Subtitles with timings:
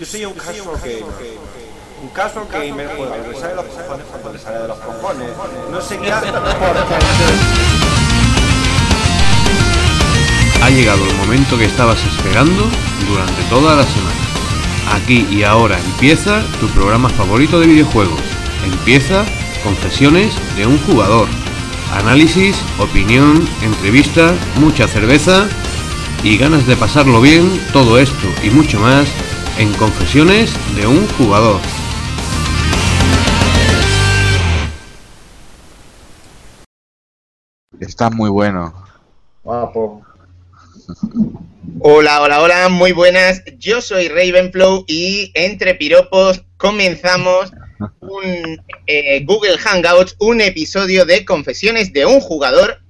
[0.00, 1.04] Yo soy un casual gamer.
[2.02, 5.28] Un casual gamer juega le sale de los cojones cuando le sale de los cojones.
[5.70, 6.54] No sé qué hace porque...
[10.62, 12.62] Ha llegado el momento que estabas esperando
[13.06, 14.94] durante toda la semana.
[14.94, 18.20] Aquí y ahora empieza tu programa favorito de videojuegos.
[18.64, 19.26] Empieza
[19.62, 21.28] Confesiones de un jugador.
[21.92, 25.46] Análisis, opinión, entrevista, mucha cerveza
[26.22, 29.06] y ganas de pasarlo bien, todo esto y mucho más
[29.60, 31.60] en Confesiones de un jugador.
[37.78, 38.72] Está muy bueno.
[39.42, 40.02] Guapo.
[41.80, 43.42] Hola, hola, hola, muy buenas.
[43.58, 47.52] Yo soy Ravenflow y entre piropos comenzamos
[48.00, 52.80] un eh, Google Hangouts, un episodio de Confesiones de un jugador.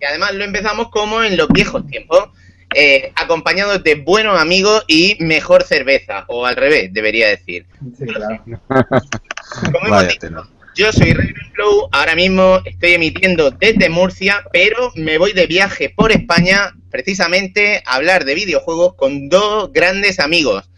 [0.00, 2.28] Y además lo empezamos como en los viejos tiempos,
[2.74, 7.66] eh, acompañados de buenos amigos y mejor cerveza, o al revés, debería decir.
[7.98, 8.42] Sí, claro.
[8.46, 10.28] Como hemos Vaya dicho,
[10.76, 16.12] yo soy Ravenflow, ahora mismo estoy emitiendo desde Murcia, pero me voy de viaje por
[16.12, 20.70] España precisamente a hablar de videojuegos con dos grandes amigos.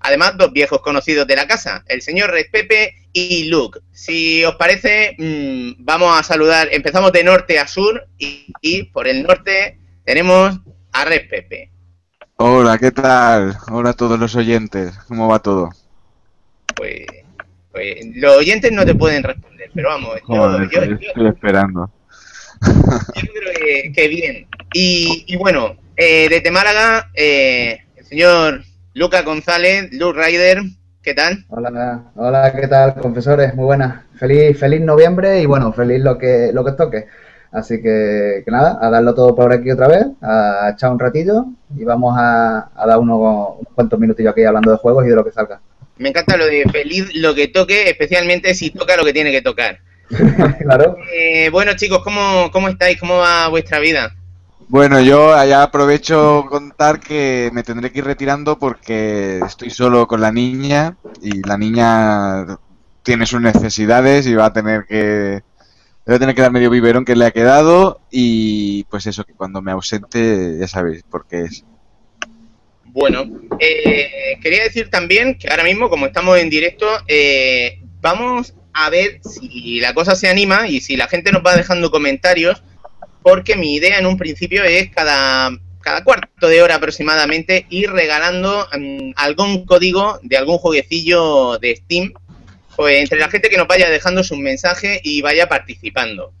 [0.00, 3.80] Además, dos viejos conocidos de la casa, el señor Red Pepe y Luke.
[3.92, 9.08] Si os parece, mm, vamos a saludar, empezamos de norte a sur y, y por
[9.08, 10.60] el norte tenemos
[10.94, 11.70] a Red Pepe.
[12.36, 13.56] Hola, ¿qué tal?
[13.70, 14.96] Hola a todos los oyentes.
[15.08, 15.70] ¿Cómo va todo?
[16.74, 17.06] Pues,
[17.70, 21.28] pues los oyentes no te pueden responder, pero vamos, yo- Joder, yo- estoy yo- estoy
[21.28, 21.90] esperando.
[22.66, 24.46] Yo creo que, que bien.
[24.72, 28.62] Y, y bueno, eh, desde Málaga, eh, el señor
[28.94, 30.62] Luca González, Luke Ryder,
[31.02, 31.44] ¿qué tal?
[31.48, 33.54] Hola, hola, ¿qué tal, confesores?
[33.54, 34.02] Muy buenas.
[34.18, 37.06] Feliz, feliz noviembre y bueno, feliz lo que, lo que os toque.
[37.54, 41.46] Así que, que nada, a darlo todo por aquí otra vez, a echar un ratillo
[41.76, 45.14] y vamos a, a dar unos, unos cuantos minutillos aquí hablando de juegos y de
[45.14, 45.60] lo que salga.
[45.96, 49.40] Me encanta lo de feliz lo que toque, especialmente si toca lo que tiene que
[49.40, 49.78] tocar.
[50.58, 50.96] claro.
[51.14, 52.98] Eh, bueno, chicos, ¿cómo, ¿cómo estáis?
[52.98, 54.12] ¿Cómo va vuestra vida?
[54.66, 60.20] Bueno, yo allá aprovecho contar que me tendré que ir retirando porque estoy solo con
[60.20, 62.58] la niña y la niña
[63.04, 65.42] tiene sus necesidades y va a tener que
[66.06, 69.24] le voy a tener que dar medio biberón que le ha quedado y pues eso
[69.24, 71.64] que cuando me ausente ya sabéis por qué es.
[72.84, 73.24] Bueno,
[73.58, 79.20] eh, quería decir también que ahora mismo, como estamos en directo, eh, vamos a ver
[79.22, 82.62] si la cosa se anima y si la gente nos va dejando comentarios,
[83.22, 85.50] porque mi idea en un principio es cada,
[85.80, 92.12] cada cuarto de hora aproximadamente ir regalando mm, algún código de algún jueguecillo de Steam,
[92.76, 96.32] pues entre la gente que nos vaya dejando sus mensajes y vaya participando.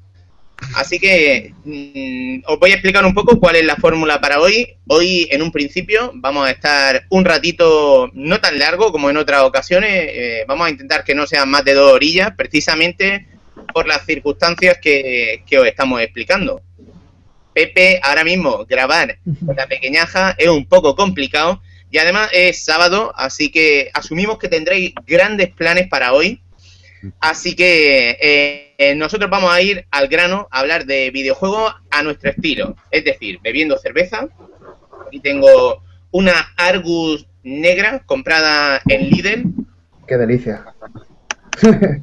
[0.76, 4.76] Así que mm, os voy a explicar un poco cuál es la fórmula para hoy.
[4.86, 9.42] Hoy, en un principio, vamos a estar un ratito no tan largo como en otras
[9.42, 9.90] ocasiones.
[9.92, 13.26] eh, vamos a intentar que no sean más de dos orillas, precisamente
[13.72, 16.62] por las circunstancias que, que os estamos explicando.
[17.52, 21.62] Pepe, ahora mismo grabar con la pequeñaja es un poco complicado
[21.94, 26.42] y además es sábado, así que asumimos que tendréis grandes planes para hoy.
[27.20, 32.02] Así que eh, eh, nosotros vamos a ir al grano a hablar de videojuegos a
[32.02, 34.26] nuestro estilo, es decir, bebiendo cerveza.
[35.06, 39.44] Aquí tengo una Argus negra comprada en Lidl.
[40.08, 40.64] Qué delicia.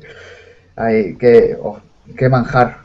[0.77, 1.81] Ay, qué, oh,
[2.15, 2.77] qué manjar.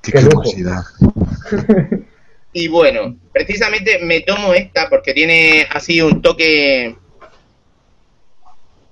[0.00, 0.44] Qué, Qué lujo.
[2.52, 6.96] Y bueno, precisamente me tomo esta porque tiene así un toque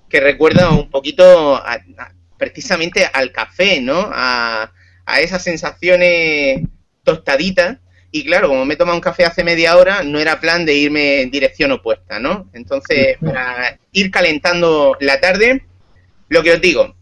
[0.09, 4.09] que recuerda un poquito a- a- precisamente al café, ¿no?
[4.13, 4.71] A,
[5.05, 6.63] a esas sensaciones
[7.03, 7.79] tostaditas.
[8.13, 10.75] Y claro, como me he tomado un café hace media hora, no era plan de
[10.75, 12.49] irme en dirección opuesta, ¿no?
[12.53, 15.65] Entonces, para ir calentando la tarde,
[16.29, 16.95] lo que os digo,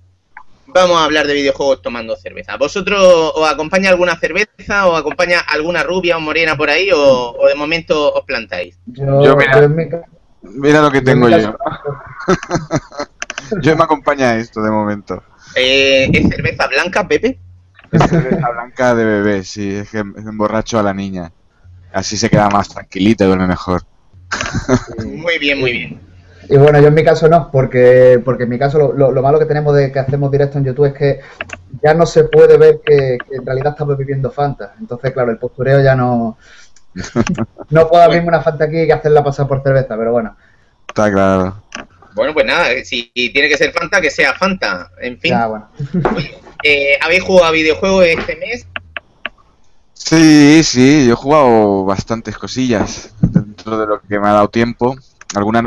[0.75, 2.57] vamos a hablar de videojuegos tomando cerveza.
[2.57, 3.01] ¿Vosotros
[3.35, 7.55] os acompaña alguna cerveza o acompaña alguna rubia o morena por ahí o, o de
[7.55, 8.77] momento os plantáis?
[8.87, 10.05] Yo, Yo, mira.
[10.43, 11.57] Mira lo que tengo yo.
[13.63, 15.23] Yo me acompaña esto de momento.
[15.55, 17.39] Eh, ¿Es cerveza blanca, Pepe?
[17.91, 21.33] Es cerveza blanca de bebé, sí, es que emborracho a la niña.
[21.93, 23.83] Así se queda más tranquilita y duerme mejor.
[25.05, 26.01] Muy bien, muy bien.
[26.49, 29.23] Y bueno, yo en mi caso no, porque, porque en mi caso lo, lo- lo
[29.23, 31.21] malo que tenemos de que hacemos directo en YouTube es que
[31.83, 34.75] ya no se puede ver que, que en realidad estamos viviendo Fanta.
[34.79, 36.37] Entonces, claro, el postureo ya no...
[37.71, 40.37] No puedo abrirme una Fanta aquí y hacerla pasar por cerveza, pero bueno.
[40.89, 41.63] Está claro.
[42.15, 44.91] Bueno, pues nada, si tiene que ser Fanta, que sea Fanta.
[45.01, 45.69] En fin, Ya, bueno.
[46.63, 48.67] eh, ¿habéis jugado a videojuegos este mes?
[49.93, 54.95] Sí, sí, yo he jugado bastantes cosillas dentro de lo que me ha dado tiempo.
[55.35, 55.63] Alguna,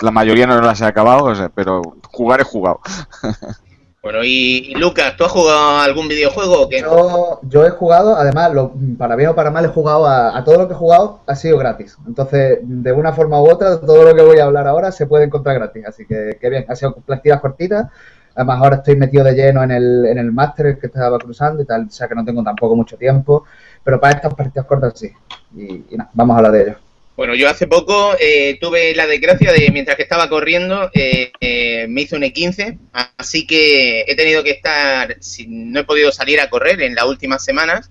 [0.00, 2.80] la mayoría no las he acabado, o sea, pero jugar he jugado.
[4.02, 6.80] Bueno, y, y Lucas, ¿tú has jugado algún videojuego o qué?
[6.80, 10.44] Yo, yo he jugado, además, lo- para bien o para mal, he jugado a, a
[10.44, 11.96] todo lo que he jugado ha sido gratis.
[12.06, 15.24] Entonces, de una forma u otra, todo lo que voy a hablar ahora se puede
[15.24, 15.84] encontrar gratis.
[15.88, 17.88] Así que, qué bien, ha sido partidas cortitas.
[18.36, 21.66] Además, ahora estoy metido de lleno en el, en el máster que estaba cruzando y
[21.66, 23.44] tal, o sea que no tengo tampoco mucho tiempo.
[23.82, 25.10] Pero para estas partidas cortas sí.
[25.56, 26.76] Y, y nada, vamos a hablar de ello.
[27.16, 31.86] Bueno, yo hace poco eh, tuve la desgracia de, mientras que estaba corriendo, eh, eh,
[31.88, 32.78] me hice un E15,
[33.16, 35.16] así que he tenido que estar,
[35.48, 37.90] no he podido salir a correr en las últimas semanas,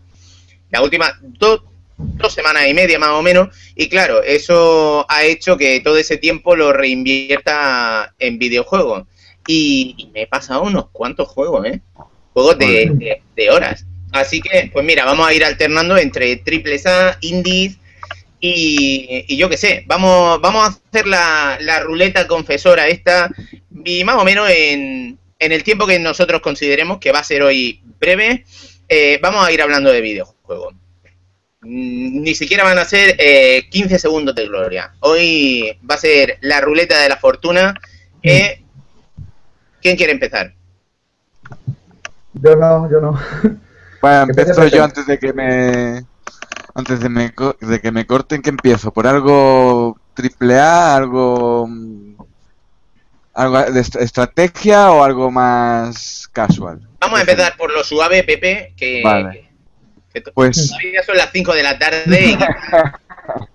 [0.69, 1.63] las últimas dos,
[1.97, 6.17] dos semanas y media más o menos, y claro, eso ha hecho que todo ese
[6.17, 9.07] tiempo lo reinvierta en videojuegos.
[9.47, 11.79] Y, y me he pasado unos cuantos juegos, ¿eh?
[12.33, 13.85] Juegos de, de- de horas.
[14.11, 17.77] Así que, pues mira, vamos a ir alternando entre triples A, indies
[18.39, 23.29] y, y yo qué sé, vamos, vamos a hacer la, la ruleta confesora esta
[23.83, 27.41] y más o menos en, en el tiempo que nosotros consideremos que va a ser
[27.43, 28.45] hoy breve,
[28.87, 30.73] eh, vamos a ir hablando de videojuegos.
[31.61, 34.93] Mm, Ni siquiera van a ser eh, 15 segundos de gloria.
[34.99, 37.73] Hoy va a ser la ruleta de la fortuna.
[38.21, 38.61] que-
[39.81, 40.53] ¿Quién quiere empezar?
[42.33, 43.19] Yo no, yo no.
[44.01, 46.05] Bueno, empiezo yo antes de que me
[46.75, 48.91] antes de, me de que me corten, ¿qué empiezo?
[48.93, 52.15] ¿Por algo triple A, algo mm,
[53.33, 56.87] algo de est- estrategia o algo más casual?
[56.99, 59.49] Vamos a empezar por lo suave, Pepe, que, Vale.
[60.13, 62.37] que to- Pues todavía son las 5 de la tarde y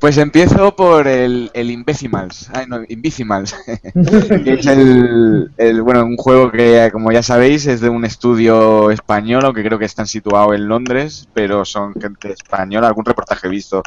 [0.00, 2.48] pues empiezo por el, el Imbecimals.
[2.54, 3.54] Ay, no, Invisimals.
[4.44, 8.90] que es el, el- bueno, un juego que, como ya sabéis, es de un estudio
[8.90, 13.50] español, aunque creo que están situados en Londres, pero son gente española, algún reportaje he
[13.50, 13.82] visto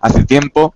[0.00, 0.72] hace tiempo.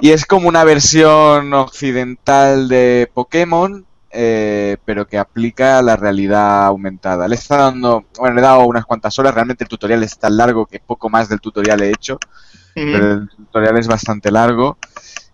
[0.00, 7.28] Y es como una versión occidental de Pokémon, eh, pero que aplica la realidad aumentada.
[7.28, 10.36] Le está dando, bueno, le he dado unas cuantas horas, realmente el tutorial es tan
[10.36, 12.18] largo que poco más del tutorial he hecho
[12.74, 14.78] pero el tutorial es bastante largo.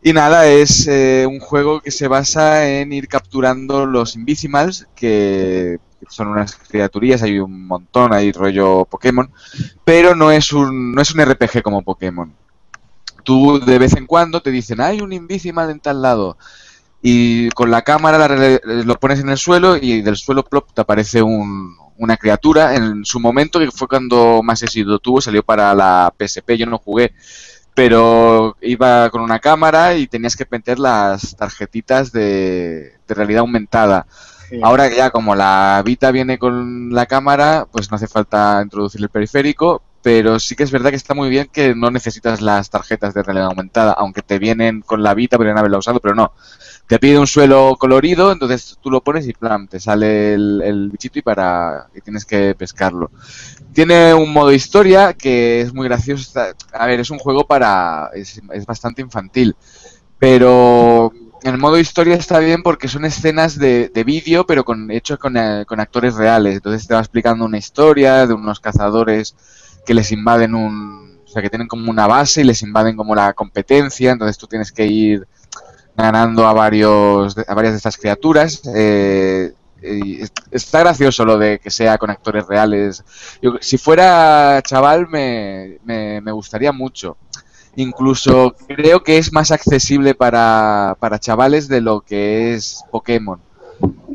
[0.02, 5.78] Y nada, es eh, un juego que se basa en ir capturando los Invisimals, que
[6.08, 9.28] son unas criaturillas, hay un montón, hay rollo Pokémon,
[9.84, 12.32] pero no es un, no es un RPG como Pokémon.
[13.24, 16.36] Tú de vez en cuando te dicen, hay un Invisimal en tal lado,
[17.02, 18.28] y con la cámara
[18.64, 22.74] lo pones en el suelo y del suelo plop te aparece un- una criatura.
[22.74, 26.78] En su momento, que fue cuando más éxito tuvo, salió para la PSP, yo no
[26.78, 27.12] jugué,
[27.74, 34.06] pero iba con una cámara y tenías que meter las tarjetitas de, de realidad aumentada.
[34.62, 39.08] Ahora ya como la Vita viene con la cámara, pues no hace falta introducir el
[39.08, 43.12] periférico, pero sí que es verdad que está muy bien que no necesitas las tarjetas
[43.12, 46.32] de realidad aumentada, aunque te vienen con la Vita, podrían haberla usado, pero no.
[46.86, 50.88] Te pide un suelo colorido, entonces tú lo pones y plan, te sale el, el
[50.90, 53.10] bichito y para y tienes que pescarlo.
[53.72, 56.40] Tiene un modo historia que es muy gracioso.
[56.72, 58.10] a ver, es un juego para.
[58.14, 59.56] es, es bastante infantil.
[60.18, 61.12] Pero
[61.42, 65.36] el modo historia está bien porque son escenas de, de vídeo, pero con hechos con,
[65.36, 66.56] eh, con actores reales.
[66.56, 69.34] Entonces te va explicando una historia de unos cazadores
[69.84, 71.20] que les invaden un.
[71.24, 74.12] O sea, que tienen como una base y les invaden como la competencia.
[74.12, 75.26] Entonces tú tienes que ir
[75.96, 78.62] ganando a varios a varias de estas criaturas.
[78.74, 80.20] Eh, y
[80.50, 83.04] está gracioso lo de que sea con actores reales.
[83.42, 87.16] Yo- si fuera chaval me, me, me gustaría mucho.
[87.76, 93.40] Incluso creo que es más accesible para, para chavales de lo que es Pokémon.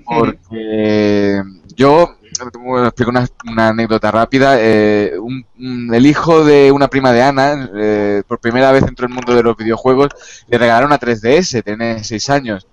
[0.06, 1.42] Porque
[1.76, 2.16] yo,
[2.60, 4.56] bueno, explico una, una anécdota rápida.
[4.60, 5.46] eh, un-
[5.94, 9.36] el hijo de una prima de Ana, eh, por primera vez entró en el mundo
[9.36, 10.10] de los videojuegos,
[10.48, 12.68] le regalaron una 3DS, tiene 6 años.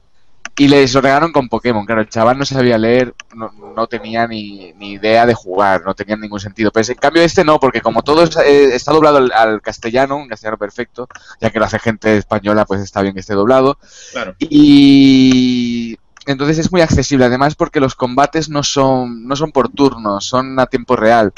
[0.60, 1.86] Y les lo regalaron con Pokémon.
[1.86, 5.94] Claro, el chaval no sabía leer, no, no tenía ni, ni idea de jugar, no
[5.94, 6.72] tenía ningún sentido.
[6.72, 10.16] Pero en cambio este no, porque como todo es- eh, está doblado al, al castellano,
[10.16, 11.06] un castellano perfecto,
[11.40, 13.78] ya que lo hace gente española, pues está bien que esté doblado.
[14.10, 14.34] Claro.
[14.40, 15.96] Y
[16.28, 20.58] entonces es muy accesible, además porque los combates no son, no son por turnos, son
[20.60, 21.32] a tiempo real.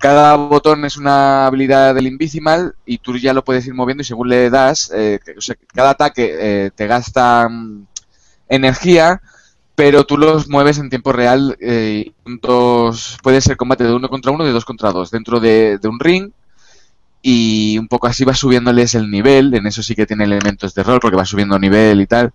[0.00, 4.06] Cada botón es una habilidad del Invisimal y tú ya lo puedes ir moviendo y
[4.06, 7.86] según le das, eh, o sea, cada ataque eh, te gasta mm,
[8.48, 9.22] energía,
[9.74, 11.56] pero tú los mueves en tiempo real.
[11.60, 12.12] eh,
[13.22, 16.00] puede ser combate de uno contra uno, de dos contra dos, dentro de, de un
[16.00, 16.30] ring.
[17.22, 19.54] Y un poco así va subiéndoles el nivel.
[19.54, 22.32] En eso sí que tiene elementos de rol, porque va subiendo nivel y tal.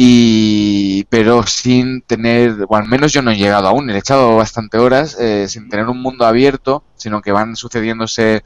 [0.00, 4.78] Y, pero sin tener, o al menos yo no he llegado aún, he echado bastante
[4.78, 8.44] horas, eh, sin tener un mundo abierto, sino que van sucediéndose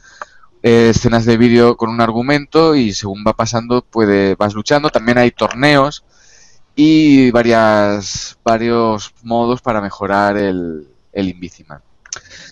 [0.63, 4.89] eh, escenas de vídeo con un argumento y según va pasando puede vas luchando.
[4.89, 6.07] También hay torneos
[6.75, 11.83] y varias varios modos para mejorar el, el Invisimal.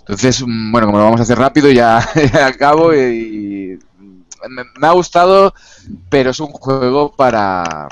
[0.00, 3.78] Entonces, mm, bueno, como lo vamos a hacer rápido, ya, ya acabo y,
[4.47, 5.54] me, me ha gustado,
[6.11, 7.88] pero es un juego para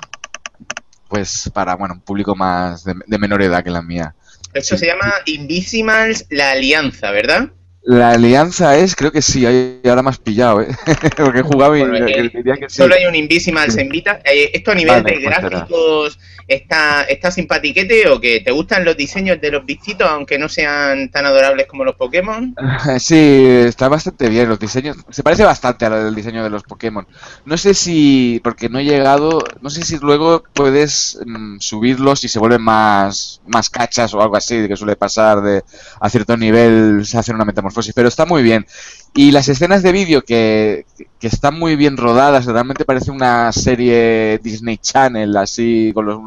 [1.09, 4.15] pues para bueno un público más de, de menor edad que la mía.
[4.55, 4.79] Esto Sí.
[4.79, 7.51] se llama Invisimals La Alianza, ¿verdad?
[7.89, 10.69] La alianza es, creo que sí, ahí ahora has pillado, ¿eh?
[11.17, 12.77] porque he jugado y Bueno, eh, diría que sí.
[12.77, 14.21] Solo hay un Invisimals en Vita.
[14.27, 16.19] Eh, ¿Esto a nivel Vale, de pues gráficos
[16.49, 21.11] está, está simpatiquete o que te gustan los diseños de los bichitos aunque no sean
[21.11, 22.55] tan adorables como los Pokémon?
[22.99, 24.97] Sí, está bastante bien los diseños.
[25.11, 27.07] Se parece bastante al diseño de los Pokémon.
[27.45, 32.29] No sé si, porque no he llegado, no sé si luego puedes mm, subirlos y
[32.29, 35.63] se vuelven más, más cachas o algo así, que suele pasar de
[36.01, 38.67] a cierto nivel se hacen una metamorfosis, pero está muy bien.
[39.15, 40.85] Y las escenas de vídeo que,
[41.19, 46.21] que están muy bien rodadas, realmente parece una serie Disney Channel, así con los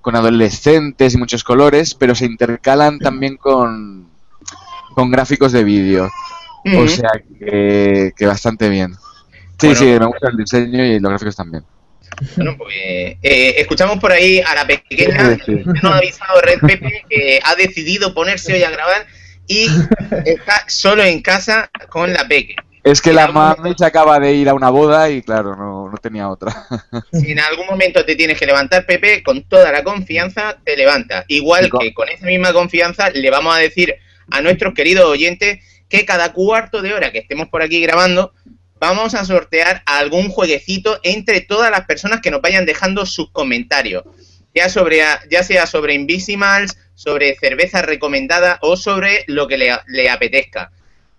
[0.00, 4.08] con adolescentes y muchos colores, pero se intercalan también con,
[4.94, 6.10] con gráficos de vídeo.
[6.76, 8.94] O sea que, que bastante bien.
[9.60, 9.78] Sí, Bueno.
[9.78, 11.64] sí, me gusta el diseño y los gráficos también.
[12.36, 15.36] Bueno, pues eh, escuchamos por ahí a la pequeña.
[15.36, 15.62] Sí, sí.
[15.64, 19.06] Ya nos ha avisado Red Pepe que ha decidido ponerse hoy a grabar
[19.46, 19.66] y
[20.24, 22.56] está solo en casa con la peque.
[22.84, 25.88] Es que En la mami se acaba de ir a una boda y claro, no,
[25.88, 26.66] no tenía otra.
[27.12, 31.24] Si en algún momento te tienes que levantar, Pepe, con toda la confianza te levanta.
[31.28, 33.94] Igual con- que con esa misma confianza le vamos a decir
[34.30, 38.32] a nuestros queridos oyentes que cada cuarto de hora que estemos por aquí grabando,
[38.80, 44.02] vamos a sortear algún jueguecito entre todas las personas que nos vayan dejando sus comentarios.
[44.54, 50.70] Ya, sobre, ya sea sobre Invisimals, sobre cerveza recomendada o sobre lo que le, apetezca.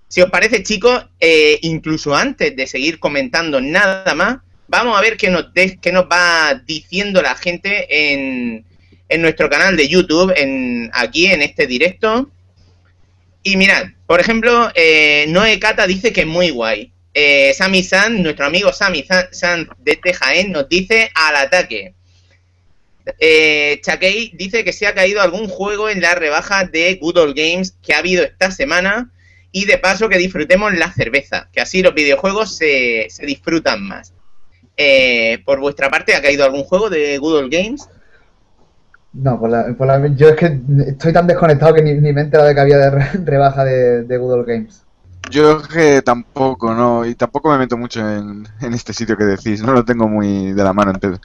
[0.07, 4.37] Si os parece, chicos, eh, incluso antes de seguir comentando nada más,
[4.67, 8.63] vamos a ver qué nos, de- qué nos va diciendo la gente en,
[9.09, 12.29] en nuestro canal de YouTube, en, aquí en este directo.
[13.43, 16.91] Y mirad, por ejemplo, eh, Noé Cata dice que es muy guay.
[17.13, 21.93] Eh, Sami San, nuestro amigo Sami San, San desde Jaén, nos dice al ataque.
[23.19, 23.81] Eh,
[24.33, 27.93] dice que se ha caído algún juego en la rebaja de Good Old Games que
[27.93, 29.11] ha habido esta semana
[29.51, 34.13] y de paso que disfrutemos la cerveza, que así los videojuegos se, se disfrutan más.
[34.77, 37.87] Eh, por vuestra parte, ¿ha caído algún juego de Good Old Games?
[39.13, 40.57] No, por la, por la- yo es que
[40.87, 43.63] estoy tan desconectado que ni, ni me he enterado de que había de re- rebaja
[43.63, 44.82] de, de Google Games.
[45.29, 49.61] Yo que tampoco, no, y tampoco me meto mucho en, en este sitio que decís,
[49.61, 51.21] no lo tengo muy de la mano entonces.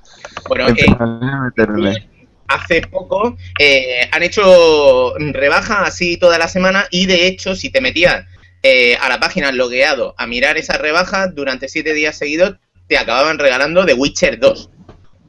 [0.48, 2.08] Bueno, eh,
[2.46, 7.80] hace poco eh, han hecho rebaja así toda la semana y de hecho si te
[7.80, 8.24] metías
[8.62, 12.56] eh, a la página logueado a mirar esas rebajas durante siete días seguidos
[12.88, 14.70] te acababan regalando The Witcher 2.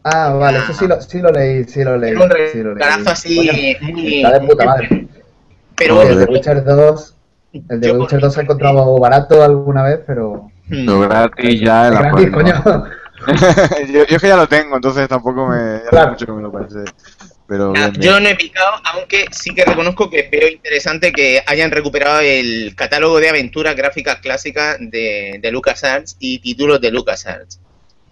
[0.05, 2.11] Ah, vale, eso sí lo, sí lo leí, sí lo leí.
[2.11, 2.83] Era un sí lo leí.
[2.83, 4.23] regalazo así muy...
[4.23, 5.07] Está de puta madre.
[5.75, 7.15] Pero el de Witcher 2,
[7.53, 10.49] el de yo Witcher por- 2 se ha encontrado barato alguna vez, pero...
[10.67, 10.85] Hmm.
[10.85, 12.63] Lo gratis ya en la Gratis, coño.
[13.91, 15.57] yo, yo es que ya lo tengo, entonces tampoco me.
[15.57, 16.11] Ya hace Claro.
[16.11, 16.79] mucho que me lo parece.
[17.47, 18.13] Pero Nada, bien, bien.
[18.13, 22.75] yo no he picado, aunque sí que reconozco que veo interesante que hayan recuperado el
[22.75, 27.59] catálogo de aventuras gráficas clásicas de, de LucasArts y títulos de LucasArts,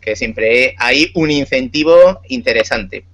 [0.02, 3.06] que siempre hay un incentivo interesante.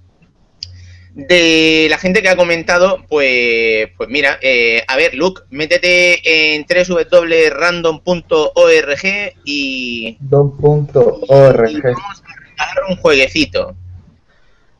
[1.14, 6.66] De la gente que ha comentado, pues, pues mira, eh, a ver, Luke, métete en
[6.66, 11.70] www.random.org y, Don.org.
[11.70, 13.76] y vamos a regalar un jueguecito.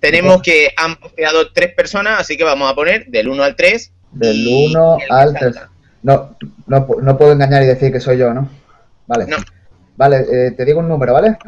[0.00, 3.92] Tenemos que han posteado tres personas, así que vamos a poner del 1 al 3.
[4.10, 5.50] Del y 1 el que al salga.
[5.52, 5.62] 3.
[6.02, 6.36] No,
[6.66, 8.50] no, no puedo engañar y decir que soy yo, ¿no?
[9.06, 9.26] Vale.
[9.26, 9.36] No.
[9.96, 11.38] Vale, eh, te digo un número, ¿vale?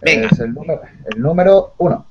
[0.00, 0.28] Venga.
[0.32, 0.80] Es el número,
[1.14, 2.06] el número 1.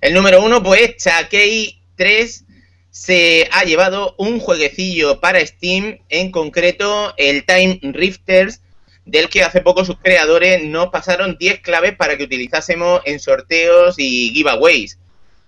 [0.00, 2.44] El número 1, pues Chakei 3
[2.90, 8.60] se ha llevado un jueguecillo para Steam, en concreto el Time Rifters,
[9.04, 13.96] del que hace poco sus creadores nos pasaron 10 claves para que utilizásemos en sorteos
[13.98, 14.98] y giveaways.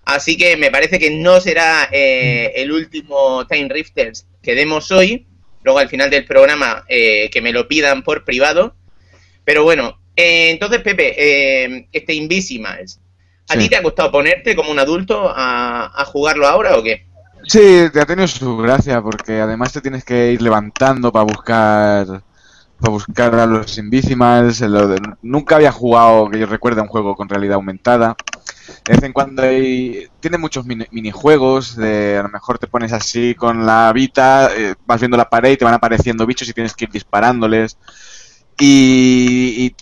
[0.05, 5.27] Así que me parece que no será eh, el último Time Rifters que demos hoy.
[5.65, 8.75] Luego al final del programa eh, que me lo pidan por privado.
[9.45, 13.01] Pero bueno, eh, entonces Pepe, este Invisimals,
[13.49, 13.59] ¿a Sí.
[13.61, 17.07] ti te ha costado ponerte como un adulto a, a jugarlo ahora o qué?
[17.47, 22.07] Sí, te ha tenido su gracia porque además te tienes que ir levantando para buscar
[22.81, 24.63] para buscar a los Invisimals.
[25.23, 28.15] nunca había jugado, que yo recuerde, un juego con realidad aumentada.
[28.87, 32.93] De vez en cuando hay, tiene muchos mini- minijuegos, de, a lo mejor te pones
[32.93, 36.53] así con la Vita, eh, vas viendo la pared y te van apareciendo bichos y
[36.53, 37.79] tienes que ir disparándoles.
[38.61, 39.75] y, y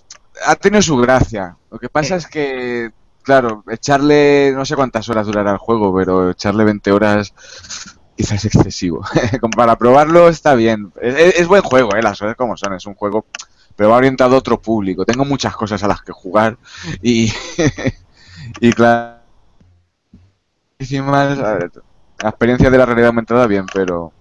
[0.46, 1.56] ha tenido su gracia.
[1.70, 2.90] Lo que pasa es que,
[3.26, 7.34] claro, echarle, no sé cuántas horas durará el juego, pero echarle 20 horas
[8.16, 9.04] quizás es excesivo.
[9.56, 10.92] Para probarlo está bien.
[11.02, 12.02] Es, buen juego, ¿eh?
[12.02, 13.26] las cosas como son, es un juego,
[13.74, 15.04] pero va orientado a otro público.
[15.04, 16.56] Tengo muchas cosas a las que jugar
[17.02, 17.32] y,
[18.60, 19.16] y claro,
[20.78, 21.72] ver,
[22.22, 24.12] la experiencia de la realidad aumentada bien, pero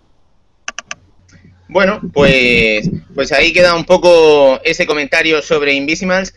[1.67, 6.33] Bueno, pues, pues ahí queda un poco ese comentario sobre Invisimals.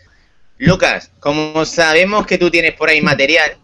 [0.59, 3.57] Lucas, como sabemos que tú tienes por ahí material,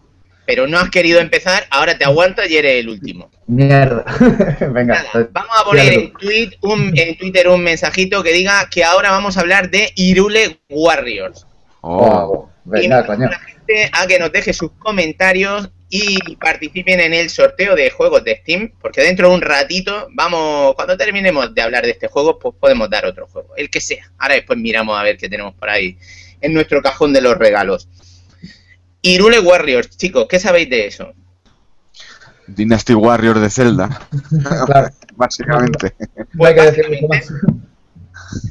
[0.45, 3.29] pero no has querido empezar, ahora te aguantas y eres el último.
[3.47, 4.03] Mierda.
[4.71, 5.03] Venga.
[5.13, 9.11] Nada, vamos a poner en, tweet un- en Twitter un mensajito que diga que ahora
[9.11, 11.45] vamos a hablar de Irule Warriors.
[11.81, 13.27] oh, venga, Invito coño.
[13.27, 17.89] a la gente a que nos deje sus comentarios y participen en el sorteo de
[17.91, 22.07] juegos de Steam, porque dentro de un ratito vamos, cuando terminemos de hablar de este
[22.07, 24.11] juego, pues podemos dar otro juego, el que sea.
[24.17, 25.97] Ahora después miramos a ver qué tenemos por ahí
[26.41, 27.87] en nuestro cajón de los regalos.
[29.01, 31.13] Irule Warriors, chicos, ¿qué sabéis de eso?
[32.47, 34.07] Dynasty Warrior de Zelda,
[34.65, 35.93] Claro, básicamente.
[36.33, 37.25] no hay que decir mucho más.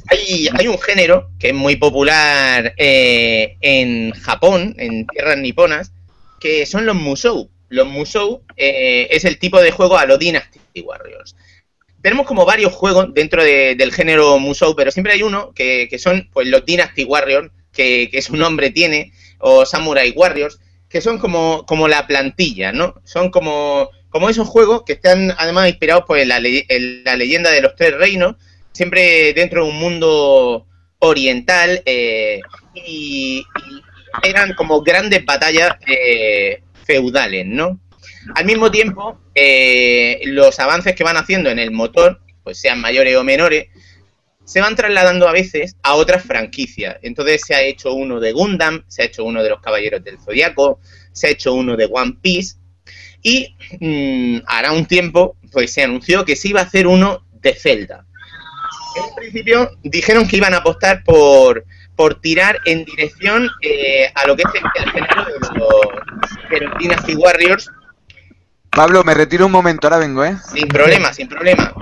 [0.07, 5.91] Hay, hay un género que es muy popular eh, en Japón, en tierras niponas,
[6.39, 7.49] que son los Musou.
[7.69, 11.35] Los Musou eh, es el tipo de juego a los Dynasty Warriors.
[12.01, 15.97] Tenemos como varios juegos dentro de- del género Musou, pero siempre hay uno que, que
[15.99, 21.19] son pues los Dynasty Warriors, que, que su nombre tiene, o Samurai Warriors, que son
[21.19, 22.95] como, como la plantilla, ¿no?
[23.03, 27.51] Son como, como esos juegos que están además inspirados pues, en, la, en la leyenda
[27.51, 28.35] de los tres reinos,
[28.71, 30.65] siempre dentro de un mundo
[30.99, 32.39] oriental eh,
[32.73, 33.81] y, y
[34.23, 37.79] eran como grandes batallas eh, feudales, ¿no?
[38.33, 43.15] Al mismo tiempo, eh, los avances que van haciendo en el motor, pues sean mayores
[43.17, 43.67] o menores,
[44.45, 46.97] se van trasladando a veces a otras franquicias.
[47.01, 50.19] Entonces se ha hecho uno de Gundam, se ha hecho uno de los Caballeros del
[50.19, 50.79] Zodiaco,
[51.11, 52.55] se ha hecho uno de One Piece
[53.21, 57.53] y mm, hará un tiempo pues se anunció que se iba a hacer uno de
[57.53, 58.05] Zelda.
[58.95, 64.27] En un principio dijeron que iban a apostar por, por tirar en dirección eh, a
[64.27, 67.69] lo que es el, el género de los, de los Dynasty Warriors
[68.75, 70.37] Pablo, me retiro un momento, ahora vengo, ¿eh?
[70.53, 71.73] sin problema, sin problema.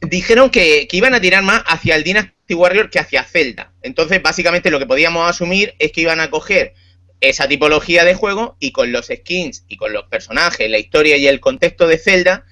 [0.00, 3.72] Dijeron que, que iban a tirar más hacia el Dynasty Warrior que hacia Zelda.
[3.82, 6.74] Entonces, básicamente lo que podíamos asumir es que iban a coger
[7.20, 11.26] esa tipología de juego y con los skins y con los personajes, la historia y
[11.26, 12.46] el contexto de Zelda,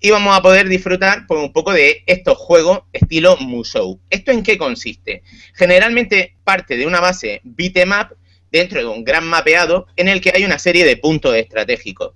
[0.00, 4.00] íbamos a poder disfrutar pues, un poco de estos juegos estilo Musou.
[4.10, 5.22] ¿Esto en qué consiste?
[5.54, 8.16] Generalmente parte de una base beat'em up
[8.50, 12.14] dentro de un gran mapeado en el que hay una serie de puntos estratégicos.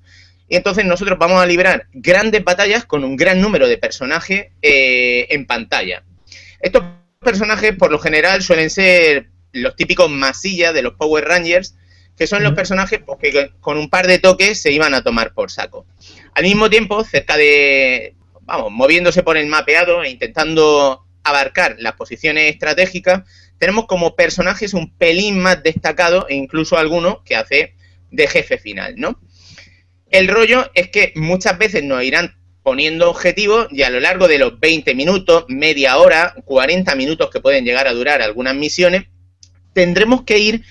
[0.48, 5.26] Y entonces nosotros vamos a librar grandes batallas con un gran número de personajes eh,
[5.30, 6.04] en pantalla.
[6.61, 6.85] Estos
[7.20, 11.74] personajes, por lo general, suelen ser los típicos masillas de los Power Rangers,
[12.16, 15.35] que son los personajes pues, que con un par de toques se iban a tomar
[15.35, 15.87] por saco.
[16.35, 22.52] Al mismo tiempo, cerca de, vamos, moviéndose por el mapeado e intentando abarcar las posiciones
[22.52, 23.22] estratégicas,
[23.59, 27.74] tenemos como personajes un pelín más destacados e incluso algunos que hace
[28.11, 29.18] de jefe final, ¿no?
[30.11, 34.38] El rollo es que muchas veces nos irán poniendo objetivos y a lo largo de
[34.38, 39.05] los 20 minutos, media hora, 40 minutos que pueden llegar a durar algunas misiones,
[39.73, 40.64] tendremos que ir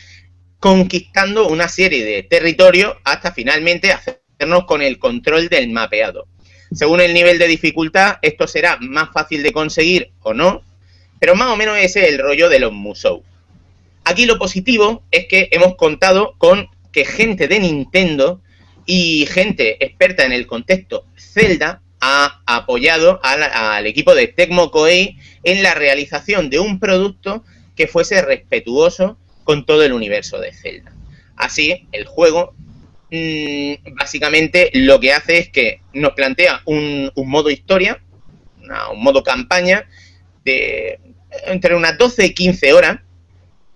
[0.60, 6.28] conquistando una serie de territorios hasta finalmente hacernos con el control del mapeado.
[6.74, 10.64] Según el nivel de dificultad, esto será más fácil de conseguir o no,
[11.20, 13.24] pero más o menos ese es el rollo de los Musou.
[14.04, 18.42] Aquí lo positivo es que hemos contado con que gente de Nintendo
[18.86, 25.64] y gente experta en el contexto Zelda ha apoyado al, equipo de Tecmo Koei en
[25.64, 27.44] la realización de un producto
[27.76, 30.94] que fuese respetuoso con todo el universo de Zelda.
[31.36, 32.54] Así, el juego
[33.12, 38.02] mmm, básicamente lo que hace es que nos plantea un, un modo historia,
[38.62, 39.88] una, un modo campaña
[40.44, 41.00] de
[41.48, 43.00] entre unas 12 y 15 horas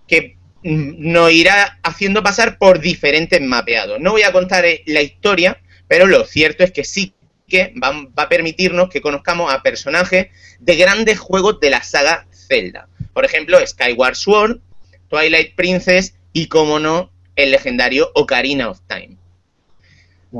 [0.06, 4.00] que mm, nos irá haciendo pasar por diferentes mapeados.
[4.00, 7.14] No voy a contar eh, la historia, pero lo cierto es que sí
[7.48, 10.28] que va, va a permitirnos que conozcamos a personajes
[10.60, 12.88] de grandes juegos de la saga Zelda.
[13.12, 14.60] Por ejemplo, Skyward Sword,
[15.08, 19.16] Twilight Princess y, como no, el legendario Ocarina of Time.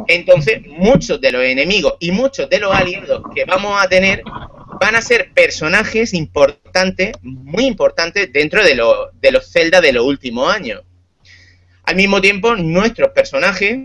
[0.07, 4.23] Entonces, muchos de los enemigos y muchos de los aliados que vamos a tener
[4.79, 10.05] van a ser personajes importantes, muy importantes dentro de, lo, de los Zelda de los
[10.05, 10.83] últimos años.
[11.85, 13.79] Al mismo tiempo, nuestros personajes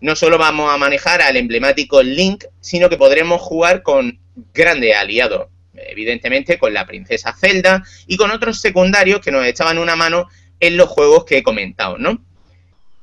[0.00, 4.18] no solo vamos a manejar al emblemático Link, sino que podremos jugar con
[4.54, 5.48] grandes aliados.
[5.74, 10.76] evidentemente con la princesa Zelda y con otros secundarios que nos echaban una mano en
[10.76, 12.22] los juegos que he comentado, ¿no?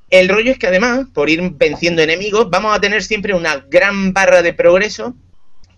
[0.10, 4.14] El rollo es que además, por ir venciendo enemigos, vamos a tener siempre una gran
[4.14, 5.16] barra de progreso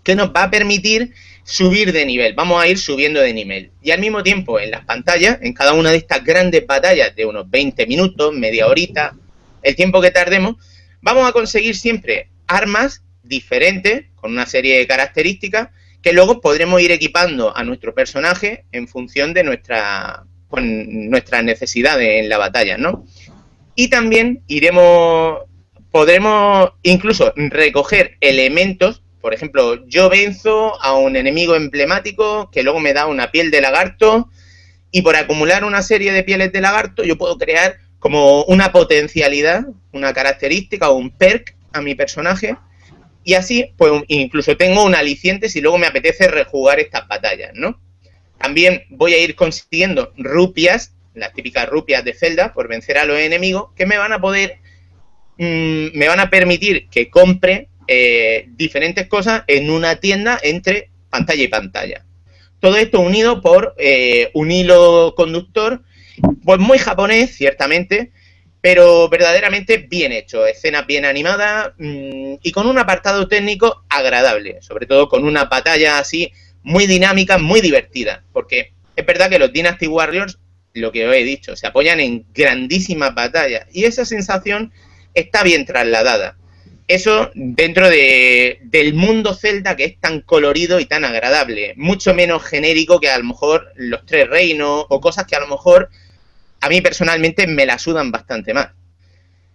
[0.09, 3.71] que nos va a permitir subir de nivel, vamos a ir subiendo de nivel.
[3.83, 7.27] Y al mismo tiempo, en las pantallas, en cada una de estas grandes batallas de
[7.27, 9.15] unos 20 minutos, media horita,
[9.61, 10.55] el tiempo que tardemos,
[11.01, 15.69] vamos a conseguir siempre armas diferentes, con una serie de características,
[16.01, 22.29] que luego podremos ir equipando a nuestro personaje en función de nuestra, nuestras necesidades en
[22.29, 23.05] la batalla, ¿no?
[23.75, 25.41] Y también iremos,
[25.91, 32.93] podremos incluso recoger elementos por ejemplo, yo venzo a un enemigo emblemático que luego me
[32.93, 34.29] da una piel de lagarto
[34.91, 39.65] y por acumular una serie de pieles de lagarto yo puedo crear como una potencialidad,
[39.91, 42.55] una característica o un perk a mi personaje
[43.23, 47.79] y así pues incluso tengo un aliciente si luego me apetece rejugar estas batallas, ¿no?
[48.39, 53.19] También voy a ir consiguiendo rupias, las típicas rupias de Zelda, por vencer a los
[53.19, 54.59] enemigos, que me van a poder,
[55.37, 61.43] mm, me van a permitir que compre eh, diferentes cosas en una tienda entre pantalla
[61.43, 62.05] y pantalla.
[62.59, 65.81] Todo esto unido por eh, un hilo conductor,
[66.43, 68.11] pues muy japonés, ciertamente,
[68.61, 74.85] pero verdaderamente bien hecho, escenas bien animadas mm, y con un apartado técnico agradable, sobre
[74.85, 79.87] todo con una batalla así muy dinámica, muy divertida, porque es verdad que los Dynasty
[79.87, 80.37] Warriors,
[80.75, 84.71] lo que os he dicho, se apoyan en grandísimas batallas y esa sensación
[85.15, 86.37] está bien trasladada.
[86.89, 92.41] Eso dentro de, del mundo Zelda que es tan colorido y tan agradable, mucho menos
[92.43, 95.91] genérico que a lo mejor los tres reinos o cosas que a lo mejor
[96.59, 98.69] a mí personalmente me la sudan bastante más.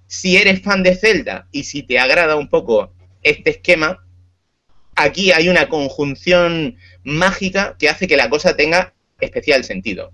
[0.07, 2.95] Si eres fan de Zelda y si te agrada un poco
[3.25, 4.07] este esquema,
[4.95, 10.13] aquí hay una conjunción mágica que hace que la cosa tenga especial sentido.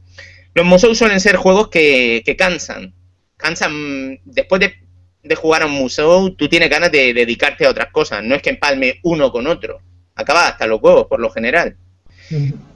[0.54, 2.94] Los Musou suelen ser juegos que, que cansan.
[3.36, 4.74] Cansan después de
[5.22, 8.22] de jugar a un museo, tú tienes ganas de dedicarte a otras cosas.
[8.22, 9.80] No es que empalme uno con otro.
[10.14, 11.76] Acaba hasta los huevos, por lo general.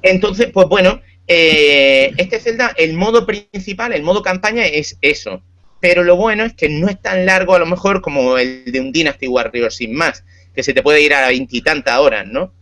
[0.03, 5.43] Entonces, pues bueno, eh, este Zelda, el modo principal, el modo campaña es eso.
[5.81, 8.81] Pero lo bueno es que no es tan largo a lo mejor como el de
[8.81, 12.53] un Dynasty Warrior sin más, que se te puede ir a veintitantas horas, ¿no?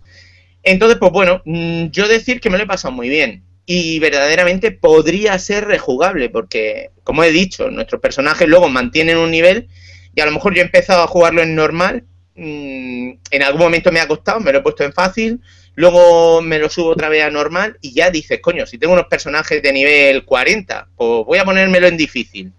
[0.64, 4.70] Entonces, pues bueno, mm, yo decir que me lo he pasado muy bien y verdaderamente
[4.70, 9.68] podría ser rejugable, porque, como he dicho, nuestros personajes luego mantienen un nivel
[10.14, 12.04] y a lo mejor yo he empezado a jugarlo en normal,
[12.34, 15.40] mm, en algún momento me ha costado, me lo he puesto en fácil,
[15.74, 19.06] luego me lo subo otra vez a normal y ya dices, coño, si tengo unos
[19.06, 22.52] personajes de nivel 40, pues voy a ponérmelo en difícil.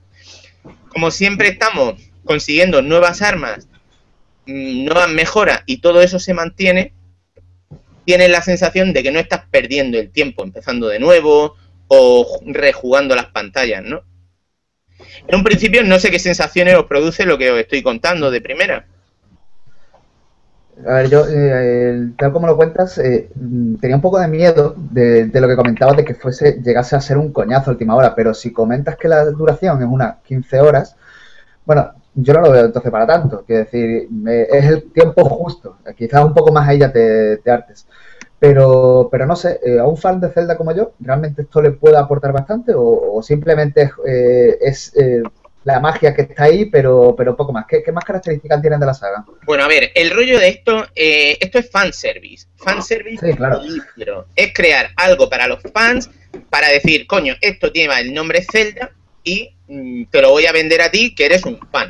[0.87, 1.93] Como siempre estamos
[2.25, 3.67] consiguiendo nuevas armas,
[4.47, 6.91] mm, nuevas mejoras y todo eso se mantiene,
[8.05, 11.55] tienes la sensación de que no estás perdiendo el tiempo empezando de nuevo
[11.87, 14.01] o rejugando las pantallas, ¿no?
[15.27, 18.41] En un principio no sé qué sensaciones os produce lo que os estoy contando de
[18.41, 18.85] primera.
[20.87, 23.29] A ver, yo, eh, tal como lo cuentas, eh,
[23.79, 27.17] tenía un poco de miedo de, lo que comentabas de que fuese llegase a ser
[27.17, 30.95] un coñazo última hora, pero si comentas que la duración es unas 15 horas,
[31.65, 33.43] bueno, yo no lo veo entonces para tanto.
[33.45, 35.77] Quiero decir, es el tiempo justo.
[35.97, 37.87] Quizás un poco más ahí ya te, artes.
[38.39, 41.71] Pero, pero no sé, eh, a un fan de Zelda como yo, ¿realmente esto le
[41.71, 42.73] puede aportar bastante?
[42.75, 43.83] ¿O, simplemente
[44.61, 45.23] es, eh, eh,
[45.63, 47.65] la magia que está ahí, pero, pero poco más?
[47.65, 49.23] ¿Qué, más características tienen de la saga?
[49.45, 52.47] Bueno, a ver, el rollo de esto, esto es fanservice.
[52.57, 53.61] Fanservice sí, claro.
[54.35, 56.09] es crear algo para los fans
[56.49, 58.91] para decir, coño, esto lleva el nombre Zelda
[59.23, 61.89] y mm, te lo voy a vender a ti que eres un fan.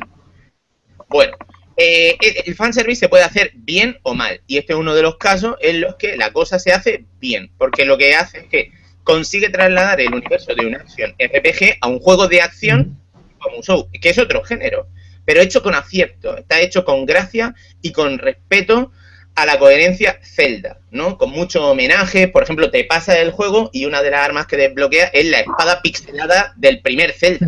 [1.13, 1.37] Bueno,
[1.77, 4.41] eh, el fanservice se puede hacer bien o mal.
[4.47, 7.51] Y este es uno de los casos en los que la cosa se hace bien.
[7.59, 8.71] Porque lo que hace es que
[9.03, 12.99] consigue trasladar el universo de una acción RPG a un juego de acción
[13.39, 14.87] como un show, que es otro género.
[15.23, 18.91] Pero hecho con acierto, está hecho con gracia y con respeto
[19.35, 21.19] a la coherencia Zelda, ¿no?
[21.19, 24.57] Con mucho homenaje, por ejemplo, te pasa el juego y una de las armas que
[24.57, 27.47] desbloquea es la espada pixelada del primer Zelda.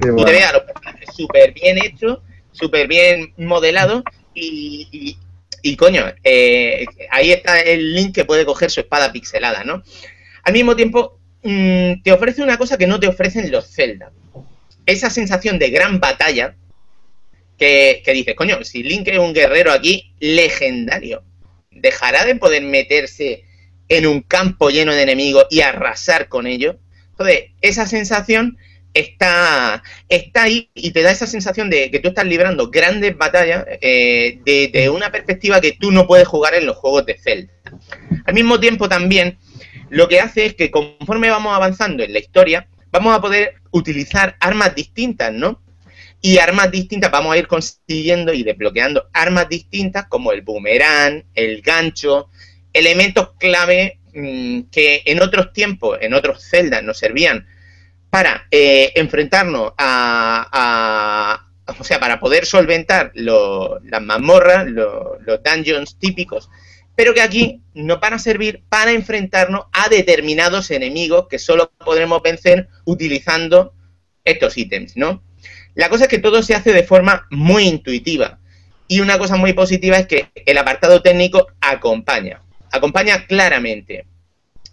[0.00, 2.18] Tú te veas los personajes súper bien hechos
[2.52, 5.16] súper bien modelado y,
[5.62, 9.82] y, coño, eh, ahí está el link que puede coger su espada pixelada, ¿no?
[10.44, 14.12] Al mismo tiempo, mm, te ofrece una cosa que no te ofrecen los Zelda.
[14.86, 16.56] Esa sensación de gran batalla
[17.58, 21.22] que, que dices, coño, si Link es un guerrero aquí legendario,
[21.70, 23.44] dejará de poder meterse
[23.88, 26.76] en un campo lleno de enemigos y arrasar con ellos.
[27.10, 28.56] Entonces, esa sensación
[28.94, 33.64] está, está ahí y te da esa sensación de que tú estás librando grandes batallas
[33.80, 37.52] eh, de, una perspectiva que tú no puedes jugar en los juegos de Zelda.
[38.24, 39.38] Al mismo tiempo también
[39.88, 44.36] lo que hace es que conforme vamos avanzando en la historia, vamos a poder utilizar
[44.40, 45.60] armas distintas, ¿no?
[46.20, 51.62] Y armas distintas, vamos a ir consiguiendo y desbloqueando armas distintas como el boomerang, el
[51.62, 52.28] gancho,
[52.72, 57.46] elementos clave mm, que en otros tiempos, en otros celdas nos servían
[58.12, 61.46] para eh, enfrentarnos a,
[61.78, 66.50] o sea, para poder solventar las mazmorras, los dungeons típicos,
[66.94, 72.20] pero que aquí nos van a servir para enfrentarnos a determinados enemigos que solo podremos
[72.20, 73.72] vencer utilizando
[74.26, 75.22] estos ítems, ¿no?
[75.74, 78.40] La cosa es que todo se hace de forma muy intuitiva.
[78.88, 82.42] Y una cosa muy positiva es que el apartado técnico acompaña.
[82.70, 84.04] Acompaña claramente.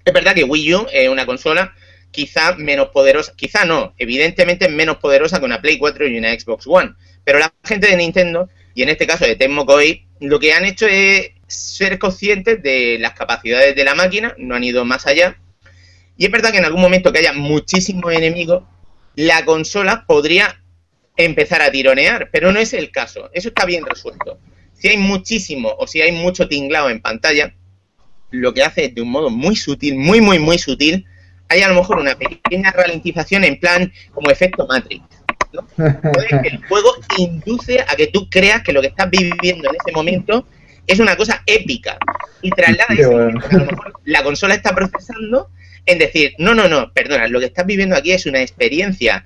[0.04, 1.74] Es verdad que Wii U es una consola
[2.12, 6.66] quizá menos poderosa, quizá no, evidentemente menos poderosa que una Play 4 y una Xbox
[6.68, 6.94] One.
[7.24, 10.66] Pero la gente de Nintendo, y en este caso de Tecmo Koei, lo que han
[10.66, 15.38] hecho es ser conscientes de las capacidades de la máquina, no han ido más allá.
[16.18, 18.64] Y es verdad que en algún momento que haya muchísimos enemigos,
[19.16, 20.62] la consola podría
[21.16, 23.30] empezar a tironear, pero no es el caso.
[23.34, 24.40] Eso está bien resuelto.
[24.74, 27.54] Si hay muchísimo o si hay mucho tinglado en pantalla,
[28.32, 31.06] lo que hace es de un modo muy sutil, muy, muy, muy sutil,
[31.50, 35.04] hay a lo mejor una pequeña ralentización en plan como efecto Matrix.
[36.44, 40.48] el juego induce a que tú creas que lo que estás viviendo en ese momento
[40.86, 41.98] es una cosa épica
[42.42, 45.50] y traslada ese momento que a lo mejor la consola está procesando
[45.86, 49.26] en decir, no, no, no, perdona, lo que estás viviendo aquí es una experiencia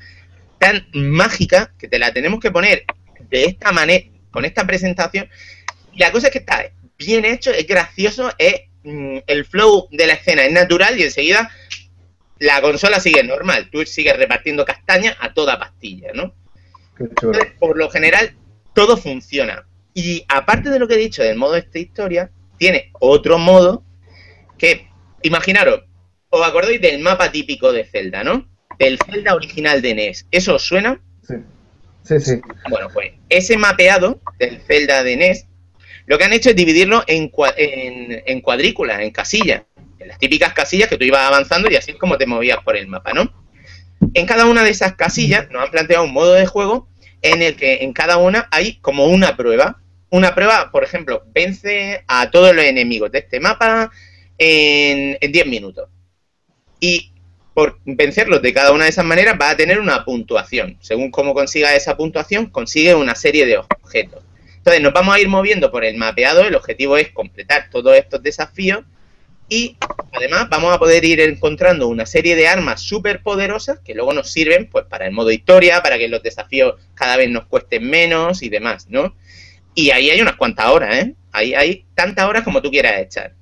[0.59, 2.86] tan mágica que te la tenemos que poner
[3.29, 5.27] de esta manera, con esta presentación.
[5.91, 6.65] Y la cosa es que está
[6.97, 11.51] bien hecho, es gracioso, es mm, el flow de la escena es natural y enseguida
[12.39, 13.69] la consola sigue normal.
[13.72, 16.34] Tú sigues repartiendo castaña a toda pastilla, ¿no?
[17.00, 18.36] Entonces, por lo general,
[18.74, 19.65] todo funciona.
[19.93, 23.84] Y aparte de lo que he dicho del modo de esta historia, tiene otro modo
[24.58, 24.88] que,
[25.22, 25.84] imaginaros,
[26.30, 28.48] os acordáis del mapa típico de Zelda, ¿no?
[28.80, 30.28] Del Zelda original de NES.
[30.32, 31.02] ¿Eso os suena?
[31.28, 31.36] Sí.
[32.04, 32.41] Sí, sí.
[32.69, 35.46] Bueno, pues ese mapeado del Zelda de NES,
[36.06, 39.63] lo que han hecho es dividirlo en, en, en cuadrículas, en casillas
[40.19, 43.13] típicas casillas que tú ibas avanzando y así es como te movías por el mapa,
[43.13, 43.32] ¿no?
[44.13, 46.88] En cada una de esas casillas nos han planteado un modo de juego
[47.21, 49.80] en el que en cada una hay como una prueba.
[50.10, 53.89] Una prueba, por ejemplo, vence a todos los enemigos de este mapa
[54.38, 55.89] en, 10 minutos.
[56.80, 57.13] Y
[57.54, 60.78] por vencerlos de cada una de esas maneras va a tener una puntuación.
[60.82, 64.23] Según cómo consiga esa puntuación, consigue una serie de objetos.
[64.58, 66.41] Entonces nos vamos a ir moviendo por el mapeado.
[66.41, 68.84] El objetivo es completar todos estos desafíos
[69.54, 69.78] y
[70.12, 74.32] además vamos a poder ir encontrando una serie de armas súper poderosas que luego nos
[74.32, 78.42] sirven pues para el modo historia, para que los desafíos cada vez nos cuesten menos
[78.42, 79.16] y demás, ¿no?
[79.76, 81.13] Y ahí hay unas cuantas horas, ¿eh?
[81.32, 83.36] Ahí hay tantas horas como tú quieras echar.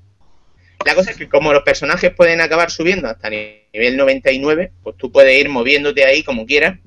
[0.85, 5.13] La cosa es que como los personajes pueden acabar subiendo hasta nivel 99, pues tú
[5.13, 6.77] puedes ir moviéndote ahí como quieras.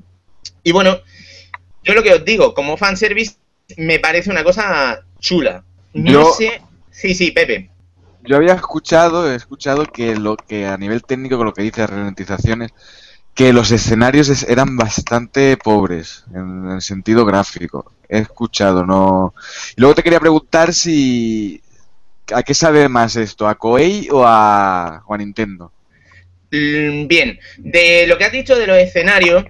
[0.62, 1.00] Y bueno,
[1.82, 3.36] yo lo que os digo, como fanservice,
[3.78, 5.64] me parece una cosa chula.
[5.94, 6.60] No sé...
[6.90, 7.70] Sí, sí, Pepe
[8.26, 11.86] yo había escuchado, he escuchado que lo que a nivel técnico, con lo que dice
[11.86, 12.72] ralentizaciones,
[13.34, 17.92] que los escenarios eran bastante pobres en el sentido gráfico.
[18.08, 19.34] He escuchado, no.
[19.76, 21.60] Y luego te quería preguntar si
[22.32, 25.72] a qué sabe más esto, a Koei o a, o a Nintendo.
[26.50, 29.44] Mm, bien, de lo que has dicho de los escenarios,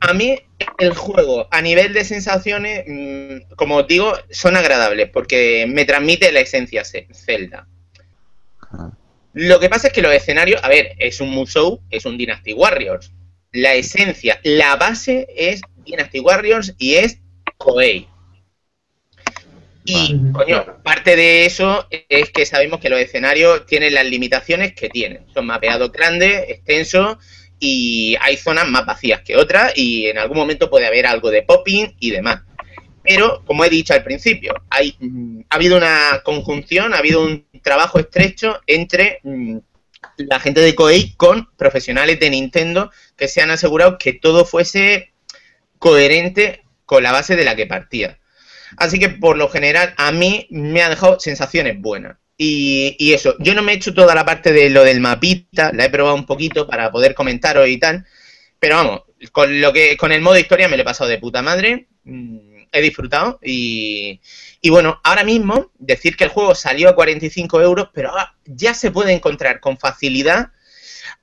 [0.00, 0.38] a mí
[0.78, 6.30] el juego a nivel de sensaciones, mm, como os digo, son agradables porque me transmite
[6.32, 7.66] la esencia Zelda.
[9.32, 12.54] Lo que pasa es que los escenarios, a ver, es un Musou, es un Dynasty
[12.54, 13.12] Warriors.
[13.52, 17.18] La esencia, la base es Dynasty Warriors y es
[17.58, 18.08] Koei.
[19.84, 24.88] Y, coño, parte de eso es que sabemos que los escenarios tienen las limitaciones que
[24.88, 25.26] tienen.
[25.32, 27.18] Son mapeados grandes, extensos
[27.60, 31.42] y hay zonas más vacías que otras y en algún momento puede haber algo de
[31.42, 32.42] popping y demás.
[33.06, 37.46] Pero, como he dicho al principio, hay, mm, ha habido una conjunción, ha habido un
[37.62, 39.58] trabajo estrecho entre mm,
[40.18, 45.12] la gente de Koei con profesionales de Nintendo que se han asegurado que todo fuese
[45.78, 48.18] coherente con la base de la que partía.
[48.76, 52.16] Así que por lo general a mí me ha dejado sensaciones buenas.
[52.38, 55.72] Y, y, eso, yo no me he hecho toda la parte de lo del mapita,
[55.72, 58.04] la he probado un poquito para poder comentaros y tal.
[58.58, 61.42] Pero vamos, con lo que, con el modo historia me lo he pasado de puta
[61.42, 61.88] madre.
[62.04, 64.20] Mm, he disfrutado y,
[64.68, 68.12] bueno, ahora mismo decir que el juego salió a 45 euros, pero
[68.44, 70.50] ya se puede encontrar con facilidad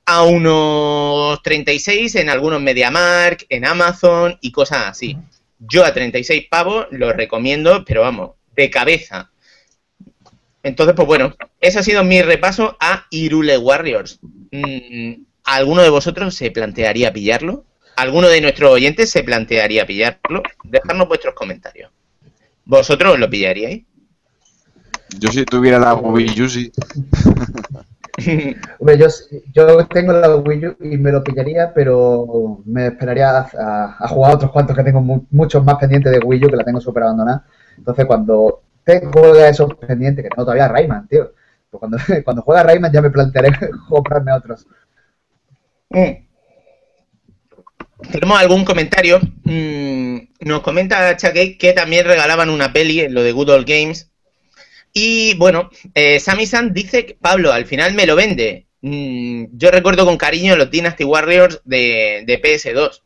[0.06, 5.16] a unos 36 en algunos MediaMark, en Amazon y cosas así.
[5.58, 9.30] Yo a 36 pavos lo recomiendo, pero vamos, de cabeza.
[10.62, 14.18] Entonces, pues bueno, ese ha sido mi repaso a Irule Warriors.
[14.50, 17.64] Mm, ¿Alguno de vosotros se plantearía pillarlo?
[17.96, 20.42] ¿Alguno de nuestros oyentes se plantearía pillarlo?
[20.62, 21.90] Dejadnos vuestros comentarios.
[22.66, 23.84] ¿Vosotros lo pillaríais?
[25.20, 26.72] Yo si tuviera la Wii U, sí.
[28.78, 29.06] Hombre, yo,
[29.52, 34.32] yo tengo la Wii U y me lo pillaría, pero me esperaría a, a jugar
[34.32, 36.80] a otros cuantos que tengo mu- muchos más pendientes de Wii U que la tengo
[36.80, 37.44] súper abandonada.
[37.76, 41.32] Entonces, cuando tengo esos pendientes, que tengo todavía Rayman, tío.
[41.70, 43.50] Pues cuando, cuando juega Rayman ya me plantearé
[43.88, 44.66] comprarme otros.
[45.90, 46.23] Mm.
[48.10, 49.20] ¿Tenemos algún comentario?
[49.44, 54.10] Mm, nos comenta Chucky que también regalaban una peli en lo de Good Old Games.
[54.92, 58.66] Y bueno, eh, Sammy San dice que Pablo al final me lo vende.
[58.80, 63.02] Mm, yo recuerdo con cariño los Dynasty Warriors de, de PS2.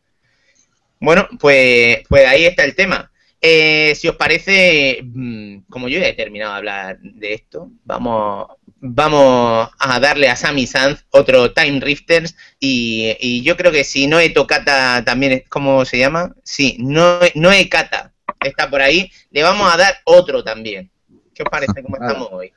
[1.00, 3.10] Bueno, pues, pues ahí está el tema.
[3.40, 8.48] Eh, si os parece, mm, como yo ya he terminado de hablar de esto, vamos,
[8.80, 14.06] vamos a darle a Sammy Sanz otro Time Rifters y, y yo creo que si
[14.06, 16.34] Noe Tocata también, es- ¿cómo se llama?
[16.44, 20.90] Sí, Noe, Noe Kata está por ahí, le vamos a dar otro también.
[21.34, 22.52] ¿Qué os parece cómo estamos hoy?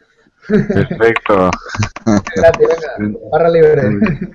[0.47, 1.51] Perfecto.
[2.35, 3.81] Gracias, venga, barra libre.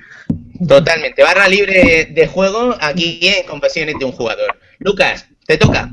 [0.69, 4.57] Totalmente, barra libre de juego aquí en Confesiones de un jugador.
[4.79, 5.91] Lucas, te toca.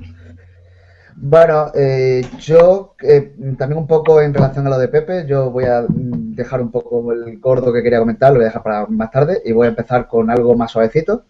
[1.26, 5.64] Bueno, eh, yo eh, también un poco en relación a lo de Pepe, yo voy
[5.64, 8.86] a mm, dejar un poco el gordo que quería comentar, lo voy a dejar para
[8.88, 11.24] más tarde y voy a empezar con algo más suavecito.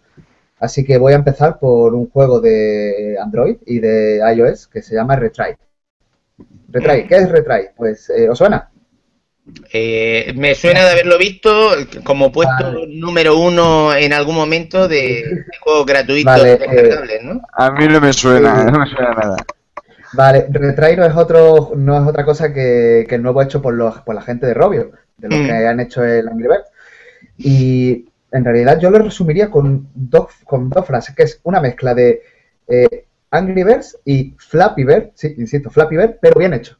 [0.58, 4.96] Así que voy a empezar por un juego de Android y de iOS que se
[4.96, 5.54] llama Retry.
[6.70, 7.68] Retry, ¿qué es Retry?
[7.76, 8.68] Pues, eh, ¿os suena?
[9.72, 11.70] Eh, me suena de haberlo visto
[12.02, 12.86] como puesto Vale.
[12.88, 17.40] número uno en algún momento de, de juegos gratuitos Vale, eh, descargables, ¿no?
[17.52, 18.72] A mí no me suena, Sí.
[18.72, 19.36] no me suena nada.
[20.16, 23.74] Vale, Retry no es otro, no es otra cosa que, que el nuevo hecho por
[23.74, 25.46] los, por la gente de Robio, de los Mm.
[25.46, 26.70] que han hecho el Angry Birds.
[27.38, 31.94] Y en realidad yo lo resumiría con dos, con dos frases, que es una mezcla
[31.94, 32.22] de
[32.68, 36.76] eh, Angry Birds y Flappy Bird, sí, insisto, Flappy Bird, pero bien hecho.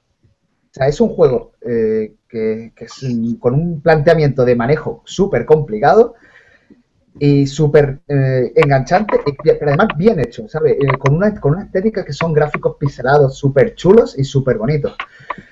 [0.71, 3.07] O sea, es un juego eh, que, que es
[3.39, 6.15] con un planteamiento de manejo súper complicado
[7.19, 10.73] y súper eh, enganchante, y, pero además bien hecho, ¿sabes?
[10.73, 14.97] Eh, con, una, con una estética que son gráficos pixelados súper chulos y súper bonitos.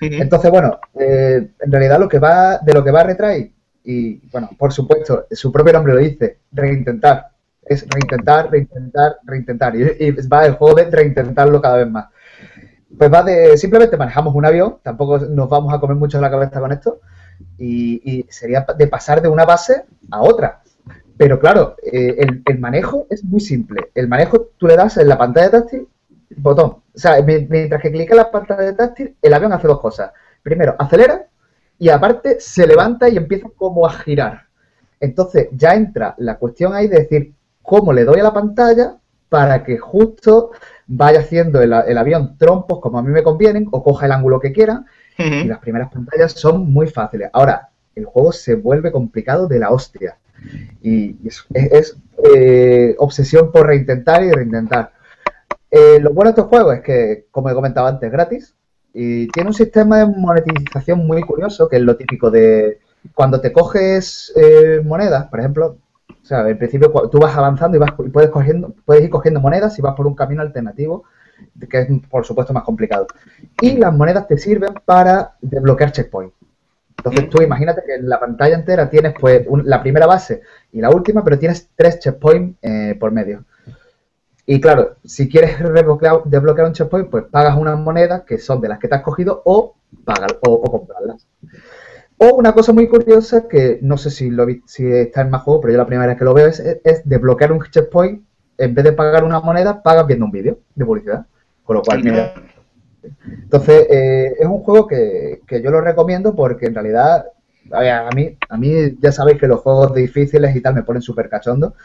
[0.01, 3.53] Entonces, bueno, eh, en realidad lo que va, de lo que va a Retry,
[3.85, 7.29] y bueno, por supuesto, su propio nombre lo dice, reintentar.
[7.65, 9.75] Es reintentar, reintentar, reintentar.
[9.75, 12.07] Y, y va el juego de reintentarlo cada vez más.
[12.97, 16.59] Pues va de, simplemente manejamos un avión, tampoco nos vamos a comer mucho la cabeza
[16.59, 16.99] con esto,
[17.57, 20.61] y, y sería de pasar de una base a otra.
[21.17, 23.91] Pero claro, eh, el, el manejo es muy simple.
[23.93, 25.87] El manejo tú le das en la pantalla táctil,
[26.37, 26.69] botón.
[26.93, 30.11] O sea, mi- mientras que clica en la pantalla táctil, el avión hace dos cosas.
[30.41, 31.25] Primero, acelera
[31.77, 34.43] y aparte se levanta y empieza como a girar.
[34.99, 38.97] Entonces ya entra la cuestión ahí de decir cómo le doy a la pantalla
[39.29, 40.51] para que justo
[40.87, 44.39] vaya haciendo el, el avión trompos como a mí me convienen o coja el ángulo
[44.39, 44.85] que quiera
[45.39, 47.29] y las primeras pantallas son muy fáciles.
[47.33, 50.17] Ahora, el juego se vuelve complicado de la hostia.
[50.81, 51.97] Y es,
[52.35, 54.91] eh, obsesión por reintentar y reintentar.
[55.71, 58.55] Eh, lo bueno de estos juegos es que, como he comentado antes, es gratis.
[58.93, 62.79] Y tiene un sistema de monetización muy curioso, que es lo típico de
[63.15, 65.77] cuando te coges eh, monedas, por ejemplo.
[66.09, 69.41] O sea, en principio tú vas avanzando y, vas, y puedes, cogiendo, puedes ir cogiendo
[69.41, 71.03] monedas y vas por un camino alternativo,
[71.69, 73.07] que es por supuesto más complicado
[73.61, 76.35] y las monedas te sirven para desbloquear checkpoints.
[77.05, 80.79] Entonces tú imagínate que en la pantalla entera tienes pues un- la primera base y
[80.79, 83.43] la última, pero tienes tres checkpoints eh, por medio.
[84.45, 88.79] Y claro, si quieres desbloquear, un checkpoint, pues pagas unas monedas que son de las
[88.79, 91.27] que te has cogido o, pagas, o, o comprarlas.
[92.17, 95.43] O una cosa muy curiosa que no sé si, lo vi- si está en más
[95.43, 98.23] juegos, pero yo la primera vez que lo veo es, es desbloquear un checkpoint.
[98.57, 101.25] En vez de pagar una moneda, pagas viendo un vídeo de publicidad.
[101.63, 102.33] Con lo cual, mira,
[103.25, 107.25] entonces, eh, es un juego que, que yo lo recomiendo porque en realidad,
[107.71, 111.29] a, mí, a mí ya sabéis que los juegos difíciles y tal me ponen súper
[111.29, 111.75] cachondo.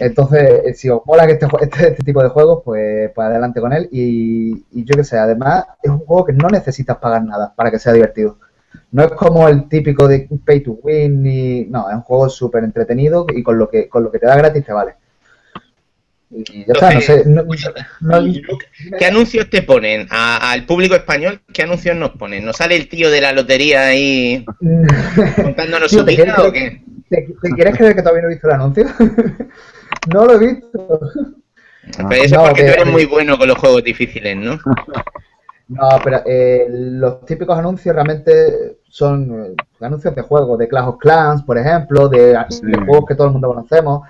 [0.00, 3.72] Entonces, eh, si os mola este, este, este tipo de juegos, pues, pues adelante con
[3.72, 3.88] él.
[3.90, 7.70] Y, y yo que sé, además es un juego que no necesitas pagar nada para
[7.70, 8.38] que sea divertido.
[8.92, 12.64] No es como el típico de pay to win, ni, no, es un juego súper
[12.64, 14.94] entretenido y con lo que con lo que te da gratis te vale.
[16.30, 17.22] Y ya está, no sé.
[17.26, 17.42] no-
[18.00, 18.66] no- Y, Luke,
[18.98, 21.40] ¿Qué anuncios te ponen A- al público español?
[21.52, 22.44] ¿Qué anuncios nos ponen?
[22.44, 24.44] ¿Nos sale el tío de la lotería ahí
[25.36, 26.82] contándonos Tío, su ¿te vida o qué?
[27.08, 28.84] ¿Te, te quieres creer que todavía no he visto el anuncio?
[30.12, 31.00] no lo he visto.
[32.08, 34.58] Pero eso No, es porque que- tú eres muy bueno con los juegos difíciles, ¿no?
[35.68, 39.54] No, pero eh, los típicos anuncios realmente son eh,
[39.84, 42.28] anuncios de juegos, de Clash of Clans, por ejemplo, de,
[42.62, 44.02] de juegos que todo el mundo conocemos.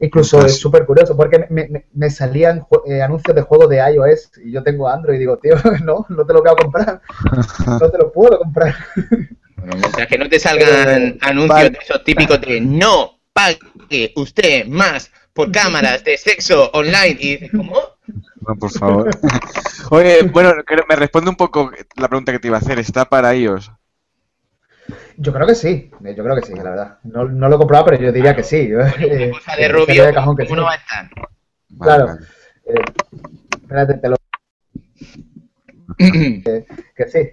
[0.00, 4.32] Incluso es súper curioso porque me, me- me salían eh, anuncios de juegos de iOS
[4.42, 7.02] y yo tengo Android y digo, tío, no, no te lo voy a comprar.
[7.66, 8.74] No te lo puedo comprar.
[9.60, 11.68] Bueno, mientras que no te salgan anuncios vale.
[11.68, 17.50] de esos típicos de no pague usted más por cámaras de sexo online y dices,
[17.54, 17.74] ¿cómo?
[18.40, 19.10] No, por favor.
[19.90, 20.54] Oye, bueno,
[20.88, 22.78] me responde un poco la pregunta que te iba a hacer.
[22.78, 23.70] ¿Está para iOS?
[25.22, 26.98] Yo creo que sí, eh, yo creo que sí, la verdad.
[27.04, 28.72] No, no lo he comprado, pero yo diría que sí.
[28.72, 30.60] Una Eh, cosa de rubio, de cajón que ¿cómo sí.
[30.62, 31.10] no va a estar?
[31.68, 32.06] Vale, Claro.
[32.06, 32.26] vale.
[32.66, 32.74] Eh,
[33.62, 34.16] espérate, te lo
[36.96, 37.30] que sí.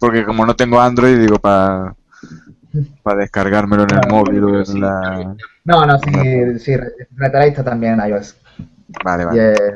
[0.00, 1.94] Porque como no tengo Android, digo, para
[3.18, 5.36] descargármelo en el Claro, móvil o sí, en la...
[5.64, 6.76] No, no, sí, sí,
[7.16, 8.36] Retalay está también en iOS.
[9.04, 9.52] Vale, vale.
[9.52, 9.74] eh,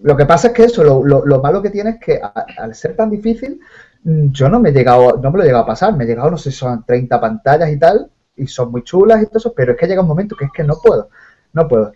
[0.00, 2.44] lo que pasa es que eso, lo, lo- lo malo que tiene es que a-
[2.58, 3.60] al ser tan difícil,
[4.04, 6.30] yo no me he llegado, no me lo he llegado a pasar, me he llegado,
[6.30, 9.72] no sé, son 30 pantallas y tal, y son muy chulas y todo eso, pero
[9.72, 11.10] es que llega un momento que es que no puedo,
[11.52, 11.92] no puedo.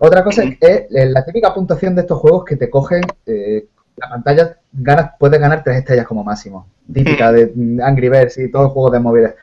[0.00, 4.58] Otra cosa es la típica puntuación de estos juegos que te cogen eh, la pantalla,
[4.72, 8.72] ganas, puedes ganar tres estrellas como máximo, típica de mm, Angry Birds y todos los
[8.72, 9.34] juegos de móviles.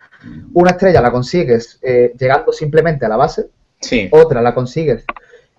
[0.54, 3.48] Una estrella la consigues eh, llegando simplemente a la base,
[3.80, 4.10] Sí.
[4.12, 5.04] otra la consigues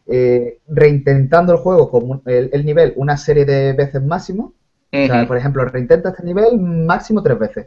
[0.06, 4.52] eh, reintentando el juego con el, el nivel una serie de veces máximo.
[4.92, 5.28] O sea, Ujú.
[5.28, 7.66] por ejemplo, reintenta este nivel máximo tres veces.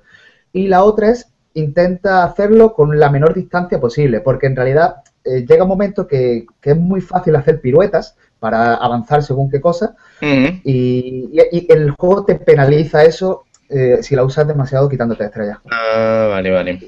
[0.54, 5.46] Y la otra es intenta hacerlo con la menor distancia posible, porque en realidad eh,
[5.48, 9.96] llega un momento que, que es muy fácil hacer piruetas para avanzar según qué cosa,
[10.22, 10.60] Ujú.
[10.64, 15.58] y, y- y el juego te penaliza eso eh, si la usas demasiado quitándote estrellas.
[15.72, 16.80] Ah, vale, vale.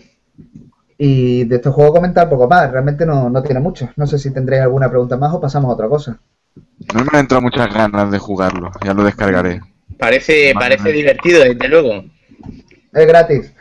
[1.00, 3.90] Y de este juego comentar poco más, realmente no, no tiene mucho.
[3.96, 6.20] No sé si tendréis alguna pregunta más o pasamos a otra cosa.
[6.94, 8.72] No me han entrado muchas ganas de jugarlo.
[8.84, 9.62] Ya lo descargaré.
[9.98, 10.94] Parece, Vale, parece vale.
[10.96, 12.06] divertido, desde luego.
[12.94, 13.54] Es gratis.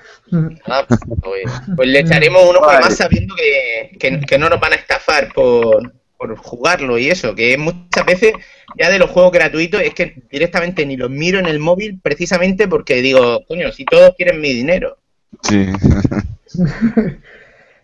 [0.67, 0.85] Ah,
[1.23, 1.43] pues,
[1.77, 2.81] pues le echaremos un ojo Vale.
[2.81, 7.35] más sabiendo que, que- que no nos van a estafar por, por jugarlo y eso,
[7.35, 8.33] que muchas veces
[8.79, 12.67] ya de los juegos gratuitos es que directamente ni los miro en el móvil precisamente
[12.67, 14.99] porque digo, coño, si todos quieren mi dinero.
[15.43, 15.67] Sí.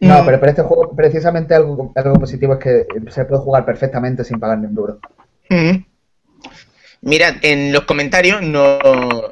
[0.00, 0.26] No, Mm.
[0.26, 4.40] pero para este juego precisamente algo, algo positivo es que se puede jugar perfectamente sin
[4.40, 4.98] pagar ni un duro.
[5.48, 5.84] Ujú.
[7.04, 8.78] Mirad, en los comentarios nos,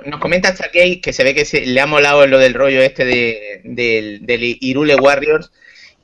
[0.05, 3.05] nos comenta Chakey que se ve que se, le ha molado lo del rollo este
[3.05, 5.53] de, del, Irule Warriors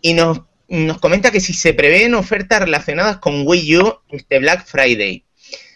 [0.01, 4.65] y nos, nos comenta que si se prevén ofertas relacionadas con Wii U este Black
[4.65, 5.25] Friday.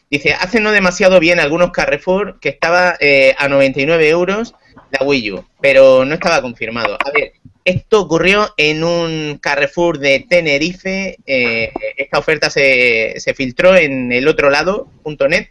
[0.08, 4.54] Dice, hace no demasiado bien algunos Carrefour que estaba eh, a 99 euros
[4.92, 6.98] la Wii U, pero no estaba confirmado.
[7.04, 7.32] A ver,
[7.64, 11.16] esto ocurrió en un Carrefour de Tenerife.
[11.26, 15.48] eh, esta oferta se, se filtró en el otro lado.net,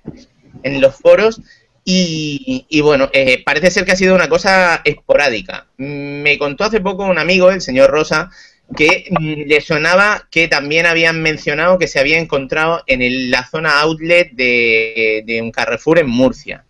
[0.63, 1.41] en los foros.
[1.85, 5.67] Y, y bueno, eh, parece ser que ha sido una cosa esporádica.
[5.77, 8.29] Me contó hace poco un amigo, el señor Rosa,
[8.75, 13.47] que mm, le sonaba que también habían mencionado que se había encontrado en el- la
[13.47, 16.65] zona outlet de, de un Carrefour en Murcia.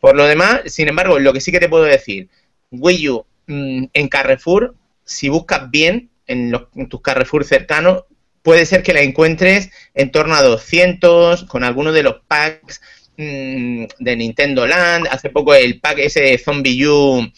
[0.00, 2.28] Por lo demás, sin embargo, lo que sí que te puedo decir,
[2.70, 8.04] Wii U mm, en Carrefour, si buscas bien en, los- en tus Carrefour cercanos,
[8.42, 12.80] puede ser que la encuentres en torno a 200, con algunos de los packs
[13.22, 15.08] mm, de Nintendo Land.
[15.10, 17.30] Hace poco el pack ese Zombie U,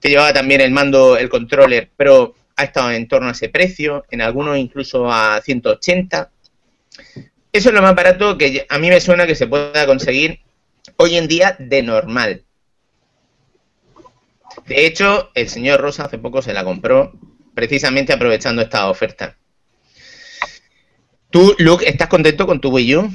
[0.00, 4.04] que llevaba también el mando, el controller, pero ha estado en torno a ese precio,
[4.10, 6.30] en algunos incluso a 180.
[7.52, 10.40] Eso es lo más barato que a mí me suena que se pueda conseguir
[10.96, 12.44] hoy en día de normal.
[14.66, 17.12] De hecho, el señor Rosa hace poco se la compró
[17.54, 19.36] precisamente aprovechando esta oferta.
[21.30, 23.10] ¿Tú, Luke, estás contento con tu Wii U?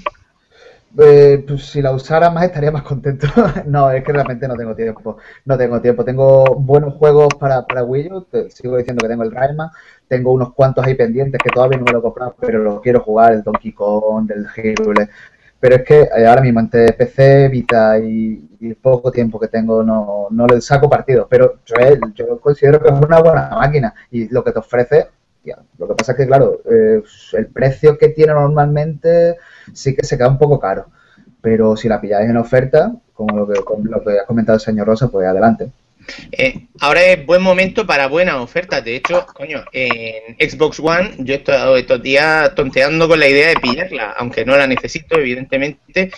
[0.97, 3.27] Eh, pues si la usara más estaría más contento.
[3.65, 5.17] no, es que realmente no tengo tiempo.
[5.45, 6.05] No tengo tiempo.
[6.05, 8.27] Tengo buenos juegos para, para Wii U.
[8.49, 9.69] Sigo diciendo que tengo el Rayman.
[10.07, 13.01] Tengo unos cuantos ahí pendientes que todavía no me lo he comprado, pero lo quiero
[13.01, 13.33] jugar.
[13.33, 15.09] El Donkey Kong, el Hyrule.
[15.59, 19.83] Pero es que eh, ahora mismo entre PC, Vita y, y poco tiempo que tengo
[19.83, 21.27] no, no le saco partido.
[21.29, 21.75] Pero yo,
[22.13, 25.07] yo considero que es una buena máquina y lo que te ofrece,
[25.77, 27.01] lo que pasa es que, claro, eh,
[27.33, 29.35] el precio que tiene normalmente
[29.73, 30.87] sí que se queda un poco caro.
[31.41, 34.61] Pero si la pilláis en oferta, como lo que, como lo que ha comentado el
[34.61, 35.69] señor Rosa, pues adelante.
[36.31, 38.83] Eh, ahora es buen momento para buenas ofertas.
[38.83, 43.49] De hecho, coño, en Xbox One yo he estado estos días tonteando con la idea
[43.49, 46.11] de pillarla, aunque no la necesito, evidentemente.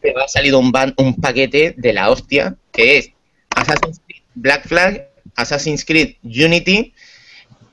[0.00, 3.10] Pero ha salido un, ban- un paquete de la hostia, que es
[3.56, 6.94] Assassin's Creed Black Flag, Assassin's Creed Unity,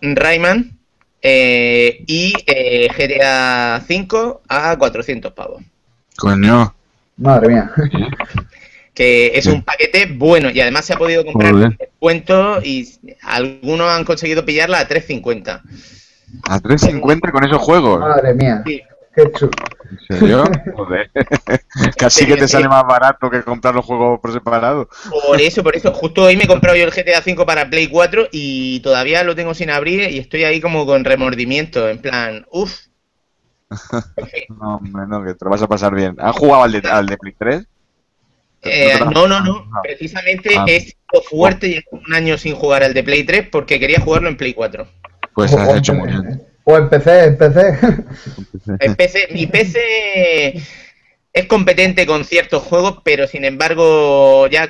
[0.02, 0.80] Rayman
[1.22, 5.64] eh, y eh, GTA V a 400 pavos.
[6.18, 6.74] Coño.
[7.18, 7.72] Madre mía.
[8.94, 11.78] que es un paquete bueno y además se ha podido comprar Joder.
[11.78, 12.90] descuento y
[13.22, 15.62] algunos han conseguido pillarla a 3.50.
[16.50, 18.00] A 3.50 con esos juegos.
[18.00, 18.64] Madre mía.
[18.66, 18.82] Sí.
[19.16, 19.52] Qué chulo.
[19.92, 20.44] ¿En serio?
[20.76, 21.12] Joder.
[21.98, 24.90] Casi que te sale más barato que comprar los juegos por separado.
[25.28, 27.88] Por eso, por eso, justo hoy me he comprado yo el GTA V para Play
[27.88, 32.46] 4 y todavía lo tengo sin abrir y estoy ahí como con remordimiento, en plan,
[32.52, 32.74] uff.
[34.60, 36.16] No, hombre, no, que te lo vas a pasar bien.
[36.20, 37.66] ¿Has jugado al de, al de Play 3?
[38.64, 39.66] Eh, No no, no.
[39.82, 40.66] Precisamente Ah.
[40.68, 44.30] he sido fuerte y un año sin jugar al de Play 3 porque quería jugarlo
[44.30, 44.88] en Play 4.
[45.34, 46.42] Pues has hecho muy bien.
[46.64, 47.78] O empecé, empecé.
[48.80, 50.62] En PC, mi PC
[51.34, 54.70] es competente con ciertos juegos, pero sin embargo ya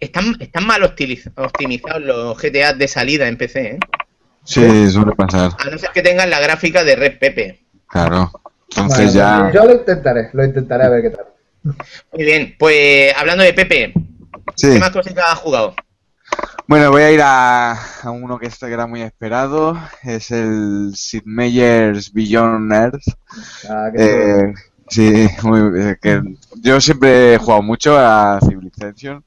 [0.00, 3.78] están, están mal optimiz- optimizados los GTA de salida en PC, ¿eh?
[4.44, 5.50] Sí, suele pasar.
[5.58, 7.60] a no ser que tengan la gráfica de Red Pepe.
[7.86, 8.30] Claro.
[8.70, 9.52] Entonces Bueno, ya.
[9.52, 11.26] Yo lo intentaré, lo intentaré a ver qué tal.
[12.12, 13.92] Muy bien, pues hablando de Pepe,
[14.56, 14.72] Sí.
[14.72, 15.74] ¿qué más cositas has jugado?
[16.66, 19.76] Bueno, voy a ir a, a uno que este que era muy esperado.
[20.02, 23.02] Es el Sid Meier's Beyond Earth.
[23.68, 23.90] Ah.
[23.94, 24.52] Eh,
[24.88, 26.22] sí, muy, eh, que
[26.56, 29.24] yo siempre he jugado mucho a Civilization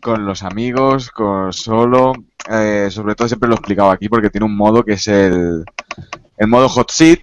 [0.00, 2.12] con los amigos, con solo.
[2.50, 5.64] eh, sobre todo siempre lo he explicado aquí porque tiene un modo que es el,
[6.38, 7.20] el modo Hot Seat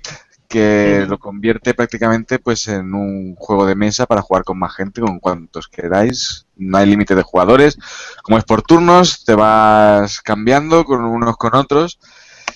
[0.55, 5.01] que lo convierte prácticamente pues en un juego de mesa para jugar con más gente,
[5.01, 6.47] con cuantos queráis.
[6.55, 7.77] No hay límite de jugadores.
[8.23, 11.99] Como es por turnos, te vas cambiando con unos con otros.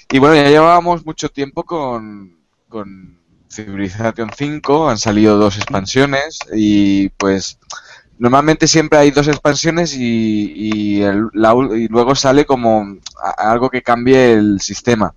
[0.09, 2.37] Y bueno, ya llevábamos mucho tiempo con,
[2.69, 3.19] con
[3.51, 7.59] Civilization 5, han salido dos expansiones y pues
[8.19, 12.97] normalmente siempre hay dos expansiones y, y, el- la y luego sale como
[13.37, 15.13] algo que cambie el sistema.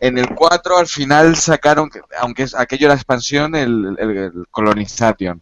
[0.00, 4.46] En el 4 al final sacaron, que- aunque es, aquello era expansión, el, el- el
[4.50, 5.40] Colonization.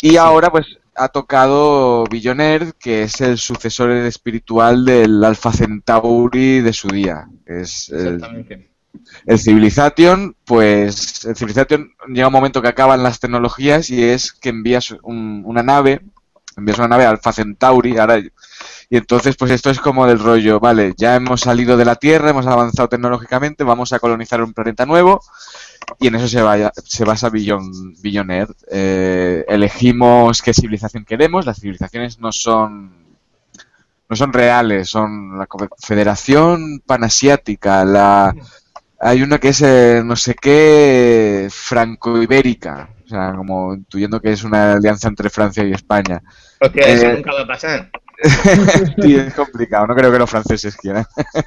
[0.00, 6.72] Y ahora pues ha tocado Billionaire, que es el sucesor espiritual del Alpha Centauri de
[6.72, 7.28] su día.
[7.46, 8.67] Es el, Exactamente.
[9.26, 14.48] El Civilization, pues el Civilization llega un momento que acaban las tecnologías y es que
[14.50, 16.00] envías un- una nave,
[16.56, 20.94] envías una nave Alpha Centauri, ahora, y entonces pues esto es como del rollo, vale,
[20.96, 25.20] ya hemos salido de la Tierra, hemos avanzado tecnológicamente, vamos a colonizar un planeta nuevo
[26.00, 28.56] y en eso se, vaya, se basa Beyond Earth.
[28.70, 32.92] Eh, elegimos qué civilización queremos, las civilizaciones no son
[34.08, 38.34] no son reales, son la Confederación Panasiática, la
[39.00, 44.44] hay una que es eh, no sé qué franco-ibérica, o sea, como intuyendo que es
[44.44, 46.22] una alianza entre Francia y España.
[46.60, 47.90] Eso Eh, nunca va a pasar.
[49.00, 51.04] Sí, es complicado, no creo que los franceses quieran.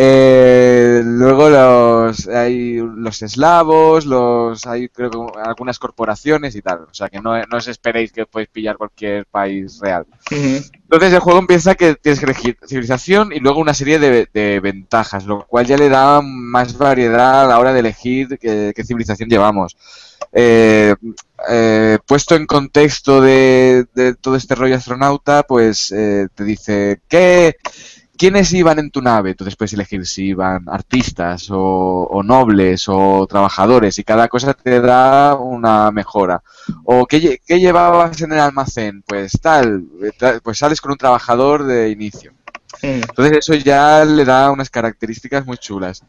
[0.00, 6.94] Eh, luego los hay los eslavos, los hay creo que algunas corporaciones y tal, o
[6.94, 10.06] sea que no, no os esperéis que podéis pillar cualquier país real.
[10.30, 10.77] Ujú.
[10.90, 14.58] Entonces el juego empieza que tienes que elegir civilización y luego una serie de, de
[14.60, 19.28] ventajas, lo cual ya le da más variedad a la hora de elegir qué, civilización
[19.28, 19.76] llevamos.
[20.32, 20.94] Eh,
[21.50, 27.56] eh, puesto en contexto de, de todo este rollo astronauta, pues eh, te dice, ¿qué,
[28.18, 29.30] ¿quiénes iban en tu nave?
[29.30, 31.58] Entonces puedes elegir si iban artistas o,
[32.10, 36.42] o nobles o trabajadores y cada cosa te da una mejora.
[36.84, 39.02] ¿O qué, lle- qué llevabas en el almacén?
[39.06, 42.32] Pues tal, eh, pues sales con un trabajador de inicio.
[42.82, 46.04] Entonces eso ya le da unas características muy chulas.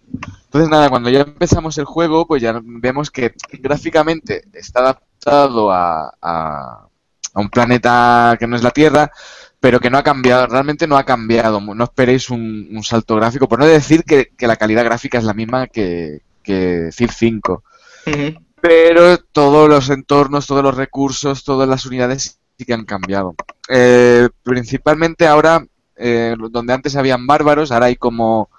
[0.46, 6.14] Entonces nada, cuando ya empezamos el juego, pues ya vemos que gráficamente está adaptado a,
[6.22, 6.88] a,
[7.34, 9.12] a un planeta que no es la Tierra,
[9.60, 11.60] pero que no ha cambiado, realmente no ha cambiado.
[11.62, 15.24] No esperéis un, un salto gráfico, por no decir que, que la calidad gráfica es
[15.26, 17.64] la misma que, que Civ 5
[18.08, 18.40] Ujú.
[18.62, 23.36] pero todos los entornos, todos los recursos, todas las unidades sí que han cambiado.
[23.70, 28.50] Eh, principalmente ahora, eh, donde antes habían bárbaros, ahora hay como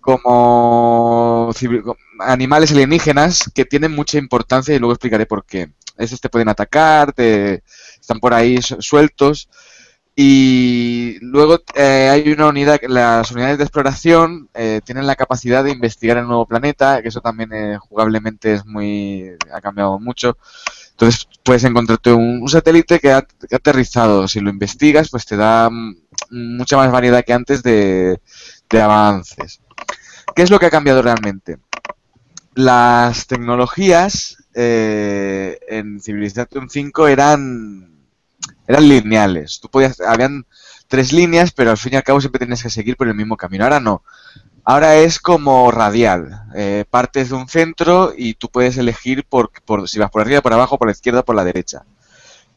[0.00, 1.50] como
[2.20, 5.72] animales alienígenas que tienen mucha importancia y luego explicaré por qué.
[5.96, 7.62] Esos te pueden atacar, te,
[8.00, 9.48] están por ahí su- sueltos.
[10.16, 15.72] Y luego eh, hay una unidad, las unidades de exploración eh, tienen la capacidad de
[15.72, 20.38] investigar el nuevo planeta, que eso también eh, jugablemente es muy, ha cambiado mucho.
[20.92, 24.28] Entonces puedes encontrarte un, satélite que ha, que ha aterrizado.
[24.28, 25.96] Si lo investigas, pues te da mm,
[26.30, 28.20] mucha más variedad que antes de,
[28.70, 29.60] de avances.
[30.36, 31.58] ¿Qué es lo que ha cambiado realmente?
[32.54, 37.93] Las tecnologías eh, en Civilization 5 eran
[38.66, 39.60] eran lineales.
[39.60, 40.46] Tú podías, habían
[40.88, 43.36] tres líneas, pero al fin y al cabo siempre tenías que seguir por el mismo
[43.36, 43.64] camino.
[43.64, 44.02] Ahora no.
[44.64, 46.42] Ahora es como radial.
[46.56, 50.42] Eh, partes de un centro y tú puedes elegir por, por si vas por arriba,
[50.42, 51.84] por abajo, por la izquierda, por la derecha.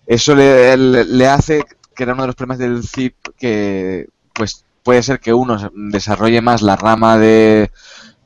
[0.05, 1.63] Eso le, le- hace,
[1.95, 6.41] que era uno de los problemas del zip, que pues puede ser que uno desarrolle
[6.41, 7.71] más la rama de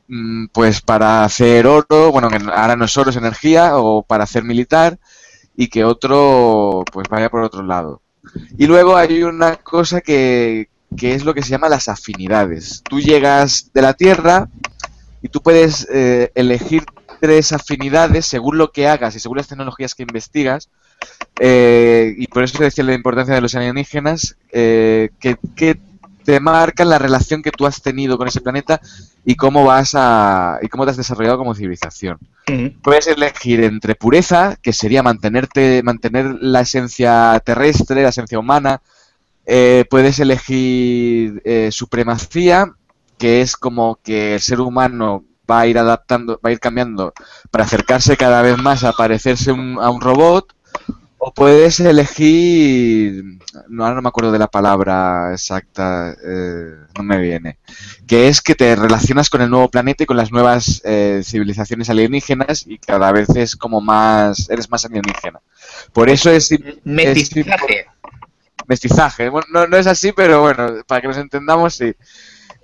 [0.08, 4.44] mm, pues para hacer oro, bueno, ahora no es oro, es energía, o para hacer
[4.44, 4.98] militar,
[5.56, 8.00] y que otro pues vaya por otro lado.
[8.56, 12.82] Y luego hay una cosa que, que es lo que se llama las afinidades.
[12.88, 14.48] Tú llegas de la Tierra
[15.22, 16.84] y tú puedes eh, elegir
[17.20, 20.68] tres afinidades según lo que hagas y según las tecnologías que investigas.
[21.40, 25.36] eh, y por eso se decía la importancia de los alienígenas, eh, que,
[26.24, 28.80] te marcan la relación que tú has tenido con ese planeta
[29.24, 32.18] y cómo vas a y cómo te has desarrollado como civilización.
[32.82, 38.80] Puedes elegir entre pureza, que sería mantenerte, mantener la esencia terrestre, la esencia humana.
[39.46, 42.72] Eh, puedes elegir eh, supremacía,
[43.18, 47.12] que es como que el ser humano va a ir adaptando, va a ir cambiando
[47.50, 50.52] para acercarse cada vez más a parecerse un- a un robot.
[51.24, 53.22] O puedes elegir,
[53.68, 57.58] no, ahora no me acuerdo de la palabra exacta, eh, no me viene,
[58.08, 61.88] que es que te relacionas con el nuevo planeta y con las nuevas eh, civilizaciones
[61.90, 65.38] alienígenas y cada vez es como más, eres más alienígena.
[65.92, 66.50] Por eso es,
[66.82, 67.86] Mestizaje.
[68.66, 69.28] mestizaje.
[69.28, 71.94] Bueno, no, no es así, pero bueno, para que nos entendamos, sí.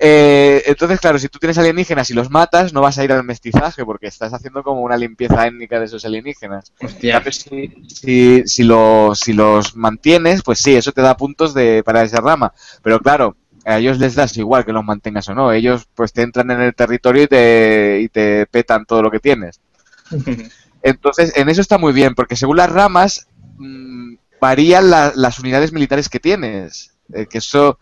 [0.00, 3.24] Eh, entonces, claro, si tú tienes alienígenas y los matas, no vas a ir al
[3.24, 6.72] mestizaje porque estás haciendo como una limpieza étnica de esos alienígenas.
[6.80, 7.22] En Hostia.
[7.32, 12.02] si, si, si, los, si los mantienes, pues sí, eso te da puntos de, para
[12.04, 12.52] esa rama.
[12.82, 15.52] Pero claro, a ellos les das igual que los mantengas o no.
[15.52, 19.20] Ellos pues te entran en el territorio y te, y te petan todo lo que
[19.20, 19.60] tienes.
[20.82, 23.26] Entonces, en eso está muy bien, porque según las ramas
[23.58, 26.94] mm, varían la- las unidades militares que tienes.
[27.12, 27.78] Eh, que eso,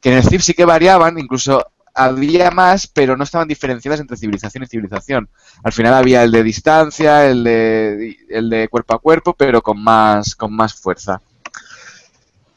[0.00, 4.16] que en el CIP sí que variaban, incluso había más, pero no estaban diferenciadas entre
[4.16, 5.28] civilización y civilización.
[5.64, 9.82] Al final había el de distancia, el de, el de cuerpo a cuerpo, pero con
[9.82, 11.20] más, con más fuerza.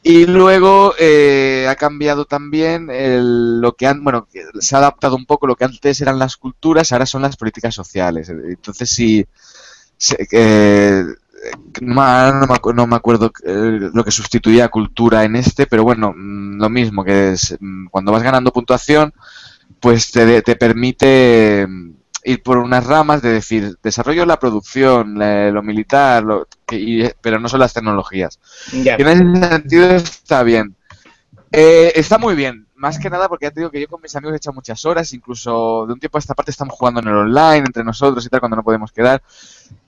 [0.04, 2.88] Y luego eh, ha cambiado también
[3.60, 4.26] lo que han, bueno,
[4.58, 7.72] se ha adaptado un poco lo que antes eran las culturas, ahora son las políticas
[7.74, 8.28] sociales.
[8.28, 9.24] Entonces sí,
[9.98, 11.04] se- eh,
[11.80, 12.40] no, me- ahora
[12.74, 17.04] no me, acuerdo lo que sustituía a cultura en este, pero bueno, mm, lo mismo,
[17.04, 19.12] que es, mm, cuando vas ganando puntuación,
[19.80, 21.90] pues te, te permite mm,
[22.24, 27.48] ir por unas ramas de decir, desarrollo la producción, lo militar, lo- y- pero no
[27.48, 28.38] son las tecnologías.
[28.98, 30.76] Y en ese sentido está bien.
[31.52, 34.14] Eh, está muy bien, más que nada porque ya te digo que yo con mis
[34.16, 37.08] amigos he echado muchas horas, incluso de un tiempo a esta parte estamos jugando en
[37.08, 39.22] el online entre nosotros y tal cuando no podemos quedar.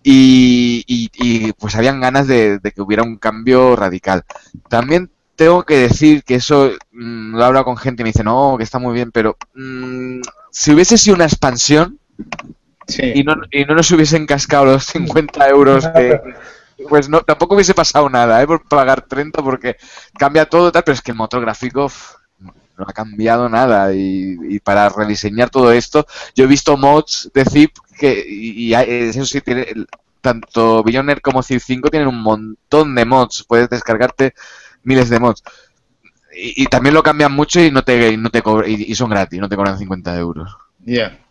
[0.02, 4.22] Y, y- y, pues habían ganas de, de que hubiera un cambio radical.
[4.68, 8.24] También tengo que decir que eso mm, lo he hablado con gente y me dice,
[8.24, 10.20] no, que está muy bien, pero mm,
[10.50, 11.98] si hubiese sido una expansión
[12.86, 13.12] Sí.
[13.14, 16.20] y no, y no nos hubiesen cascado los 50 euros que,
[16.88, 18.46] pues no, tampoco hubiese pasado nada, ¿eh?
[18.46, 19.76] Por pagar 30 porque
[20.18, 21.90] cambia todo y tal, pero es que el motor gráfico
[22.76, 27.72] no ha cambiado nada y, para rediseñar todo esto, yo he visto mods de Zip
[27.98, 29.66] que, y, y eso sí, tiene,
[30.24, 34.34] tanto Billionaire como Zip 5 tienen un montón de mods, puedes descargarte
[34.82, 35.42] miles de mods.
[36.36, 39.54] Y, también lo cambian mucho y no te, no te y, son gratis, no te
[39.54, 40.56] cobran 50 euros.
[40.80, 41.23] Ya.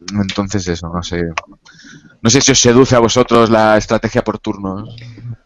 [0.00, 1.24] Entonces eso, no sé.
[2.20, 4.96] No sé si os seduce a vosotros la estrategia por turnos.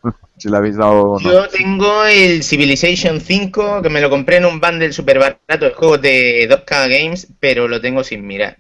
[0.37, 1.33] si la habéis dado o no.
[1.33, 5.73] Yo tengo el Civilization 5, que me lo compré en un bundle super barato de
[5.75, 8.57] juegos de 2K Games, pero lo tengo sin mirar.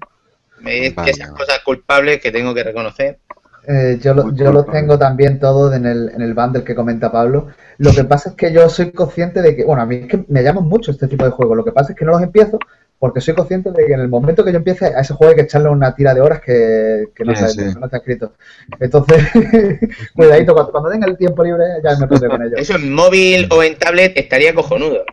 [0.65, 1.11] Es Vaya.
[1.11, 3.19] esas cosas culpables que tengo que reconocer.
[3.67, 7.13] Eh, yo, lo- yo los tengo también todos en el, en el bundle que comenta
[7.13, 7.49] Pablo.
[7.79, 10.25] Lo que pasa es que yo soy consciente de que, bueno, a mí es que
[10.29, 11.57] me llaman mucho este tipo de juegos.
[11.57, 12.59] Lo que pasa es que no los empiezo
[13.03, 15.35] porque soy consciente de que en el momento que yo empiece a ese juego hay
[15.35, 18.35] que echarle una tira de horas que, que no, Sí, que no está escrito.
[18.79, 19.27] Entonces,
[20.15, 22.55] cuidadito, cuando, cuando tenga el tiempo libre ya me pondré con ello.
[22.57, 25.05] Eso en móvil o en tablet estaría cojonudo.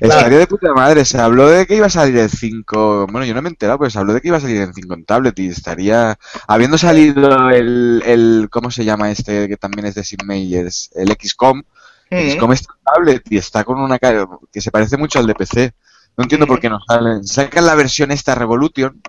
[0.00, 1.04] Estaría de puta madre.
[1.04, 3.08] Se habló de que iba a salir el 5.
[3.10, 4.72] Bueno, yo no me he enterado, pero se habló de que iba a salir el
[4.72, 6.18] 5 en tablet y estaría.
[6.48, 8.02] Habiendo salido el.
[8.06, 9.46] el ¿Cómo se llama este?
[9.46, 10.88] Que también es de Sim Meyers.
[10.94, 11.64] El XCOM.
[12.10, 12.30] Mm.
[12.30, 15.34] XCOM está en tablet y está con una cara que se parece mucho al de
[15.34, 15.74] PC.
[16.16, 17.24] No entiendo por qué no salen.
[17.24, 19.00] Sacan la versión esta Revolution,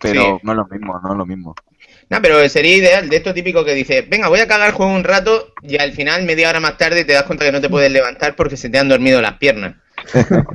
[0.00, 0.40] pero Sí.
[0.44, 1.54] no es lo mismo, no es lo mismo.
[2.08, 4.92] No, pero sería ideal de esto típico que dices, venga, voy a cagar el juego
[4.92, 7.70] un rato y al final, media hora más tarde, te das cuenta que no te
[7.70, 9.76] puedes levantar porque se te han dormido las piernas.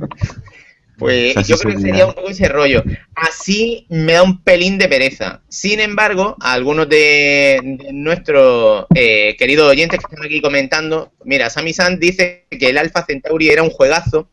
[0.98, 2.06] Pues yo creo que sería.
[2.06, 2.82] un poco ese rollo.
[3.14, 5.42] Así me da un pelín de pereza.
[5.48, 11.50] Sin embargo, a algunos de, de nuestros eh, queridos oyentes que están aquí comentando, mira,
[11.50, 14.28] Sami San dice que el Alpha Centauri era un juegazo,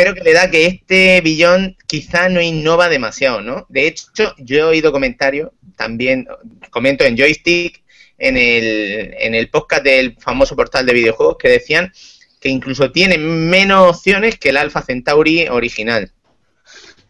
[0.00, 3.66] pero que le da que este billón quizá no innova demasiado, ¿no?
[3.68, 6.26] De hecho, yo he oído comentarios, también
[6.70, 7.82] comento en Joystick,
[8.16, 11.92] en el, en el podcast del famoso portal de videojuegos que decían
[12.40, 16.10] que incluso tiene menos opciones que el Alpha Centauri original.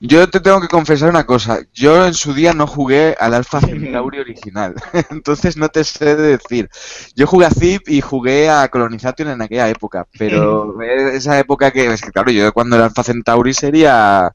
[0.02, 1.60] Yo te tengo que confesar una cosa.
[1.74, 4.74] Yo en su día no jugué al Alpha Centauri original.
[5.10, 6.70] Entonces no te sé decir.
[7.14, 10.06] Yo jugué a Zip y jugué a Colonization en aquella época.
[10.18, 10.80] Pero
[11.12, 14.34] esa época que, es que claro, yo cuando el Alpha Centauri sería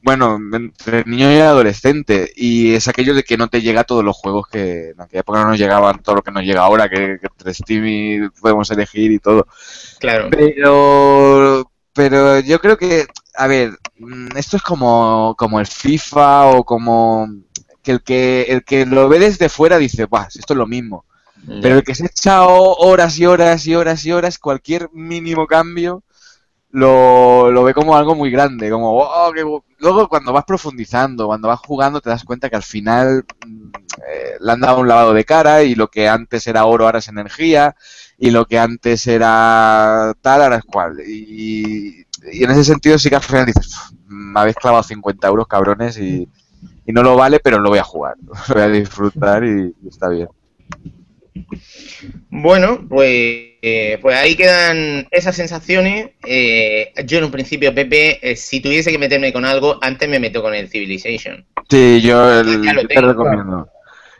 [0.00, 2.32] bueno, entre niño y adolescente.
[2.34, 5.20] Y es aquello de que no te llega a todos los juegos que en aquella
[5.20, 8.28] época no nos llegaban, todo lo que nos llega ahora, que, que entre Steam y
[8.40, 9.46] podemos elegir y todo.
[9.98, 10.28] Claro.
[10.30, 11.67] Pero,
[11.98, 17.28] pero yo creo que, a ver, mm, esto es como, como el FIFA o como
[17.82, 21.06] que el que el que lo ve desde fuera dice, Buah, esto es lo mismo.
[21.60, 25.46] Pero el que se echa ho- horas y horas y horas y horas, cualquier mínimo
[25.48, 26.04] cambio
[26.70, 29.64] lo, lo ve como algo muy grande, como "Oh, bu-".
[29.78, 33.68] luego cuando vas profundizando, cuando vas jugando te das cuenta que al final mm,
[34.08, 36.98] eh, le han dado un lavado de cara y lo que antes era oro ahora
[37.00, 37.74] es energía
[38.18, 43.08] y lo que antes era tal ahora es cual y, y en ese sentido sí
[43.10, 46.28] que al final dices "Uf, me habéis clavado 50 euros cabrones y,
[46.86, 48.14] y no lo vale pero lo voy a jugar,
[48.48, 50.28] lo voy a disfrutar y, y está bien.
[52.30, 53.08] Bueno, pues,
[53.62, 56.10] eh, pues ahí quedan esas sensaciones.
[56.26, 60.18] Eh, yo en un principio, Pepe, eh, si tuviese que meterme con algo, antes me
[60.18, 61.44] meto con el Civilization.
[61.68, 63.68] Sí, yo, el- te recomiendo.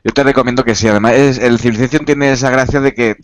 [0.05, 0.89] Yo te recomiendo que sí.
[0.89, 3.17] Además, es- el Civilization tiene esa gracia de que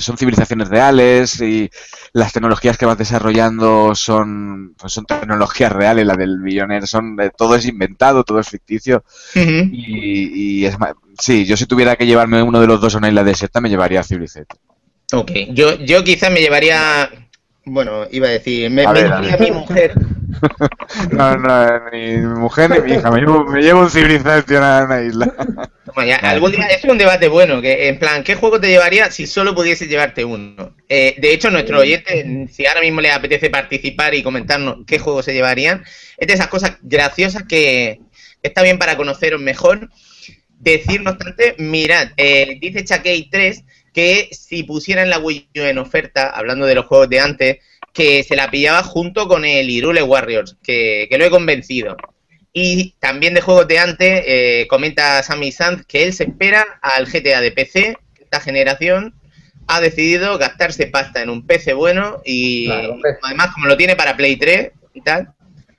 [0.00, 1.70] son civilizaciones reales y
[2.12, 6.06] las tecnologías que vas desarrollando son, pues son tecnologías reales.
[6.06, 9.04] La del Billionaire son, eh, todo es inventado, todo es ficticio.
[9.68, 10.76] Y, y es
[11.18, 13.70] sí, yo si tuviera que llevarme uno de los dos a una isla desierta, me
[13.70, 14.58] llevaría a Civilization.
[15.12, 17.10] Ok, yo, yo quizás me llevaría.
[17.64, 19.50] Bueno, iba a decir, me, A me ver, a llevaría a ver.
[19.50, 19.94] mi mujer.
[21.12, 23.10] No, no, ni mi mujer ni mi hija.
[23.10, 25.26] Me llevo, me llevo un Civilization a una isla.
[25.86, 28.68] Toma ya, algún día, esto es un debate bueno, que en plan, ¿qué juego te
[28.68, 30.74] llevaría si solo pudieses llevarte uno?
[30.88, 35.24] Eh, de hecho, nuestro oyente, si ahora mismo les apetece participar y comentarnos qué juegos
[35.24, 35.84] se llevarían,
[36.16, 38.00] es de esas cosas graciosas que
[38.42, 39.90] está bien para conoceros mejor.
[40.58, 45.78] Decir, no obstante, mirad, eh, dice Chakey 3 que si pusieran la Wii U en
[45.78, 47.58] oferta, hablando de los juegos de antes,
[47.92, 51.96] que se la pillaba junto con el Irule Warriors, que, que lo he convencido.
[52.52, 57.06] Y también de juegos de antes, eh, comenta Sammy Sanz que él se espera al
[57.06, 59.14] GTA de PC, esta generación
[59.66, 64.16] ha decidido gastarse pasta en un PC bueno y Claro, además como lo tiene para
[64.16, 65.32] Play 3 y tal.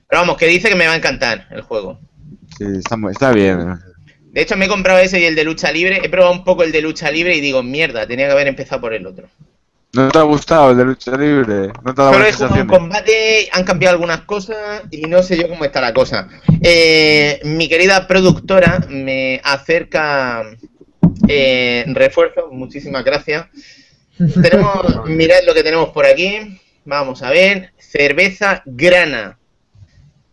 [0.07, 1.99] Pero vamos, que dice que me va a encantar el juego.
[2.57, 3.79] Sí, está, está bien.
[4.31, 6.01] De hecho, me he comprado ese y el de lucha libre.
[6.03, 8.81] He probado un poco el de lucha libre y digo, mierda, tenía que haber empezado
[8.81, 9.27] por el otro.
[9.93, 11.71] ¿No te ha gustado el de lucha libre?
[11.83, 15.21] ¿No te ha dado Solo he jugado un combate, han cambiado algunas cosas y no
[15.21, 16.27] sé yo cómo está la cosa.
[16.63, 20.43] Eh, mi querida productora me acerca
[21.27, 23.45] eh, refuerzo, muchísimas gracias.
[24.41, 26.59] Tenemos, mirad lo que tenemos por aquí.
[26.85, 29.37] Vamos a ver, cerveza grana.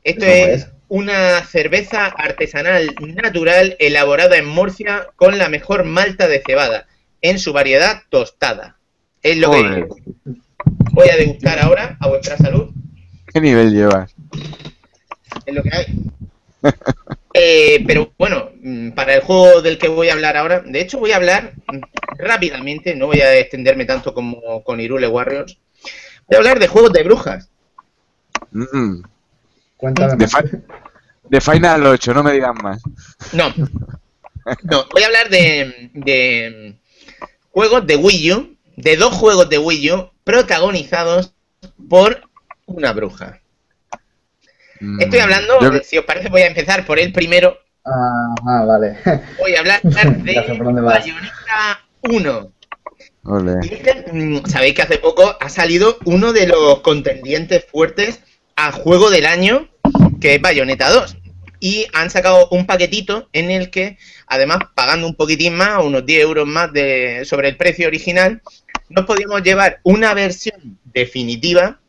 [0.02, 0.68] Esto ¿Cómo es es?
[0.88, 6.86] una cerveza artesanal natural elaborada en Murcia con la mejor malta de cebada,
[7.20, 8.79] en su variedad tostada.
[9.22, 10.32] Es lo Joder, que
[10.92, 12.70] voy a degustar ahora a vuestra salud.
[13.32, 14.14] ¿Qué nivel llevas?
[15.46, 15.86] Es lo que hay.
[17.32, 20.98] Eh, pero bueno, mm, para el juego del que voy a hablar ahora, de hecho
[20.98, 21.54] voy a hablar
[22.18, 25.56] rápidamente, no voy a extenderme tanto como con Irule Warriors.
[26.26, 27.48] Voy a hablar de juegos de brujas.
[28.50, 29.02] Mm,
[29.76, 30.26] Cuéntame De.
[30.26, 30.58] Fi-
[31.28, 32.82] de Final 8, no me digan más.
[33.32, 33.48] No,
[34.64, 36.74] no, voy a hablar de, de
[37.52, 41.34] juegos de Wii U, de dos juegos de Wii U protagonizados
[41.88, 42.22] por
[42.66, 43.40] una bruja.
[44.80, 47.58] Mm, Estoy hablando, yo- si os parece, voy a empezar por el primero.
[47.84, 48.96] Ajá, vale.
[49.38, 50.34] Voy a hablar de.
[50.82, 52.52] Bayonetta 1.
[53.24, 53.54] Ole.
[53.62, 58.20] Y este, mm, Sabéis que hace poco ha salido uno de los contendientes fuertes
[58.56, 59.68] a juego del año,
[60.20, 61.16] que es Bayonetta 2.
[61.58, 66.22] Y han sacado un paquetito en el que, además, pagando un poquitín más, unos 10
[66.22, 68.40] euros más de, sobre el precio original,
[68.90, 71.80] nos podíamos llevar una versión definitiva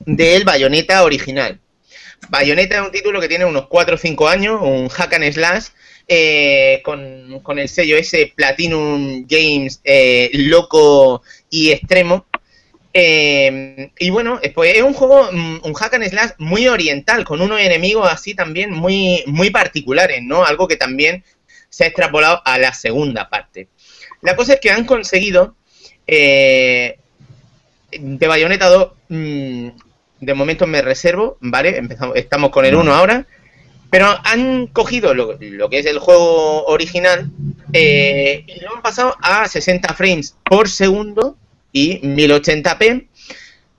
[0.00, 1.60] del Bayonetta original.
[2.28, 5.66] Bayonetta es un título que tiene unos 4 o 5 años, un hack and slash,
[6.08, 12.26] eh, con, con el sello ese Platinum Games eh, loco y extremo.
[12.92, 17.40] Eh, y bueno, pues es un juego, mm, un hack and slash muy oriental, con
[17.40, 20.44] unos enemigos así también muy, muy particulares, ¿no?
[20.44, 21.24] Algo que también
[21.68, 23.68] se ha extrapolado a la segunda parte.
[24.20, 25.54] La cosa es que han conseguido
[26.06, 26.98] eh,
[27.92, 29.68] de Bayonetta 2, mm,
[30.20, 31.76] de momento me reservo, ¿vale?
[31.76, 33.26] Empezamos, estamos con el 1 ahora.
[33.90, 37.28] Pero han cogido lo, que es el juego original
[37.72, 41.36] eh, y lo han pasado a 60 frames por segundo
[41.72, 43.08] y 1080p,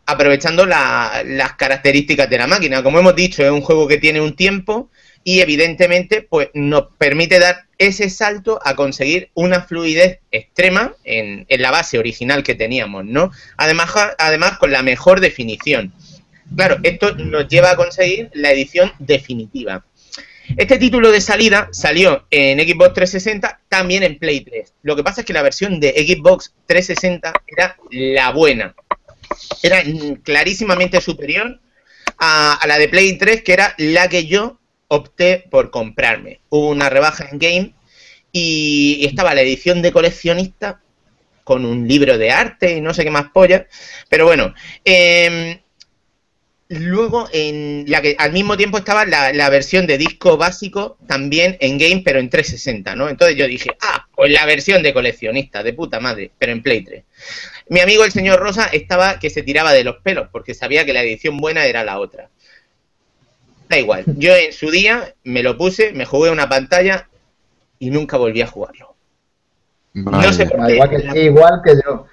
[0.05, 2.83] aprovechando las características de la máquina.
[2.83, 4.89] Como hemos dicho, es un juego que tiene un tiempo
[5.23, 11.71] y evidentemente pues nos permite dar ese salto a conseguir una fluidez extrema en, la
[11.71, 13.31] base original que teníamos, ¿no?
[13.57, 15.91] Además, además con la mejor definición.
[16.55, 19.83] Claro, esto nos lleva a conseguir la edición definitiva.
[20.57, 24.73] Este título de salida salió en Xbox 360, también en Play 3.
[24.83, 28.75] Lo que pasa es que la versión de Xbox 360 era la buena.
[29.63, 29.81] Era
[30.23, 31.59] clarísimamente superior
[32.19, 34.59] a, la de Play 3, que era la que yo
[34.91, 36.41] opté por comprarme.
[36.49, 37.73] Hubo una rebaja en game
[38.31, 40.81] y, estaba la edición de coleccionista
[41.43, 43.67] con un libro de arte y no sé qué más polla.
[44.09, 44.53] Pero bueno,
[44.85, 45.61] eh,
[46.73, 51.77] Luego, en la que al mismo tiempo estaba la, versión de disco básico también en
[51.77, 53.09] game, pero en 360, ¿no?
[53.09, 56.85] Entonces yo dije, ah, pues la versión de coleccionista, de puta madre, pero en Play
[56.85, 57.03] 3.
[57.67, 60.93] Mi amigo el señor Rosa estaba que se tiraba de los pelos, porque sabía que
[60.93, 62.29] la edición buena era la otra.
[63.71, 67.07] Da igual, yo en su día me lo puse, me jugué una pantalla
[67.79, 68.97] y nunca volví a jugarlo.
[69.93, 71.23] No sé por qué.
[71.23, 72.05] Igual que, yo.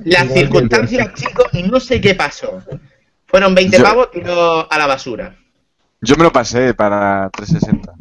[0.00, 2.64] Las circunstancias, chicos, no sé qué pasó.
[3.26, 5.36] Fueron 20 pavos y a la basura.
[6.00, 7.92] Yo me lo pasé para 360.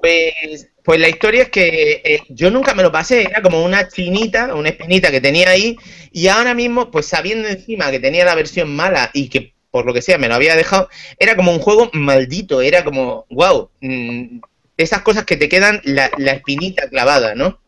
[0.00, 3.86] Pues, pues la historia es que eh, yo nunca me lo pasé, era como una
[3.86, 5.76] chinita, una espinita que tenía ahí,
[6.10, 9.92] y ahora mismo, pues sabiendo encima que tenía la versión mala y que por lo
[9.92, 14.38] que sea me lo había dejado, era como un juego maldito, era como, wow, mm,
[14.78, 17.60] esas cosas que te quedan la, espinita clavada, ¿no?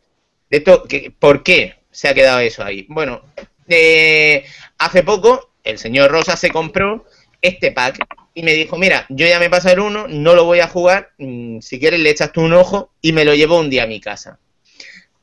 [0.48, 0.84] De esto,
[1.18, 2.86] ¿por qué se ha quedado eso ahí?
[2.88, 3.20] Bueno,
[3.68, 4.46] eh,
[4.78, 7.04] hace poco el señor Rosa se compró
[7.42, 7.98] este pack
[8.32, 11.10] y me dijo, mira, yo ya me paso el 1, no lo voy a jugar,
[11.18, 13.86] mm, si quieres le echas tú un ojo y me lo llevo un día a
[13.86, 14.38] mi casa.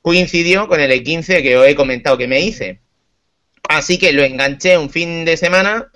[0.03, 2.79] Coincidió con el E15 que os he comentado que me hice.
[3.67, 5.91] Así que lo enganché un fin de semana.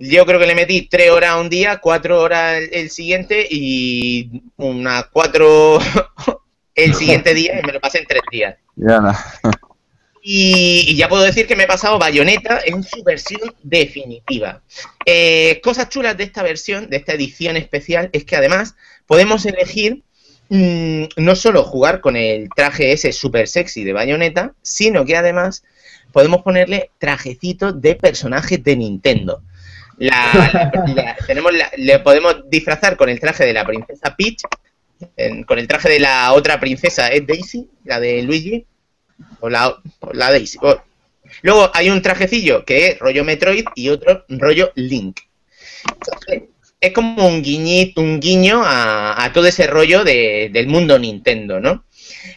[0.00, 5.06] Yo creo que le metí tres horas un día, cuatro horas el, siguiente y unas
[5.06, 5.80] cuatro
[6.76, 8.56] el siguiente día y me lo pasé en tres días.
[8.76, 9.12] Ya no.
[10.22, 14.62] Y, ya puedo decir que me he pasado Bayonetta en su versión definitiva.
[15.04, 18.76] Eh, cosas chulas de esta versión, de esta edición especial, es que además
[19.06, 20.04] podemos elegir
[20.48, 25.64] mm, no solo jugar con el traje ese super sexy de Bayonetta, sino que además
[26.12, 29.42] podemos ponerle trajecitos de personajes de Nintendo.
[31.26, 34.42] Tenemos le podemos disfrazar con el traje de la princesa Peach,
[35.46, 38.64] con el traje de la otra princesa, es Daisy, la de Luigi,
[39.40, 39.76] o la,
[40.12, 40.58] la Daisy.
[41.42, 45.20] Luego hay un trajecillo que es rollo Metroid y otro rollo Link.
[46.80, 51.84] es como un guiñito, un guiño a, todo ese rollo del mundo Nintendo, ¿no?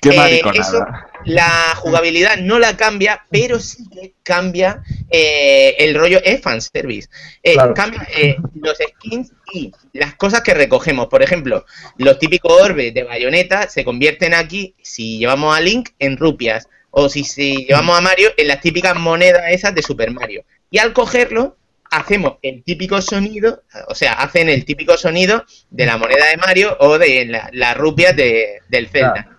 [0.01, 0.85] Qué eh, eso,
[1.25, 7.09] la jugabilidad no la cambia, pero sí que cambia eh, el rollo es fanservice.
[7.43, 11.07] Eh, Cambia eh, los skins y las cosas que recogemos.
[11.07, 11.65] Por ejemplo,
[11.97, 16.67] los típicos orbes de bayoneta se convierten aquí, si llevamos a Link, en rupias.
[16.89, 20.43] O si, si llevamos a Mario, en las típicas monedas esas de Super Mario.
[20.69, 21.57] Y al cogerlo,
[21.89, 26.77] hacemos el típico sonido, o sea, hacen el típico sonido de la moneda de Mario
[26.79, 29.30] o de las rupias de, del Zelda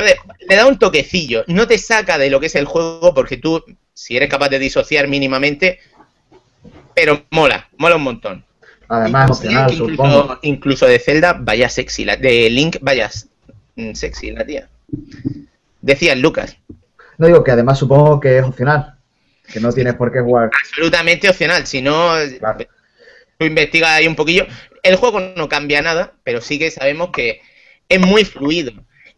[0.00, 3.64] le da un toquecillo, no te saca de lo que es el juego porque tú,
[3.94, 5.78] si eres capaz de disociar mínimamente,
[6.94, 8.44] pero mola, mola un montón.
[8.88, 9.40] Además,
[10.42, 13.08] incluso, de Zelda, vaya sexy, la, de Link, vaya
[13.76, 14.68] mm, sexy la tía.
[15.80, 16.56] Decía Lucas.
[17.16, 18.96] No digo que además supongo que es opcional,
[19.52, 20.50] que no tienes por qué jugar.
[20.52, 22.14] Absolutamente opcional, si no,
[23.38, 24.46] tú investigas ahí un poquillo.
[24.82, 27.42] El juego no cambia nada, pero sí que sabemos que
[27.88, 28.72] es muy fluido.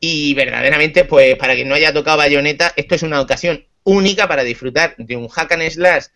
[0.04, 4.42] Y verdaderamente, pues para quien no haya tocado Bayonetta, esto es una ocasión única para
[4.42, 6.06] disfrutar de un hack and slash.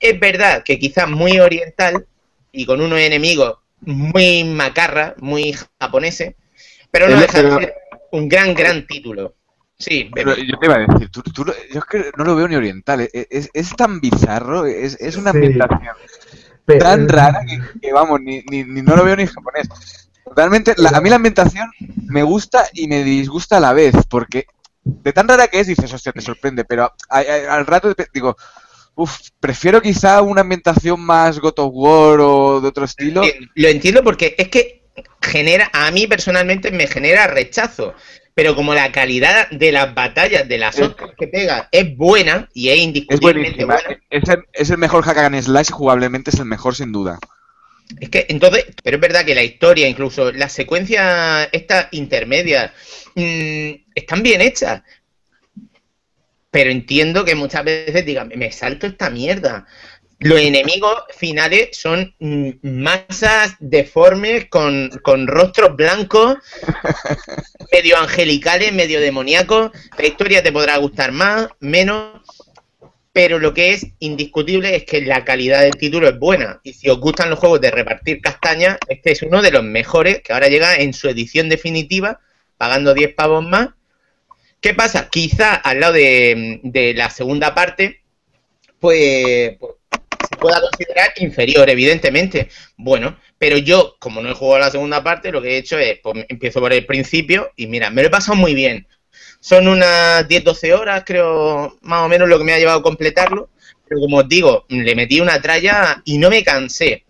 [0.00, 2.04] Es verdad que quizás muy oriental
[2.50, 6.34] y con unos enemigos muy macarra, muy japoneses,
[6.90, 7.74] pero no deja de ser
[8.10, 9.36] un gran, gran título.
[9.78, 11.22] Sí, pero yo te iba a decir, tú,
[11.72, 15.30] yo es que no lo veo ni oriental, es, es, tan bizarro, es, es una
[15.30, 15.94] ambientación
[16.80, 17.40] tan rara
[17.80, 19.68] que, vamos, ni, ni, ni, no lo veo ni japonés.
[20.36, 21.70] Realmente, a mí la ambientación
[22.06, 24.46] me gusta y me disgusta a la vez, porque
[24.84, 28.36] de tan rara que es, dices, hostia, te sorprende, pero al rato digo,
[28.94, 33.22] uff, prefiero quizá una ambientación más God of War o de otro estilo.
[33.54, 34.82] Lo entiendo porque es que
[35.20, 37.94] genera, a mí personalmente me genera rechazo.
[38.34, 42.68] Pero como la calidad de las batallas, de las otras que pega, es buena y
[42.68, 43.82] es indiscutiblemente es buena.
[44.10, 47.18] Es el, es el mejor hack and slash, jugablemente es el mejor sin duda.
[48.00, 52.72] Es que entonces, pero es verdad que la historia, incluso las secuencias estas intermedias,
[53.14, 54.82] mm, están bien hechas.
[56.50, 59.66] Pero entiendo que muchas veces digan, me salto esta mierda.
[60.20, 66.38] Los enemigos finales son mm, masas deformes con, con rostros blancos,
[67.72, 69.70] medio angelicales, medio demoníacos.
[69.96, 72.17] La historia te podrá gustar más, menos,
[73.18, 76.60] pero lo que es indiscutible es que la calidad del título es buena.
[76.62, 80.22] Y si os gustan los juegos de repartir castañas, este es uno de los mejores
[80.22, 82.20] que ahora llega en su edición definitiva,
[82.58, 83.70] pagando 10 pavos más.
[84.60, 85.08] ¿Qué pasa?
[85.10, 88.02] Quizá al lado de, de la segunda parte,
[88.78, 89.74] pues, pues
[90.30, 92.50] se pueda considerar inferior, evidentemente.
[92.76, 95.98] Bueno, pero yo, como no he jugado la segunda parte, lo que he hecho es,
[96.04, 98.86] pues empiezo por el principio y mira, me lo he pasado muy bien.
[99.40, 103.48] Son unas 10-12 horas, creo, más o menos lo que me ha llevado a completarlo.
[103.88, 107.04] Pero como os digo, le metí una tralla y no me cansé.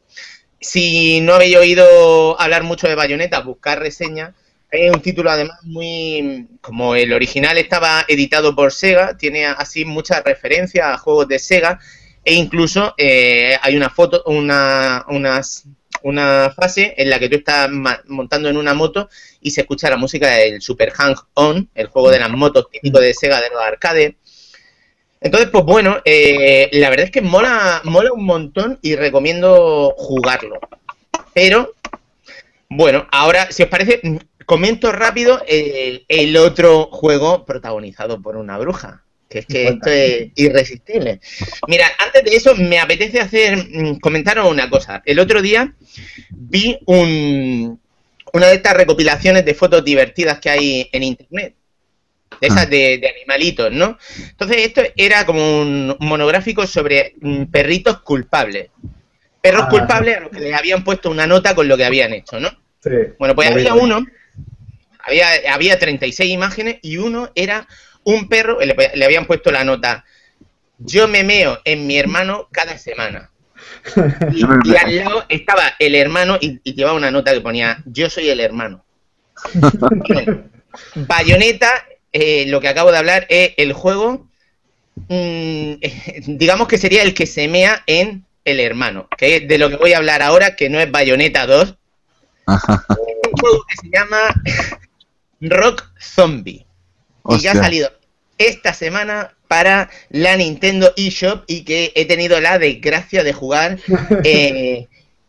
[0.60, 4.34] Si no habéis oído hablar mucho de Bayonetta, buscar reseñas.
[4.70, 6.46] Es un título además muy...
[6.60, 11.80] Como el original estaba editado por Sega, tiene así muchas referencias a juegos de Sega
[12.24, 15.04] e incluso eh, hay una foto, una,
[16.02, 17.70] una fase en la que tú estás
[18.06, 19.08] montando en una moto
[19.40, 23.00] y se escucha la música del Super Hang On, el juego de las motos típico
[23.00, 24.14] de Sega de los arcades.
[25.20, 30.60] Entonces, pues bueno, eh, la verdad es que mola, mola un montón y recomiendo jugarlo.
[31.34, 31.74] Pero,
[32.68, 34.00] bueno, ahora, si os parece,
[34.46, 39.04] comento rápido el, otro juego protagonizado por una bruja.
[39.28, 41.20] Que es que esto es irresistible.
[41.66, 45.02] Mira, antes de eso, me apetece hacer mm, comentaros una cosa.
[45.04, 45.74] El otro día
[46.30, 47.78] vi un,
[48.32, 51.54] una de estas recopilaciones de fotos divertidas que hay en internet.
[52.40, 53.98] De esas de, de animalitos, ¿no?
[54.16, 58.68] Entonces, esto era como un monográfico sobre mm, perritos culpables.
[59.40, 62.12] Perros Ah, culpables a los que les habían puesto una nota con lo que habían
[62.12, 62.50] hecho, ¿no?
[62.82, 62.90] Sí.
[63.18, 64.06] Bueno, pues había uno,
[65.00, 67.66] había, había 36 imágenes y uno era
[68.04, 70.04] un perro, le, le habían puesto la nota,
[70.78, 73.30] yo me meo en mi hermano cada semana.
[74.34, 78.28] Y, al lado estaba el hermano y, y llevaba una nota que ponía, yo soy
[78.28, 78.84] el hermano.
[80.08, 80.50] Bien.
[80.94, 84.28] Bayonetta, eh, lo que acabo de hablar es el juego,
[85.08, 85.74] mm,
[86.26, 89.76] digamos que sería el que se mea en el hermano, que es de lo que
[89.76, 91.74] voy a hablar ahora, que no es Bayonetta 2,
[92.46, 92.86] Ajá.
[92.88, 94.34] un juego que se llama
[95.40, 96.66] Rock Zombie.
[97.30, 97.92] Y ya ha salido
[98.38, 103.78] esta semana para la Nintendo eShop y que he tenido la desgracia de jugar
[104.24, 104.86] eh,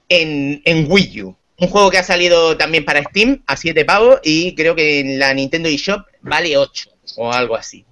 [0.09, 1.35] en, en Wii U.
[1.57, 5.19] Un juego que ha salido también para Steam a 7 pavos y creo que en
[5.19, 7.85] la Nintendo eShop vale 8 o algo así.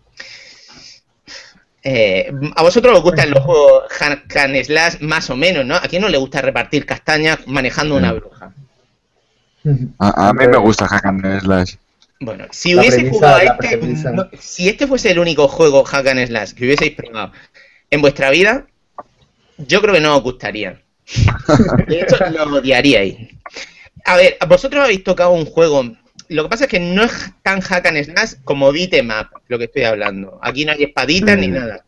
[1.84, 5.76] Eh, a vosotros os gustan los juegos and slash más o menos, ¿no?
[5.76, 8.54] ¿A quién no le gusta repartir castañas manejando una bruja?
[10.00, 11.76] A, a mí me gusta Hack and Slash.
[12.20, 13.78] Bueno, si La hubiese premisa- jugado a este,
[14.12, 17.32] no, si este fuese el único juego hack and slash que hubieseis probado
[17.92, 18.66] en vuestra vida,
[19.58, 20.82] yo creo que no os gustaría.
[21.88, 23.16] De hecho, lo odiaríais.
[24.06, 25.84] A ver, vosotros habéis tocado un juego.
[26.30, 27.12] Lo que pasa es que no es
[27.44, 30.40] tan hack and slash como up, lo que estoy hablando.
[30.42, 31.54] Aquí no hay espaditas ni Mm.
[31.54, 31.86] nada.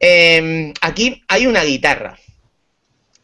[0.00, 2.18] Eh, aquí hay una guitarra.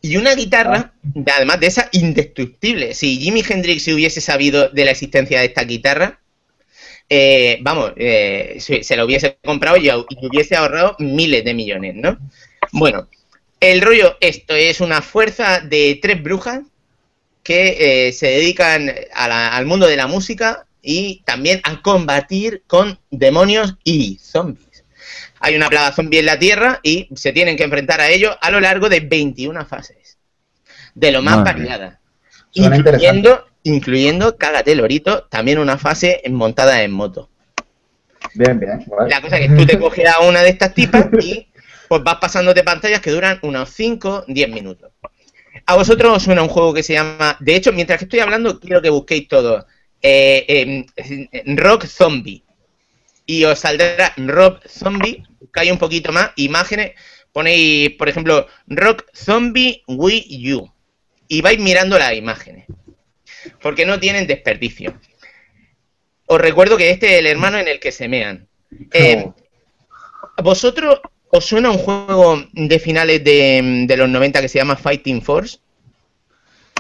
[0.07, 0.93] Y una guitarra,
[1.35, 2.93] además de esa, indestructible.
[2.95, 6.21] Si Jimi Hendrix se hubiese sabido de la existencia de esta guitarra,
[7.09, 12.19] eh, vamos, eh, se, la hubiese comprado y, y hubiese ahorrado miles de millones, ¿no?
[12.73, 13.09] Bueno,
[13.61, 16.61] el rollo, esto es una fuerza de tres brujas
[17.43, 22.63] que eh, se dedican a la- al mundo de la música y también a combatir
[22.67, 24.74] con demonios y zombies.
[25.45, 28.51] Hay una plaga zombie en la Tierra y se tienen que enfrentar a ello a
[28.51, 30.17] lo largo de 21 fases.
[30.95, 31.99] De lo más Madre.
[32.51, 37.29] Suena Incluyendo, incluyendo, cágate lorito, también una fase montada en moto.
[38.35, 38.85] Bien, bien.
[39.09, 41.47] La cosa es que tú te coges a una de estas tipas y
[41.89, 44.93] pues vas pasándote pantallas que duran unos 5, 10 minutos.
[45.67, 47.37] A vosotros os suena un juego que se llama.
[47.41, 49.67] De hecho, mientras que estoy hablando, quiero que busquéis todo.
[50.01, 52.43] eh, em, Rock Zombie.
[53.27, 55.23] Y os saldrá Rock Zombie.
[55.55, 56.95] Buscáis un poquito más imágenes.
[57.33, 60.69] Ponéis, por ejemplo, Rock Zombie Wii U.
[61.29, 62.67] Y vais mirando las imágenes.
[63.63, 64.99] Porque no tienen desperdicio.
[66.27, 68.49] Os recuerdo que este es el hermano en el que se mean.
[68.93, 69.31] Eh,
[70.37, 70.99] ¿A vosotros
[71.29, 75.59] os suena un juego de finales de, de los 90 que se llama Fighting Force?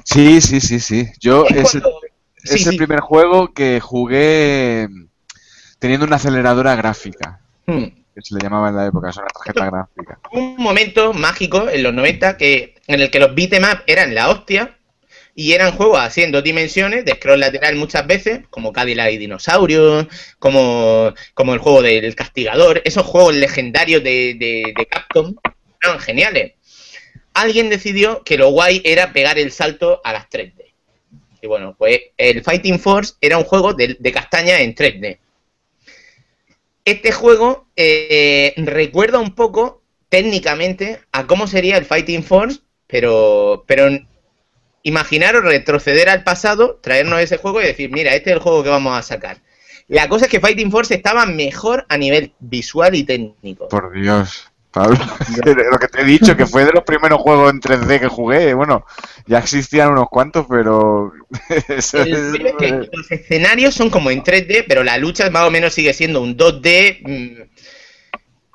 [0.02, 1.06] Sí, sí, sí, sí.
[1.20, 2.00] Yo Es es, el- cuando-
[2.38, 2.76] sí, es el sí.
[2.76, 4.88] primer juego que jugué
[5.78, 7.40] teniendo una aceleradora gráfica.
[7.66, 7.84] Hmm.
[8.14, 10.18] Que se le llamaba en la época, es una tarjeta gráfica.
[10.32, 14.30] Un momento mágico en los 90 que, en el que los beat'em up eran la
[14.30, 14.76] hostia
[15.34, 19.18] y eran juegos así en dos dimensiones, de scroll lateral muchas veces, como Cadillac y
[19.18, 20.06] Dinosaurios,
[20.38, 25.34] como, como el juego del Castigador, esos juegos legendarios de, de, de Capcom
[25.82, 26.52] eran geniales.
[27.34, 30.72] Alguien decidió que lo guay era pegar el salto a las 3D.
[31.42, 35.18] Y bueno, pues el Fighting Force era un juego de, de castaña en 3D.
[36.84, 43.88] Este juego eh, recuerda un poco técnicamente a cómo sería el Fighting Force, pero, pero
[44.82, 48.68] imaginaros retroceder al pasado, traernos ese juego y decir, mira, este es el juego que
[48.68, 49.38] vamos a sacar.
[49.88, 53.68] La cosa es que Fighting Force estaba mejor a nivel visual y técnico.
[53.68, 54.50] Por Dios.
[54.74, 54.98] Pablo,
[55.70, 58.54] lo que te he dicho, que fue de los primeros juegos en 3D que jugué.
[58.54, 58.84] Bueno,
[59.24, 61.12] ya existían unos cuantos, pero.
[61.68, 65.50] Eso el, es que los escenarios son como en 3D, pero la lucha más o
[65.52, 66.98] menos sigue siendo un 2D.
[67.04, 67.42] Mmm,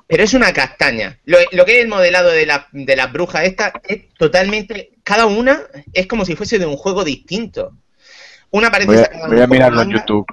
[0.06, 1.18] pero es una castaña.
[1.24, 4.90] Lo, lo, que es el modelado de las de la brujas esta es totalmente.
[5.02, 5.62] Cada una
[5.94, 7.72] es como si fuese de un juego distinto.
[8.50, 10.26] Una parece voy a, voy a mirarlo en YouTube.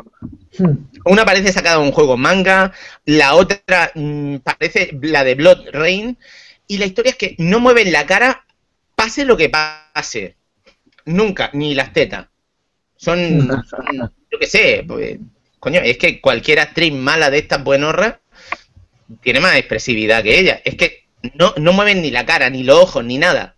[1.07, 2.73] Una parece sacada de un juego manga,
[3.05, 6.17] la otra mm, parece la de Blood Rain.
[6.67, 8.45] Y la historia es que no mueven la cara,
[8.95, 10.35] pase lo que pase.
[11.05, 12.27] Nunca, ni las tetas.
[12.97, 13.97] Son, son
[14.31, 15.17] yo qué sé, pues,
[15.59, 18.15] coño, es que cualquier actriz mala de estas buenorras
[19.21, 20.61] tiene más expresividad que ella.
[20.65, 21.05] Es que
[21.35, 23.55] no, no mueven ni la cara, ni los ojos, ni nada.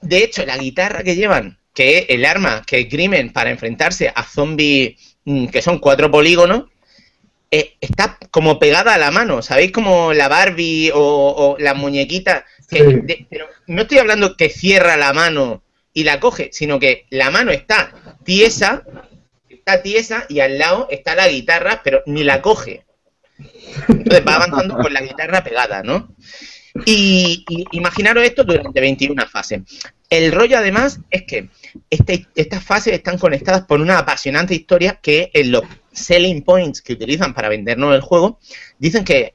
[0.00, 4.22] De hecho, la guitarra que llevan, que es el arma que esgrimen para enfrentarse a
[4.22, 5.15] zombies
[5.50, 6.64] que son cuatro polígonos,
[7.50, 9.42] eh, está como pegada a la mano.
[9.42, 12.44] ¿Sabéis como la Barbie o, o la muñequita?
[12.68, 12.84] Que Sí.
[13.02, 15.62] de- pero no estoy hablando que cierra la mano
[15.92, 17.92] y la coge, sino que la mano está
[18.24, 18.84] tiesa,
[19.48, 22.84] está tiesa y al lado está la guitarra, pero ni la coge.
[23.88, 26.08] Entonces va avanzando con la guitarra pegada, ¿no?
[26.84, 29.60] Y, y imaginaros esto durante 21 fases.
[30.10, 31.48] El rollo además es que
[31.90, 35.62] este- estas fases están conectadas por una apasionante historia que en los
[35.92, 38.38] selling points que utilizan para vendernos el juego,
[38.78, 39.34] dicen que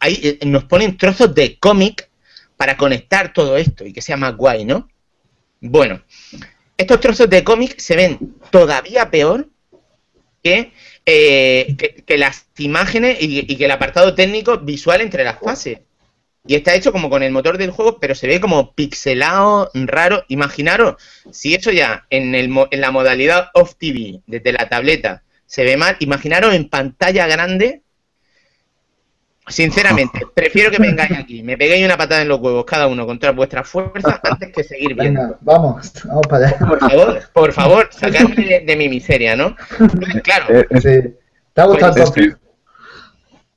[0.00, 2.10] ahí eh, nos ponen trozos de cómic
[2.56, 4.88] para conectar todo esto y que sea más guay, ¿no?
[5.60, 6.02] Bueno,
[6.76, 9.48] estos trozos de cómic se ven todavía peor
[10.42, 10.72] que,
[11.06, 15.78] eh, que, las imágenes y que el apartado técnico visual entre las fases.
[16.46, 20.24] Y está hecho como con el motor del juego, pero se ve como pixelado, raro.
[20.28, 20.96] Imaginaros,
[21.30, 25.64] si eso ya en, el, mo- en la modalidad off TV, desde la tableta, se
[25.64, 27.80] ve mal, imaginaros en pantalla grande.
[29.46, 33.30] Sinceramente, prefiero que vengáis aquí, me peguéis una patada en los huevos cada uno contra
[33.32, 35.20] vuestras fuerzas antes que seguir viendo.
[35.22, 36.58] Venga, vamos, vamos para allá.
[36.58, 39.56] Por favor, por favor, sacadme de, de mi miseria, ¿no?
[40.22, 41.14] Claro, Eh, eh, Sí.
[41.54, 42.14] ¿Te ha gustado Pues, entonces?
[42.14, 42.44] ¿Te ha gustado?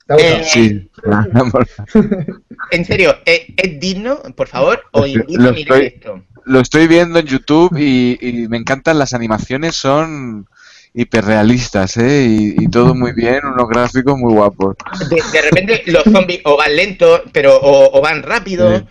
[0.09, 0.89] Eh, sí.
[2.71, 4.81] en serio, ¿es, es digno, por favor?
[4.91, 6.23] O Lo estoy- directo.
[6.45, 10.47] Lo estoy viendo en YouTube y, y me encantan las animaciones, son
[10.93, 12.25] hiperrealistas, ¿eh?
[12.25, 14.75] Y, y todo muy bien, unos gráficos muy guapos.
[15.09, 18.85] De, de repente los zombies o van lentos, pero o, o van rápido, Sí.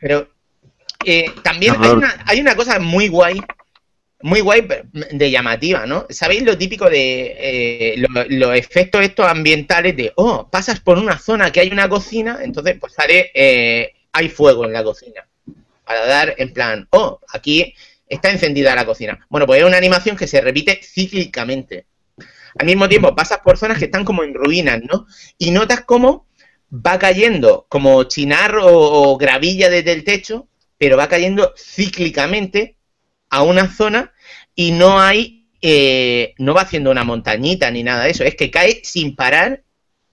[0.00, 0.28] pero
[1.04, 3.38] eh, también hay una, hay una cosa muy guay,
[4.24, 4.66] muy guay
[5.12, 6.06] de llamativa, ¿no?
[6.08, 11.18] ¿Sabéis lo típico de eh, lo- los efectos estos ambientales de, oh, pasas por una
[11.18, 15.26] zona que hay una cocina, entonces pues sale, eh, hay fuego en la cocina,
[15.84, 17.74] para dar en plan, oh, aquí
[18.08, 19.26] está encendida la cocina.
[19.28, 21.86] Bueno, pues es una animación que se repite cíclicamente.
[22.58, 25.06] Al mismo tiempo pasas por zonas que están como en ruinas, ¿no?
[25.38, 26.26] Y notas cómo
[26.72, 30.48] va cayendo como chinarro o, o gravilla desde el techo,
[30.78, 32.73] pero va cayendo cíclicamente
[33.34, 34.12] a una zona
[34.54, 38.50] y no hay, eh, no va haciendo una montañita ni nada de eso, es que
[38.50, 39.62] cae sin parar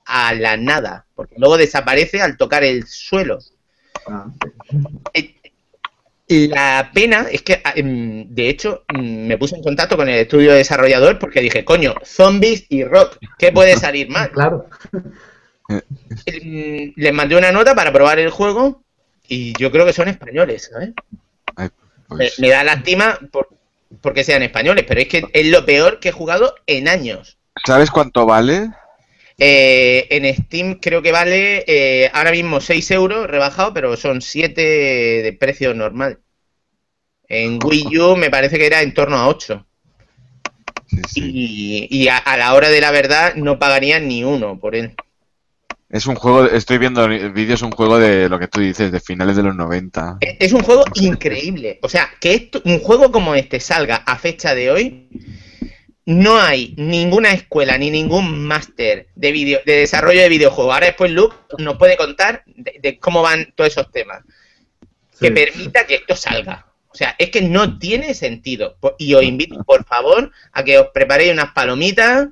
[0.06, 3.40] a la nada, porque luego desaparece al tocar el suelo.
[4.08, 4.28] Ah,
[5.14, 10.08] Eh, La pena es que, ah, em, de hecho, mm, me puse en contacto con
[10.08, 14.32] el estudio desarrollador porque dije, coño, zombies y rock, ¿qué puede salir mal?
[14.34, 14.70] Claro.
[15.68, 18.84] Mm, Les mandé una nota para probar el juego
[19.28, 20.92] y yo creo que son españoles, ¿sabes?
[22.12, 23.50] Me, pues, me da lástima por,
[24.02, 27.38] porque sean españoles, pero es que es lo peor que he jugado en años.
[27.66, 28.70] ¿Sabes cuánto vale?
[29.38, 34.62] Eh, en Steam creo que vale eh, ahora mismo 6 euros rebajado, pero son 7
[34.62, 36.20] de precio normal.
[37.28, 39.66] En Wii U me parece que era en torno a 8.
[40.88, 41.32] Sí, sí.
[41.34, 44.96] Y, y a, a la hora de la verdad no pagaría ni uno por él.
[45.92, 48.92] Es un juego, estoy viendo el vídeo, es un juego de lo que tú dices,
[48.94, 50.18] de finales de los 90.
[50.22, 51.80] Es es un juego increíble.
[51.82, 55.10] O sea, que esto- un juego como este salga a fecha de hoy
[56.06, 60.74] no hay ninguna escuela ni ningún máster de, video, de desarrollo de videojuegos.
[60.74, 64.24] Ahora después Luke nos puede contar de, de cómo van todos esos temas.
[65.20, 65.34] Que Sí.
[65.34, 66.68] permita que esto salga.
[66.88, 68.78] O sea, es que no tiene sentido.
[68.98, 72.28] Y os invito, por favor, a que os preparéis unas palomitas,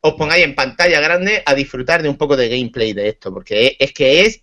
[0.00, 3.76] os pongáis en pantalla grande a disfrutar de un poco de gameplay de esto, porque
[3.78, 4.42] es, que es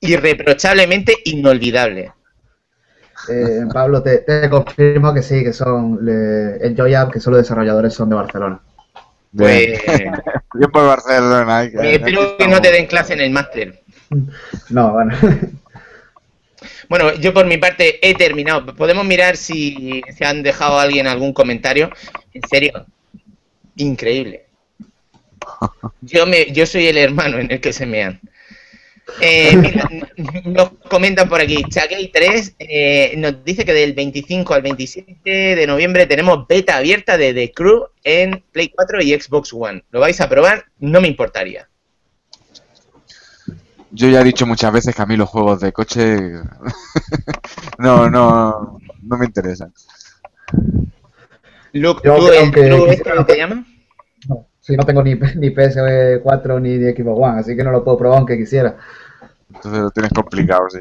[0.00, 2.12] irreprochablemente inolvidable.
[3.28, 7.42] Eh, Pablo, te, te confirmo que sí, que son le- Enjoy App, que son los
[7.42, 8.60] desarrolladores, son de Barcelona.
[9.36, 9.80] Pues,
[10.54, 11.70] Bien por Barcelona.
[11.70, 13.80] que- eh, espero que no te den clase en el máster.
[14.70, 15.16] No, bueno.
[16.88, 18.66] Bueno, yo por mi parte he terminado.
[18.76, 21.90] Podemos mirar si se han dejado alguien algún comentario.
[22.34, 22.86] En serio,
[23.76, 24.46] increíble.
[26.00, 28.20] Yo me, yo soy el hermano en el que se mean.
[29.20, 29.88] Eh, mira,
[30.44, 35.66] nos comentan por aquí, Chakey 3 eh, nos dice que del 25 al 27 de
[35.66, 39.84] noviembre tenemos beta abierta de The Crew en Play 4 y Xbox One.
[39.90, 40.66] ¿Lo vais a probar?
[40.78, 41.68] No me importaría.
[43.90, 46.16] Yo ya he dicho muchas veces que a mí los juegos de coche
[47.78, 49.72] no, no, no me interesan.
[51.72, 53.66] Luke, Yo, ¿tú el aunque Crew este quisiera- no te llama?
[54.28, 57.82] No, sí, no tengo ni, ni PS4 ni de Xbox One, así que no lo
[57.84, 58.76] puedo probar aunque quisiera.
[59.54, 60.78] Entonces lo tienes complicado, sí.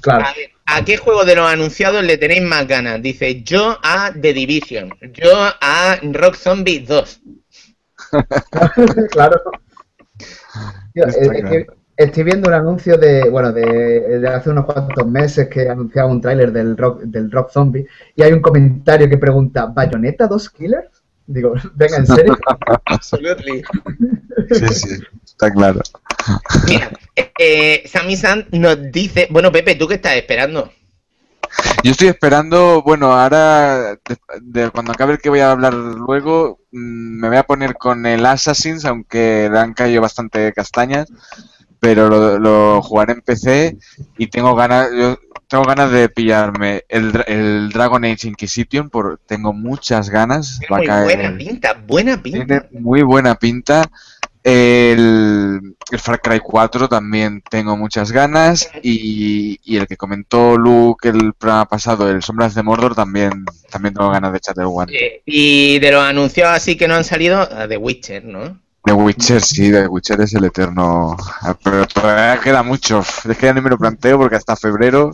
[0.00, 0.24] Claro.
[0.26, 3.00] A ver, ¿a qué juego de los anunciados le tenéis más ganas?
[3.00, 5.30] Dice yo a The Division, yo
[5.60, 7.20] a Rock Zombie 2.
[9.10, 9.40] claro.
[10.94, 11.66] Tío, Está eh, es que
[11.96, 16.20] estoy viendo un anuncio de, bueno, de, de hace unos cuantos meses que anunciaba un
[16.20, 21.02] tráiler del rock, del rock zombie y hay un comentario que pregunta, ¿Bayonetta 2 Killers?
[21.26, 22.36] Digo, venga, ¿en serio?
[22.84, 23.62] Absolutely.
[24.50, 25.80] Sí, sí, está claro.
[26.66, 30.70] Mira, eh, eh, Sammy Sand nos dice, bueno Pepe, ¿tú qué estás esperando?
[31.82, 36.58] Yo estoy esperando, bueno, ahora, de, de cuando acabe el que voy a hablar luego,
[36.72, 41.08] mm, me voy a poner con el Assassins, aunque le han caído bastante castañas,
[41.80, 43.76] pero lo, lo jugaré en PC
[44.18, 49.52] y tengo ganas, yo tengo ganas de pillarme el, el Dragon Age Inquisition, por, tengo
[49.52, 52.44] muchas ganas, a muy caer- buena pinta, buena pinta.
[52.46, 53.84] tiene muy buena pinta.
[54.50, 58.70] El, el Far Cry 4 también tengo muchas ganas.
[58.82, 63.94] Y, y el que comentó Luke el programa pasado, el Sombras de Mordor, también, también
[63.94, 65.04] tengo ganas de echarle el guante.
[65.16, 68.60] Eh, y de los anunciados así que no han salido, The Witcher, ¿no?
[68.86, 71.16] The Witcher, sí, The Witcher es el eterno.
[71.42, 73.00] ah, Pero todavía queda mucho.
[73.00, 75.10] Es que ya ni me lo planteo porque hasta febrero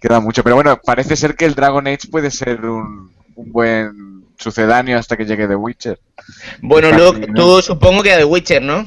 [0.00, 0.42] queda mucho.
[0.42, 5.16] Pero bueno, parece ser que el Dragon Age puede ser un, un buen sucedáneo hasta
[5.16, 6.00] que llegue The Witcher.
[6.62, 8.86] Bueno, Luke, tú supongo que a The Witcher, ¿no?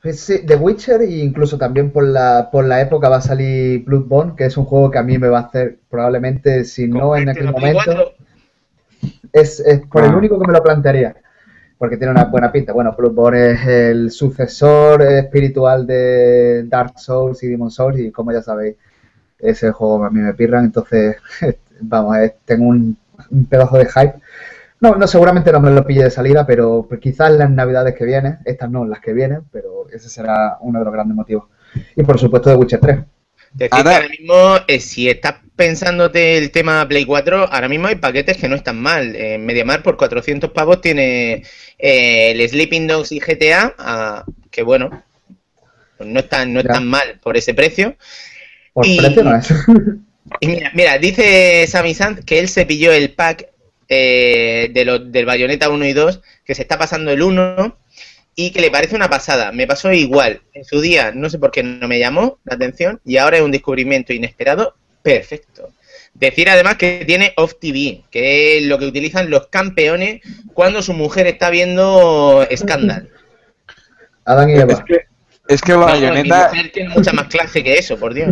[0.00, 3.82] Pues sí, The Witcher e incluso también por la, por la época va a salir
[3.84, 7.16] Bloodborne, que es un juego que a mí me va a hacer probablemente, si no
[7.16, 8.12] en aquel momento, 4.
[9.32, 10.16] es, es por el Ah.
[10.16, 11.16] único que me lo plantearía.
[11.84, 12.72] Porque tiene una buena pinta.
[12.72, 18.40] Bueno, Bloodborne es el sucesor espiritual de Dark Souls y Demon Souls y como ya
[18.40, 18.76] sabéis,
[19.38, 21.16] ese juego a mí me pirran, entonces,
[21.80, 22.96] vamos, eh, tengo un,
[23.30, 24.14] un pedazo de hype.
[24.80, 28.06] No, no, seguramente no me lo pille de salida, pero pues, quizás las navidades que
[28.06, 31.48] vienen, estas no, las que vienen, pero ese será uno de los grandes motivos.
[31.96, 32.98] Y por supuesto de Witcher 3.
[33.52, 34.34] Decir que ahora mismo,
[34.68, 38.80] eh, si estás pensándote el tema Play 4, ahora mismo hay paquetes que no están
[38.80, 39.14] mal.
[39.16, 41.42] En MediaMar por 400 pavos tiene
[41.78, 45.04] eh, el Sleeping Dogs y GTA, ah, que bueno,
[46.00, 47.96] no están, no están mal por ese precio.
[48.72, 49.48] Por Y- precio no es.
[50.40, 53.46] Y mira, mira, dice Sammy Sand que él se pilló el pack
[53.90, 57.78] eh, de lo- del Bayonetta 1 y 2, que se está pasando el 1
[58.34, 59.52] y que le parece una pasada.
[59.52, 60.40] Me pasó igual.
[60.54, 63.42] En su día, no sé por qué no me llamó la atención y ahora es
[63.42, 64.74] un descubrimiento inesperado
[65.04, 65.74] perfecto.
[66.14, 70.22] Decir además que tiene Off TV, que es lo que utilizan los campeones
[70.54, 73.10] cuando su mujer está viendo Scandal.
[74.24, 74.84] Adán y Es Eva.
[74.86, 75.00] que,
[75.48, 78.30] es que No, mi Bayonetta, mujer tiene mucha más clase que eso, por Dios.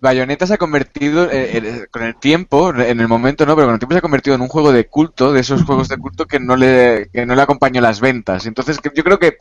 [0.00, 3.74] Bayonetta se ha convertido, eh, eh, con el tiempo, en el momento no, pero con
[3.74, 6.26] el tiempo se ha convertido en un juego de culto, de esos juegos de culto
[6.26, 8.46] que no le, que no le acompañó las ventas.
[8.46, 9.36] Entonces yo creo que,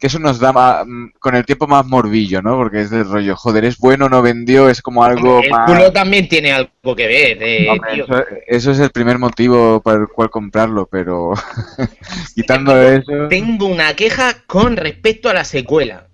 [0.00, 2.56] que eso nos da ma- mm, con el tiempo más morbillo, ¿no?
[2.56, 5.70] Porque es del rollo, joder, es bueno, no vendió, es como algo El más...
[5.70, 8.04] culo también tiene algo que ver, eh, Hombre, tío.
[8.04, 11.32] eso, eso es el primer motivo para el cual comprarlo, pero
[12.34, 13.28] quitando eso...
[13.28, 16.08] Tengo una queja con respecto a la secuela.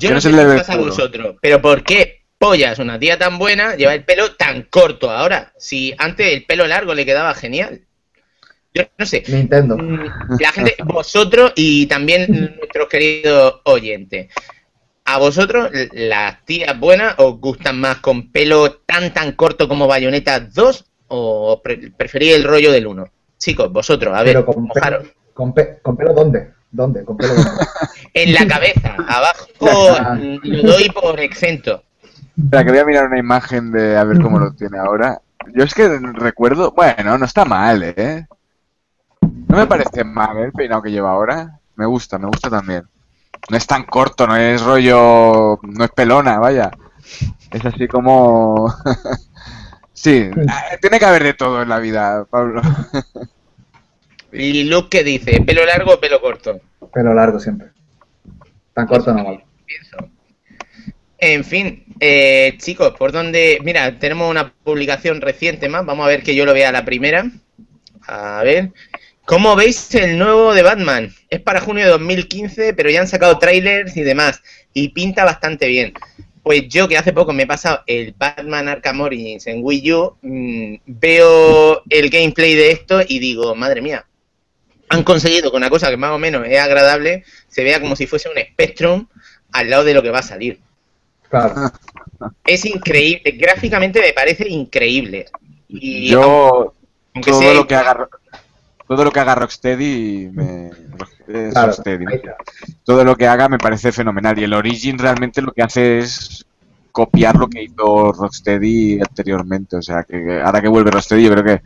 [0.00, 3.38] Yo Que no sé qué pasa a vosotros, pero ¿por qué pollas una tía tan
[3.38, 5.52] buena lleva el pelo tan corto ahora?
[5.56, 7.82] Si antes el pelo largo le quedaba genial.
[8.74, 9.22] Yo no sé.
[9.28, 9.76] Nintendo.
[9.76, 14.32] Mm, La gente, vosotros y también nuestros queridos oyentes.
[15.04, 20.40] ¿A vosotros las tías buenas os gustan más con pelo tan tan corto como Bayonetta
[20.40, 21.62] 2 o
[21.96, 23.08] preferís el rollo del 1?
[23.38, 24.66] Chicos, vosotros, a ver, con,
[25.32, 26.50] con, ¿Con pelo dónde?
[26.72, 27.04] ¿Dónde?
[27.04, 27.50] ¿Con pelo dónde?
[28.14, 29.46] en la cabeza, abajo
[30.42, 31.84] lo doy por exento.
[32.36, 35.20] Espera, que voy a mirar una imagen de a ver cómo lo tiene ahora.
[35.54, 38.26] Yo es que recuerdo, bueno, no está mal, ¿eh?
[39.20, 40.44] No me parece mal ¿eh?
[40.44, 41.60] el peinado que lleva ahora.
[41.76, 42.84] Me gusta, me gusta también.
[43.50, 46.70] No es tan corto, no es rollo, no es pelona, vaya.
[47.50, 48.72] Es así como...
[49.92, 50.30] sí,
[50.80, 52.62] tiene que haber de todo en la vida, Pablo.
[54.32, 55.42] ¿Y Luke qué dice?
[55.42, 56.60] ¿Pelo largo o pelo corto?
[56.92, 57.68] Pelo largo siempre.
[58.72, 59.44] Tan corto no vale.
[61.24, 63.60] En fin, eh, chicos, ¿por dónde?
[63.62, 65.86] Mira, tenemos una publicación reciente más.
[65.86, 67.30] Vamos a ver que yo lo vea la primera.
[68.08, 68.72] A ver.
[69.24, 71.14] ¿Cómo veis el nuevo de Batman?
[71.30, 74.42] Es para junio de 2015, pero ya han sacado trailers y demás.
[74.74, 75.92] Y pinta bastante bien.
[76.42, 80.16] Pues yo que hace poco me he pasado el Batman Arkham Origins en Wii U,
[80.22, 84.04] mm, veo el gameplay de esto y digo, madre mía,
[84.88, 88.08] han conseguido con una cosa que más o menos es agradable, se vea como si
[88.08, 89.06] fuese un Spectrum
[89.52, 90.58] al lado de lo que va a salir.
[91.32, 91.72] Claro.
[92.44, 95.24] Es increíble, gráficamente me parece increíble.
[95.66, 96.74] Y Yo,
[97.24, 98.06] todo, lo que haga,
[98.86, 100.70] todo lo que haga Rocksteady, me,
[102.84, 104.38] todo lo que haga me parece fenomenal.
[104.38, 106.44] Y el Origin realmente lo que hace es
[106.92, 109.76] copiar lo que hizo Rocksteady anteriormente.
[109.76, 111.62] O sea, que ahora que vuelve Rocksteady, yo creo que,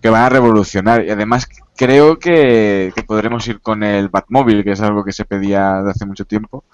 [0.00, 1.04] que van a revolucionar.
[1.04, 1.46] Y además,
[1.76, 6.04] creo que, podremos ir con el Batmóvil, que es algo que se pedía de hace
[6.04, 6.64] mucho tiempo.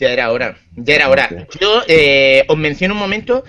[0.00, 1.28] Ya era hora, ya era hora.
[1.60, 3.44] Yo eh, os menciono un momento.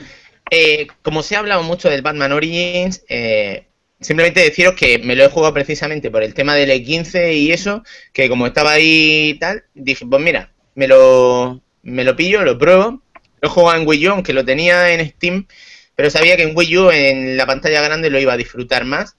[0.51, 3.67] Eh, como se ha hablado mucho del Batman Origins, eh,
[3.99, 7.83] simplemente deciros que me lo he jugado precisamente por el tema del E15 y eso,
[8.13, 12.57] que como estaba ahí y tal, dije, pues mira, me lo, me lo pillo, lo
[12.57, 13.01] pruebo
[13.47, 15.47] lo jugaba en Wii U, aunque lo tenía en Steam,
[15.95, 19.15] pero sabía que en Wii U, en la pantalla grande, lo iba a disfrutar más.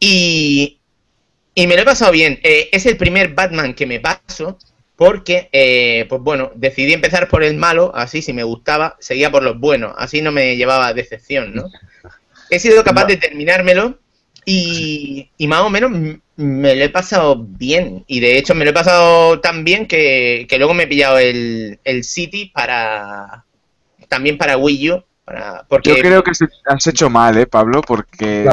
[0.00, 0.78] Y,
[1.54, 2.40] y me lo he pasado bien.
[2.42, 4.58] Eh, es el primer Batman que me paso,
[4.96, 9.42] porque, eh, pues bueno, decidí empezar por el malo, así si me gustaba, seguía por
[9.42, 11.70] los buenos, así no me llevaba decepción, ¿no?
[12.48, 13.98] He sido capaz de terminármelo
[14.48, 15.90] y, y más o menos
[16.36, 18.04] me lo he pasado bien.
[18.06, 21.80] Y de hecho me lo he pasado tan bien que, luego me he pillado el,
[21.84, 23.44] el, City para
[24.08, 25.04] también para Wii U.
[25.24, 25.90] Para, porque...
[25.90, 26.30] Yo creo que
[26.64, 27.80] has hecho mal, ¿eh, Pablo?
[27.80, 28.48] Porque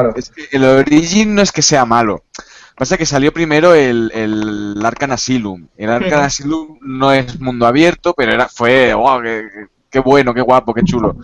[0.50, 2.24] el Origin no es que sea malo.
[2.76, 5.68] Pasa que salió primero el, el Arcan Asylum.
[5.76, 9.46] El Arcan Asylum no es mundo abierto, pero era fue, wow, qué,
[9.88, 11.16] qué bueno, qué guapo, qué chulo.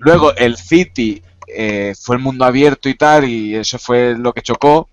[0.00, 1.22] Luego el City
[1.54, 4.88] eh, fue el mundo abierto y tal, y eso fue lo que chocó.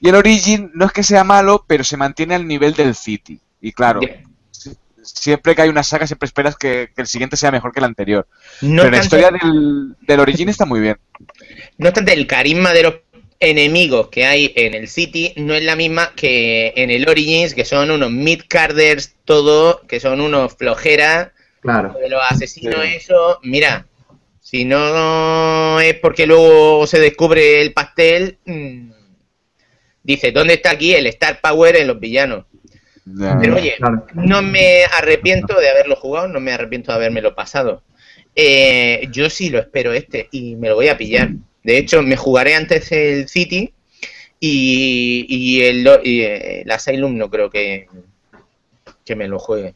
[0.00, 3.38] Y el Origin no es que sea malo, pero se mantiene al nivel del City.
[3.60, 4.00] Y claro,
[5.02, 8.26] siempre que hay una saga, siempre esperas que, el siguiente sea mejor que el anterior.
[8.60, 10.96] pero la historia del, del Origin está muy bien.
[11.78, 12.94] No obstante, el carisma de los
[13.40, 17.64] enemigos que hay en el City no es la misma que en el Origins, que
[17.64, 21.30] son unos mid-carders todo, que son unos flojeras.
[21.60, 21.94] Claro.
[22.00, 23.38] De los asesinos, eso.
[23.42, 23.86] Mira,
[24.50, 28.90] si no es porque luego se descubre el pastel, mm,
[30.02, 32.46] dice, ¿dónde está aquí el Star Power en los villanos?
[33.40, 33.76] Pero oye,
[34.14, 37.84] no me arrepiento de haberlo jugado, no me arrepiento de habérmelo pasado.
[38.34, 41.30] Eh, yo sí lo espero este y me lo voy a pillar.
[41.62, 43.72] De hecho, me jugaré antes el City
[44.40, 47.86] y, y el, y eh, el Asylum no creo que,
[49.04, 49.74] que me lo juegue.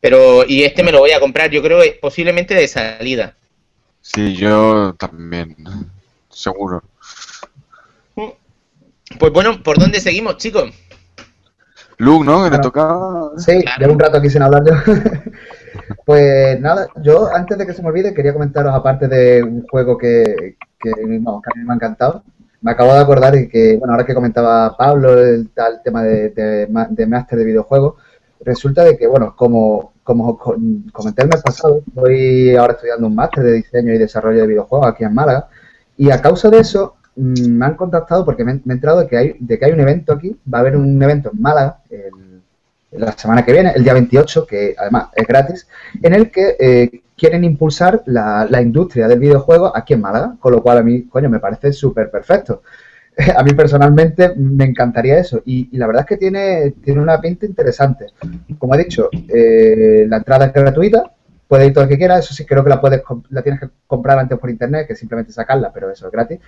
[0.00, 3.36] Pero, y este me lo voy a comprar, yo creo, posiblemente de salida.
[4.14, 5.56] Sí, yo también,
[6.30, 6.80] seguro.
[9.18, 10.70] Pues bueno, ¿por dónde seguimos, chicos?
[11.98, 12.44] Luke, ¿no?
[12.44, 13.32] Que le tocaba.
[13.36, 14.74] Sí, llevo un rato aquí sin hablar yo.
[16.06, 19.98] pues nada, yo antes de que se me olvide quería comentaros, aparte de un juego
[19.98, 22.22] que, que, a mí me ha encantado,
[22.60, 26.30] me acabo de acordar y que, bueno, ahora que comentaba Pablo el, tal tema de,
[26.30, 27.94] de, de máster de videojuegos,
[28.40, 33.42] resulta de que, bueno, como como comenté el mes pasado, estoy ahora estudiando un máster
[33.42, 35.48] de diseño y desarrollo de videojuegos aquí en Málaga.
[35.96, 39.16] Y a causa de eso, mm, me han contactado porque me, he enterado de que,
[39.16, 40.36] hay, de que hay un evento aquí.
[40.52, 41.80] Va a haber un evento en Málaga
[42.92, 45.66] la semana que viene, el día 28, que además es gratis,
[46.00, 50.36] en el que eh, quieren impulsar la, la, industria del videojuego aquí en Málaga.
[50.38, 52.62] Con lo cual a mí, coño, me parece súper perfecto.
[53.36, 55.42] a mí personalmente me encantaría eso.
[55.44, 58.06] Y, la verdad es que tiene, tiene una pinta interesante.
[58.58, 61.12] Como he dicho, eh, la entrada es gratuita,
[61.48, 62.24] puedes ir todo lo que quieras.
[62.24, 65.32] Eso sí, creo que la puedes la tienes que comprar antes por internet, que simplemente
[65.32, 66.40] sacarla, pero eso es gratis.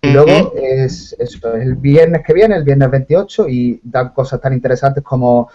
[0.00, 4.52] Y luego es, es el viernes que viene, el viernes 28, y dan cosas tan
[4.52, 5.48] interesantes como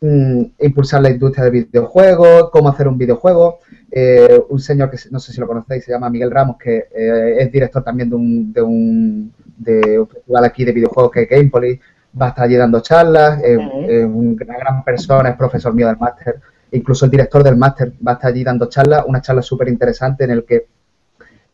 [0.00, 3.60] mm, impulsar la industria del videojuego, cómo hacer un videojuego.
[3.90, 7.36] Eh, un señor que no sé si lo conocéis, se llama Miguel Ramos, que eh,
[7.40, 11.28] es director también de un, de un, de un festival aquí de videojuegos que es
[11.28, 11.80] Gamepolis,
[12.20, 16.40] va a estar allí dando charlas, es una gran persona, es profesor mío del máster,
[16.72, 20.24] incluso el director del máster va a estar allí dando charlas, una charla súper interesante
[20.24, 20.66] en el que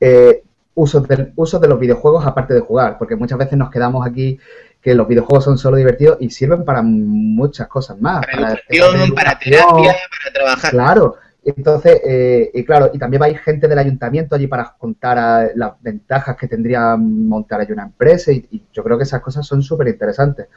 [0.01, 0.43] eh,
[0.75, 4.39] uso, del, uso de los videojuegos aparte de jugar, porque muchas veces nos quedamos aquí
[4.81, 8.25] que los videojuegos son solo divertidos y sirven para muchas cosas más.
[8.25, 10.71] Para, para, para terapia, para trabajar.
[10.71, 11.17] Claro,
[11.55, 15.53] entonces, eh, y claro, y también va a ir gente del ayuntamiento allí para contar
[15.55, 19.63] las ventajas que tendría montar allí una empresa y, yo creo que esas cosas son
[19.63, 20.49] súper interesantes.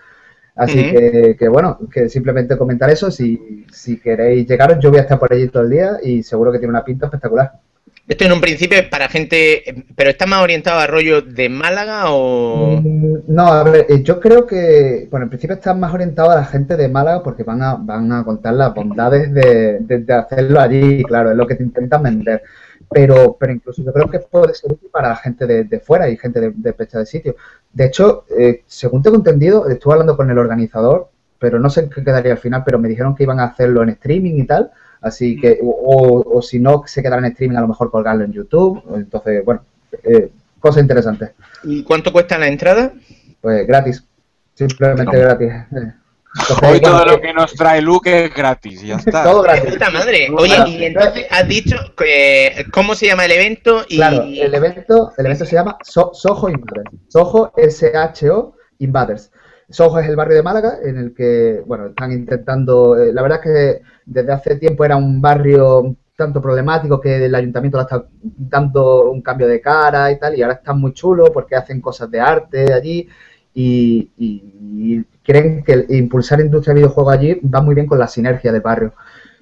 [0.55, 0.91] Así
[1.37, 5.31] que, bueno, que simplemente comentar eso, si, si queréis llegaros, yo voy a estar por
[5.31, 7.53] allí todo el día y seguro que tiene una pinta espectacular.
[8.09, 12.05] Esto en un principio es para gente, pero ¿está más orientado a rollo de Málaga
[12.07, 12.81] o...?
[12.81, 16.37] Mm, no, a ver, eh, yo creo que, bueno, en principio está más orientado a
[16.37, 21.03] la gente de Málaga porque van a, van a contar las bondades de, hacerlo allí,
[21.03, 22.41] claro, es lo que te intentan vender.
[22.89, 26.41] Pero, pero incluso yo creo que puede ser útil para gente de, fuera y gente
[26.41, 27.35] de, de fecha de sitio.
[27.71, 32.03] De hecho, eh, según tengo entendido, estuve hablando con el organizador, pero no sé qué
[32.03, 35.39] quedaría al final, pero me dijeron que iban a hacerlo en streaming y tal Así
[35.39, 38.83] que, o, si no, se quedará en streaming, a lo mejor colgarlo en YouTube.
[38.95, 39.61] Entonces, bueno,
[40.03, 41.33] eh, cosa interesante.
[41.63, 42.93] ¿Y cuánto cuesta la entrada?
[43.41, 44.03] Pues gratis,
[44.53, 45.53] simplemente gratis.
[46.61, 49.23] Hoy todo lo que nos trae Luke es gratis, ya está.
[49.23, 49.71] todo gratis.
[49.73, 50.29] Puta madre.
[50.35, 53.97] Oye, y entonces has dicho que, cómo se llama el evento y...
[53.97, 56.91] Claro, el evento, el evento se llama Soho Invaders.
[57.07, 59.31] Soho S-H-O Invaders.
[59.69, 63.39] Soho es el barrio de Málaga en el que, bueno, están intentando, eh, la verdad
[63.43, 68.05] es que desde hace tiempo era un barrio tanto problemático que el ayuntamiento le está
[68.21, 72.11] dando un cambio de cara y tal, y ahora está muy chulo porque hacen cosas
[72.11, 73.07] de arte allí
[73.53, 78.61] y, creen que impulsar industria de videojuegos allí va muy bien con la sinergia del
[78.61, 78.93] barrio.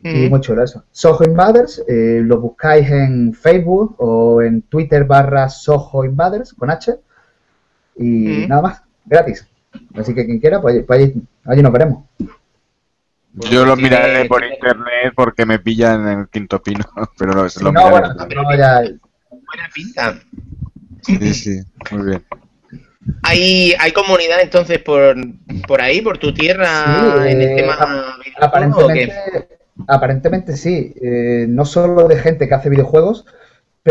[0.04, 0.84] Y muy chulo eso.
[0.92, 6.96] Soho Invaders, eh, lo buscáis en Facebook o en Twitter barra Soho Invaders con H
[7.98, 9.48] y nada más, gratis.
[9.96, 11.12] Así que quien quiera, pues, pues
[11.46, 12.06] allí, nos veremos.
[13.52, 16.84] Yo lo miraré por internet porque me pillan en el quinto pino,
[17.18, 20.20] pero no, es lo no, bueno, Buena pinta.
[21.02, 21.62] Sí, sí,
[21.92, 22.26] muy bien.
[23.24, 25.16] ¿Hay, hay comunidad entonces por,
[25.68, 27.78] por ahí, por tu tierra, en el eh, tema
[28.42, 29.48] aparentemente,
[29.88, 30.94] aparentemente sí.
[31.02, 33.26] Eh, no solo de gente que hace videojuegos,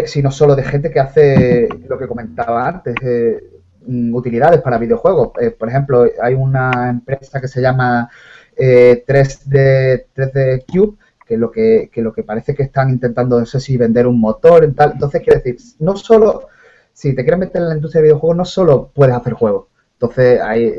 [0.04, 3.42] sino solo de gente que hace lo que comentaba antes, eh,
[3.86, 5.32] utilidades para videojuegos.
[5.40, 8.08] Eh, por ejemplo, hay una empresa que se llama
[8.56, 10.96] 3D, eh, 3D Cube,
[11.26, 14.64] que lo que, lo que parece que están intentando, no sé si vender un motor
[14.64, 14.92] y tal.
[14.92, 16.48] Entonces, quiere decir, no solo,
[16.92, 19.66] si te quieres meter en la industria de videojuegos, no solo puedes hacer juegos.
[19.94, 20.74] Entonces, hay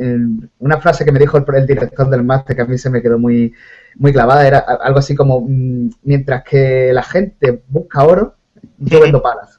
[0.59, 3.17] una frase que me dijo el, director del máster que a mí se me quedó
[3.17, 3.51] muy,
[3.95, 8.35] muy clavada, era algo así como, mm, mientras que la gente busca oro,
[8.77, 9.56] yo vendo palas.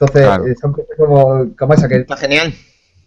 [0.00, 1.96] Entonces, son cosas como, como esa que...
[1.96, 2.54] Está genial.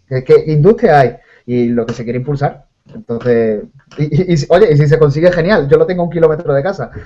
[0.08, 1.16] Que, industria hay
[1.46, 2.66] y lo que se quiere impulsar.
[2.94, 3.62] Entonces,
[3.96, 6.90] y, oye, y si se consigue genial, yo lo tengo a un kilómetro de casa.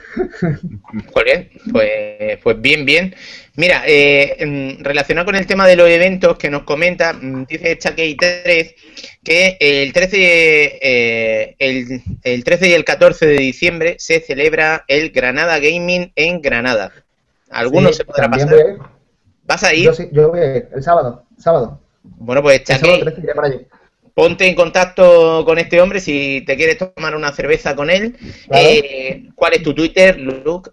[1.12, 3.14] Pues, pues, pues bien, bien.
[3.56, 8.16] Mira, eh, relacionado con el tema de los eventos que nos comenta, mm, dice Chakey
[8.16, 8.74] 3
[9.24, 15.10] que el 13, eh, el, el 13 y el 14 de diciembre se celebra el
[15.10, 16.92] Granada Gaming en Granada.
[17.50, 18.95] Algunos se podrán pasar.
[19.46, 19.84] ¿Vas a ir?
[19.84, 21.80] Yo sí, yo voy a ir el sábado, sábado.
[22.02, 22.62] Bueno, pues
[24.14, 28.16] ponte en contacto con este hombre si te quieres tomar una cerveza con él.
[28.50, 30.70] Eh, ¿Cuál es tu Twitter, Luke?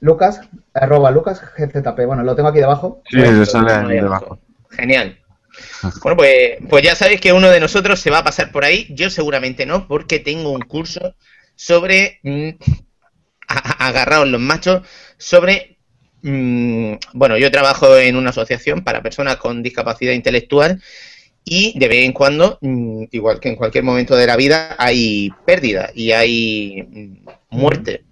[0.00, 0.40] Lucas,
[0.72, 2.06] arroba Lucas GZP.
[2.06, 3.02] Bueno, lo tengo aquí debajo.
[3.08, 4.38] Sí, lo sale ahí debajo.
[4.70, 5.18] Genial.
[6.02, 8.86] Bueno, pues, pues ya sabéis que uno de nosotros se va a pasar por ahí.
[8.90, 11.14] Yo seguramente no, porque tengo un curso
[11.54, 12.20] sobre...
[12.22, 12.50] Mm,
[13.78, 14.82] agarraos los machos,
[15.18, 15.71] sobre
[16.22, 20.80] Mm, bueno, yo trabajo en una asociación para personas con discapacidad intelectual
[21.44, 25.30] y de vez en cuando, mm, igual que en cualquier momento de la vida, hay
[25.44, 28.04] pérdida y hay mm, muerte.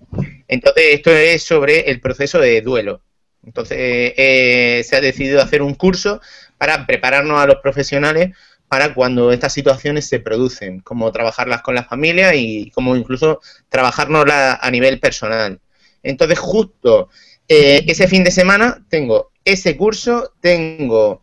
[0.49, 3.03] Entonces, esto es sobre el proceso de duelo.
[3.45, 3.79] Entonces,
[4.17, 6.21] eh, se ha decidido hacer un curso
[6.59, 8.37] para prepararnos a los profesionales
[8.69, 14.59] para cuando estas situaciones se producen, como trabajarlas con la familia y como incluso trabajárnoslas
[14.61, 15.61] a nivel personal.
[16.03, 17.09] Entonces, justo
[17.53, 21.21] eh, ese fin de semana tengo ese curso, tengo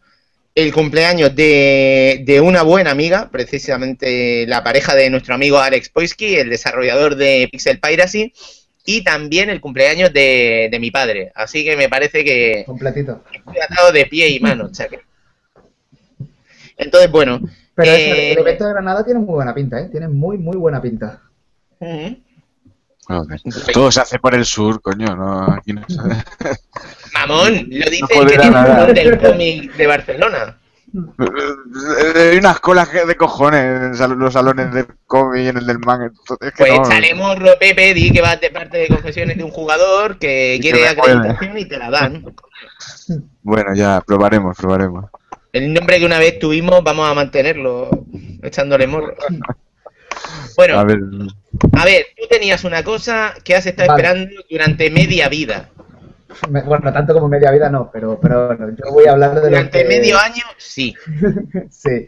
[0.56, 6.50] el cumpleaños de, una buena amiga, precisamente la pareja de nuestro amigo Alex Poisky, el
[6.50, 8.34] desarrollador de Pixel Piracy,
[8.86, 11.32] y también el cumpleaños de, mi padre.
[11.34, 13.24] Así que me parece que Completito.
[13.34, 15.00] estoy atado de pie y mano, chaque.
[16.76, 17.40] Entonces, bueno.
[17.74, 19.88] Pero el eh, evento de Granada tiene muy buena pinta, ¿eh?
[19.90, 21.22] Tiene muy, muy buena pinta.
[21.80, 22.18] Ujú.
[23.08, 23.42] Joder.
[23.74, 25.98] Todo se hace por el sur, coño, no, aquí no se-
[27.14, 30.58] Mamón, lo dice No el que tiene del cómic de Barcelona.
[32.16, 35.78] Hay unas colas de cojones en los salones del cómic y en el del.
[36.42, 39.52] Es que Pues no, morro, Pepe, di que vas de parte de confesiones de un
[39.52, 42.34] jugador que Y que quiere me acreditación y te la dan.
[43.42, 45.06] Bueno, ya, probaremos, probaremos.
[45.52, 47.90] El nombre que una vez tuvimos, vamos a mantenerlo
[48.42, 49.14] echándole morro.
[50.56, 51.00] Bueno, A ver,
[51.74, 54.04] a ver, tú tenías una cosa que has estado Vale.
[54.04, 55.70] esperando durante media vida.
[56.50, 59.42] Me- Bueno, tanto como media vida no, pero, pero bueno, yo voy a hablar de
[59.42, 60.94] lo Durante que, medio año, sí.
[61.70, 62.08] sí,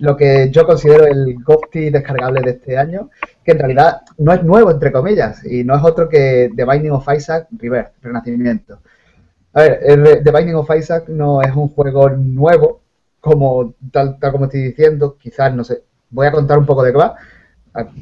[0.00, 3.10] lo que yo considero el GOTY descargable de este año,
[3.44, 6.92] que en realidad no es nuevo, entre comillas, y no es otro que The Binding
[6.92, 8.80] of Isaac Rebirth, Renacimiento.
[9.52, 12.80] A ver, el Re- The Binding of Isaac no es un juego nuevo,
[13.20, 16.92] como tal, tal como estoy diciendo, quizás, no sé, voy a contar un poco de
[16.92, 17.14] qué va,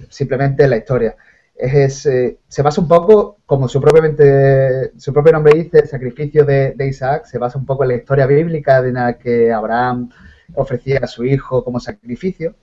[0.08, 1.16] simplemente la historia.
[1.54, 6.44] Es, eh, se basa un poco, como su, propiamente, su propio nombre dice, el sacrificio
[6.44, 10.08] de, Isaac, se basa un poco en la historia bíblica de la que Abraham
[10.54, 12.54] ofrecía a su hijo como sacrificio.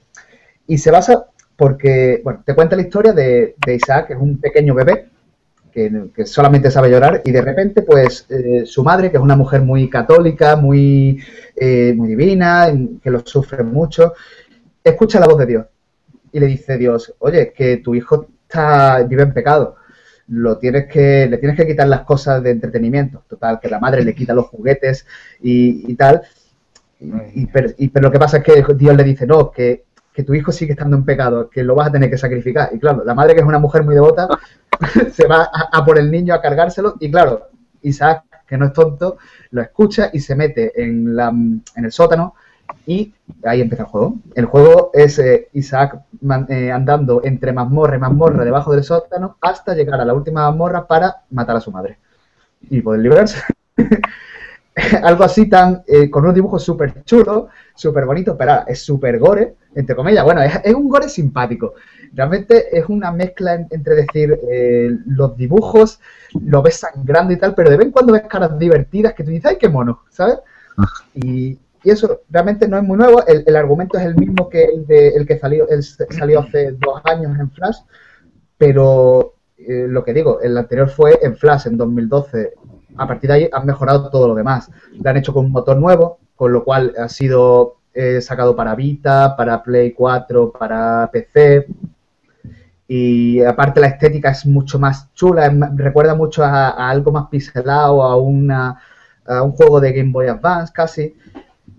[0.68, 1.26] Y se basa
[1.58, 5.10] porque, bueno, te cuenta la historia de, Isaac, que es un pequeño bebé,
[5.74, 9.62] que, solamente sabe llorar, y de repente, pues, eh, su madre, que es una mujer
[9.62, 11.22] muy católica, muy,
[11.54, 12.72] eh, muy divina,
[13.04, 14.14] que lo sufre mucho,
[14.82, 15.66] escucha la voz de Dios
[16.36, 19.78] y le dice Dios, oye, que tu hijo está, vive en pecado,
[20.28, 24.04] lo tienes que, le tienes que quitar las cosas de entretenimiento, total, que la madre
[24.04, 25.06] le quita los juguetes
[25.42, 26.22] y, y tal,
[27.00, 29.86] y, y per- y- pero lo que pasa es que Dios le dice, no, que,
[30.14, 32.70] que tu hijo sigue estando en pecado, que lo vas a tener que sacrificar.
[32.74, 34.28] Y claro, la madre, que es una mujer muy devota,
[35.14, 36.96] se va a, a por el niño a cargárselo.
[37.00, 37.50] Y claro,
[37.82, 39.18] Isaac, que no es tonto,
[39.52, 42.36] lo escucha y se mete en, la, en el sótano.
[42.86, 43.14] Y
[43.44, 44.16] ahí empieza el juego.
[44.36, 49.38] El juego es eh, Isaac man- eh, andando entre mazmorra y mazmorra debajo del sótano
[49.42, 51.98] hasta llegar a la última mazmorra para matar a su madre
[52.70, 53.42] y poder librarse.
[55.04, 59.56] Algo así tan, eh, con unos dibujos súper chulos, súper bonitos, pero es súper gore,
[59.74, 60.24] entre comillas.
[60.26, 61.74] Bueno, es, es un gore simpático.
[62.14, 66.00] Realmente es una mezcla en- entre decir, eh, los dibujos,
[66.42, 69.32] lo ves sangrando y tal, pero de vez en cuando ves caras divertidas que tú
[69.32, 70.02] dices, ¡ay, qué mono!
[70.10, 70.40] ¿Sabes?
[71.16, 73.26] Y, y eso realmente no es muy nuevo.
[73.28, 76.72] El, el argumento es el mismo que el, de, el que salió, el, salió hace
[76.72, 77.78] dos años en Flash,
[78.58, 82.54] pero eh, lo que digo, el anterior fue en Flash en 2012.
[82.98, 84.72] A partir de ahí han mejorado todo lo demás.
[85.00, 88.74] Lo han hecho con un motor nuevo, con lo cual ha sido eh, sacado para
[88.74, 91.68] Vita, para Play 4, para PC.
[92.88, 98.02] Y aparte la estética es mucho más chula, recuerda mucho a, a algo más pixelado,
[98.04, 98.80] a, una,
[99.26, 101.16] a un juego de Game Boy Advance casi,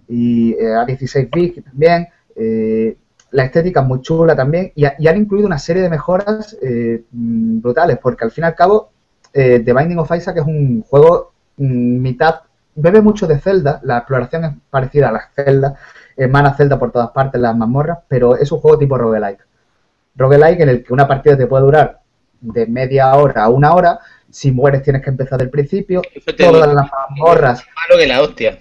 [0.08, 2.08] y eh, a 16 bits también.
[2.36, 2.96] eh,
[3.32, 6.56] la estética es muy chula también, y, ha- y han incluido una serie de mejoras
[6.62, 8.90] eh, mm, brutales, porque al fin y al cabo,
[9.32, 12.36] The Binding of Isaac es un juego mm, mitad,
[12.74, 15.74] bebe mucho de Zelda, la exploración es parecida a las Zelda,
[16.16, 19.40] emana Zelda por todas partes, las mazmorras, pero es un juego tipo roguelike
[20.16, 22.00] roguelike en el que una partida te puede durar
[22.40, 23.98] de media hora a una hora.
[24.30, 26.02] Si mueres tienes que empezar del principio.
[26.36, 26.74] Todas digo.
[26.74, 28.58] las mazmorras, Malo que la hostia.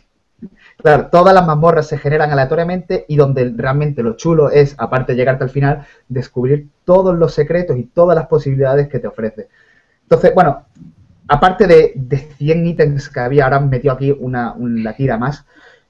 [0.86, 5.18] Claro, todas las mazmorras se generan aleatoriamente y donde realmente lo chulo es, aparte de
[5.18, 9.48] llegarte al final, descubrir todos los secretos y todas las posibilidades que te ofrece.
[10.03, 10.66] Entonces, bueno,
[11.28, 15.44] aparte de, de 100 ítems que había, ahora han metido aquí una, una tira más.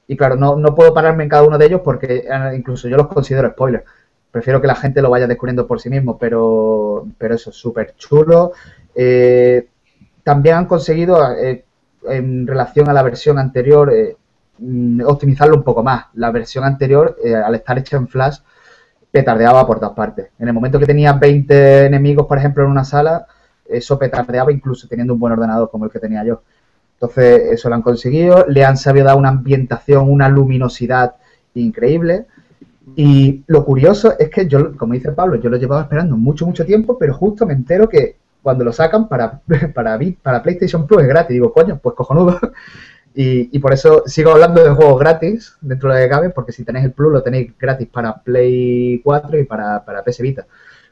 [0.07, 2.95] Y claro, no, no puedo pararme en cada uno de ellos porque eh, incluso yo
[2.95, 3.83] los considero spoilers.
[4.31, 7.95] Prefiero que la gente lo vaya descubriendo por sí mismo, pero, pero eso es súper
[7.97, 8.53] chulo.
[8.95, 9.67] Eh,
[10.23, 11.65] también han conseguido, eh,
[12.07, 14.15] en relación a la versión anterior, eh,
[14.57, 16.05] mm, optimizarlo un poco más.
[16.13, 18.39] La versión anterior, eh, al estar hecha en Flash,
[19.11, 20.27] petardeaba por todas partes.
[20.39, 23.25] En el momento que tenías 20 enemigos, por ejemplo, en una sala,
[23.65, 26.41] eso petardeaba incluso teniendo un buen ordenador como el que tenía yo.
[26.95, 28.45] Entonces, eso lo han conseguido.
[28.47, 31.15] Le han sabido dar una ambientación, una luminosidad
[31.53, 32.25] increíble.
[32.95, 36.65] Y lo curioso es que yo, como dice Pablo, yo lo llevaba esperando mucho, mucho
[36.65, 39.41] tiempo, pero justo me entero que cuando lo sacan para,
[39.73, 41.33] para, para PlayStation Plus es gratis.
[41.33, 42.39] Digo, coño, pues cojonudo.
[43.15, 46.51] Y, y por eso sigo hablando de juegos gratis dentro de lo que cabe, porque
[46.51, 50.45] si tenéis el Plus lo tenéis gratis para Play 4 y para, para PS Vita.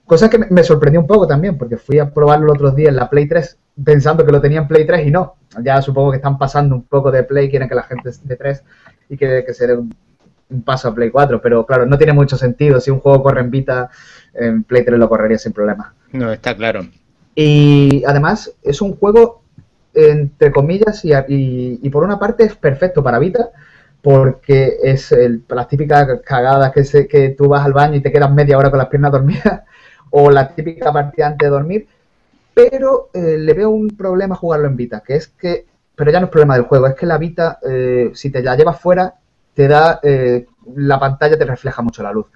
[0.05, 2.89] Cosa que me, me sorprendió un poco también, porque fui a probarlo el otro día
[2.89, 5.35] en la Play 3 pensando que lo tenía en Play 3 y no.
[5.61, 8.35] Ya supongo que están pasando un poco de Play, quieren que la gente esté de
[8.35, 8.63] 3
[9.09, 9.93] y que, que se dé un,
[10.49, 12.79] un paso a Play 4, pero claro, no tiene mucho sentido.
[12.79, 13.89] Si un juego corre en Vita,
[14.33, 15.93] en Play 3 lo correría sin problema.
[16.11, 16.87] No, está claro.
[17.35, 19.43] Y además es un juego,
[19.94, 23.49] entre comillas, y, y- y por una parte es perfecto para Vita,
[24.02, 28.11] porque es el- las típicas cagadas que, se- que tú vas al baño y te
[28.11, 29.61] quedas media hora con las piernas dormidas,
[30.11, 31.88] o la típica partida antes de dormir,
[32.53, 35.65] pero eh, le veo un problema jugarlo en Vita, que es que,
[35.95, 38.56] pero ya no es problema del juego, es que la Vita, eh, si te la
[38.56, 39.15] llevas fuera,
[39.53, 40.45] te da, eh,
[40.76, 42.28] la pantalla te refleja mucho la luz.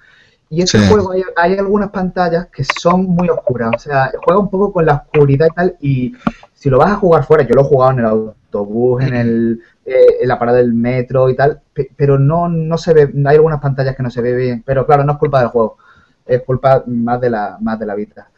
[0.50, 0.88] Y este Sí.
[0.88, 4.86] juego hay, hay algunas pantallas que son muy oscuras, o sea, juega un poco con
[4.86, 6.14] la oscuridad y tal, y
[6.58, 9.62] si lo vas a jugar fuera, yo lo he jugado en el autobús, en el
[9.84, 13.36] eh, en la parada del metro y tal, pe- pero no, no se ve, hay
[13.36, 15.78] algunas pantallas que no se ve bien, pero claro, no es culpa del juego,
[16.26, 18.28] es culpa más de la, más de la Vita.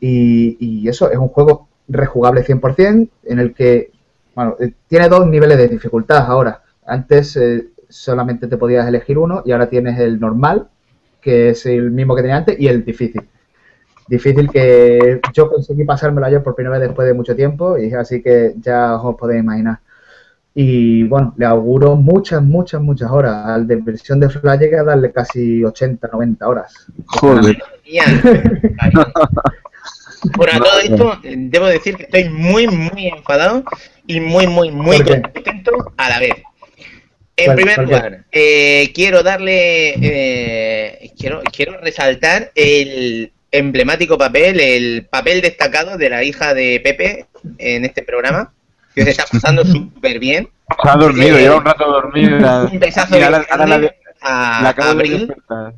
[0.00, 3.90] Y, y eso, es un juego rejugable 100%, en el que,
[4.34, 6.62] bueno, eh, tiene dos niveles de dificultad ahora.
[6.86, 10.68] Antes eh, solamente te podías elegir uno y ahora tienes el normal,
[11.20, 13.28] que es el mismo que tenía antes, y el difícil.
[14.08, 18.22] Difícil que yo conseguí pasármelo ayer por primera vez después de mucho tiempo, y así
[18.22, 19.78] que ya os podéis imaginar.
[20.54, 23.46] Y bueno, le auguro muchas, muchas, muchas horas.
[23.46, 26.86] Al de versión de Flash llega a darle casi 80, 90 horas.
[27.06, 27.58] Joder.
[30.34, 33.62] Por a todo esto, debo decir que estoy muy, muy enfadado
[34.06, 36.32] y muy, muy, muy contento a la vez.
[37.36, 45.06] En ¿Cuál- primer lugar, eh, quiero darle, eh, quiero, quiero resaltar el emblemático papel, el
[45.06, 47.26] papel destacado de la hija de Pepe
[47.58, 48.52] en este programa,
[48.94, 50.50] que se está pasando súper bien.
[50.82, 52.68] Se ha dormido, Eh, lleva un rato dormido.
[52.70, 53.46] Un besazo de la
[54.20, 55.34] a la acabo de Abril.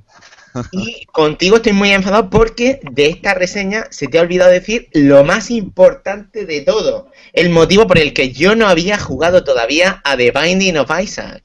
[0.73, 5.23] Y contigo estoy muy enfadado porque de esta reseña se te ha olvidado decir lo
[5.23, 7.09] más importante de todo.
[7.33, 11.45] El motivo por el que yo no había jugado todavía a The Binding of Isaac.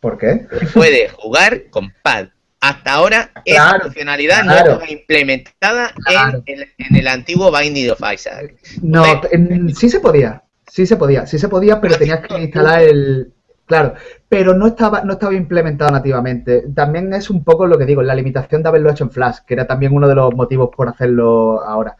[0.00, 0.46] ¿Por qué?
[0.58, 2.28] Se puede jugar con pad.
[2.60, 6.42] Hasta ahora esa Claro, funcionalidad no estaba implementada Claro.
[6.44, 8.54] en, el, en el antiguo Binding of Isaac.
[8.82, 12.82] No, en- sí se podía, sí se podía, sí se podía, pero tenías que instalar
[12.82, 13.32] el...
[13.64, 13.94] Claro,
[14.28, 16.64] pero no estaba, no estaba implementado nativamente.
[16.74, 19.54] También es un poco lo que digo, la limitación de haberlo hecho en Flash, que
[19.54, 21.96] era también uno de los motivos por hacerlo ahora.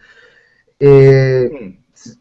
[0.81, 1.79] Eh,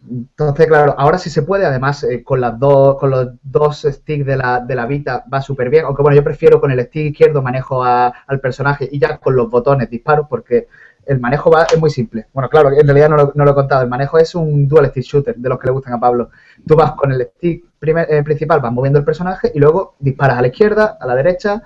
[0.10, 4.26] entonces, claro, ahora sí se puede, además eh, con las dos, con los dos sticks
[4.26, 7.12] de la, de la Vita va súper bien, aunque bueno, yo prefiero con el stick
[7.12, 10.68] izquierdo manejo al personaje y ya con los botones disparo porque
[11.06, 12.28] el manejo va, es muy simple.
[12.34, 14.88] Bueno, claro, en realidad no lo, no lo he contado, el manejo es un dual
[14.88, 16.30] stick shooter de los que le gustan a Pablo.
[16.68, 20.42] Tú vas con el stick eh, principal, vas moviendo el personaje y luego disparas a
[20.42, 21.64] la izquierda, a la derecha,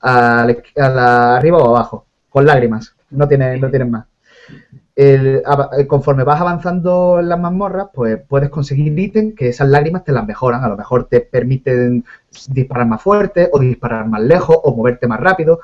[0.00, 4.06] a la, izqui- a la arriba o abajo, con lágrimas, no tienen, no tienen más
[4.96, 5.42] el-
[5.78, 10.12] eh, conforme vas avanzando en las mazmorras, pues puedes conseguir ítems que esas lágrimas te
[10.12, 10.62] las mejoran.
[10.64, 12.04] A lo mejor te permiten
[12.50, 15.60] disparar más fuerte, o disparar más lejos, o moverte más rápido,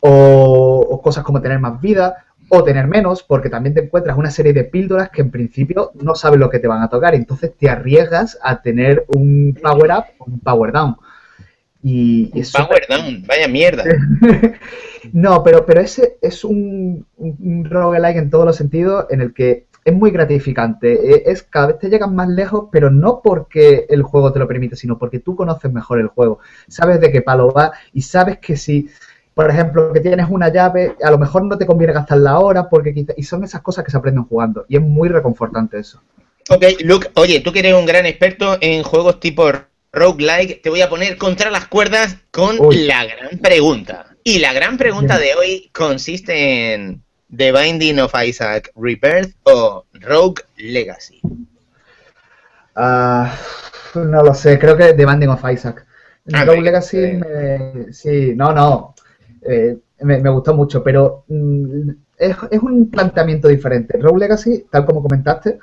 [0.00, 4.30] o, o cosas como tener más vida, o tener menos, porque también te encuentras una
[4.30, 7.14] serie de píldoras que en principio no sabes lo que te van a tocar.
[7.14, 10.96] Entonces te arriesgas a tener un power up o un power down.
[11.82, 13.84] Y, es Power down, vaya mierda.
[15.12, 17.06] no, pero, pero ese es un,
[17.64, 20.92] roguelike en todos los sentidos en el que es muy gratificante.
[20.92, 24.48] Eh, Es cada vez te llegas más lejos, pero no porque el juego te lo
[24.48, 26.40] permite, sino porque tú conoces mejor el juego.
[26.66, 28.88] Sabes de qué palo va y sabes que si,
[29.34, 32.92] por ejemplo, que tienes una llave, a lo mejor no te conviene gastarla ahora porque
[32.92, 36.02] quizá, y son esas cosas que se aprenden jugando y es muy reconfortante eso.
[36.50, 39.50] Ok, Luke, oye, tú que eres un gran experto en juegos tipo
[39.92, 42.86] roguelike, te voy a poner contra las cuerdas con Uy.
[42.86, 44.06] la gran pregunta.
[44.24, 47.02] Y la gran pregunta de hoy consiste en
[47.34, 51.20] The Binding of Isaac Rebirth o Rogue Legacy.
[52.74, 53.34] Ah,
[53.94, 55.84] no lo sé, creo que The Banding of Isaac.
[56.32, 58.94] Ah, Rogue Legacy, me- sí, no, no,
[59.42, 63.98] eh, me, me gustó mucho, pero mm, es, es un planteamiento diferente.
[63.98, 65.58] Rogue Legacy, tal como comentaste,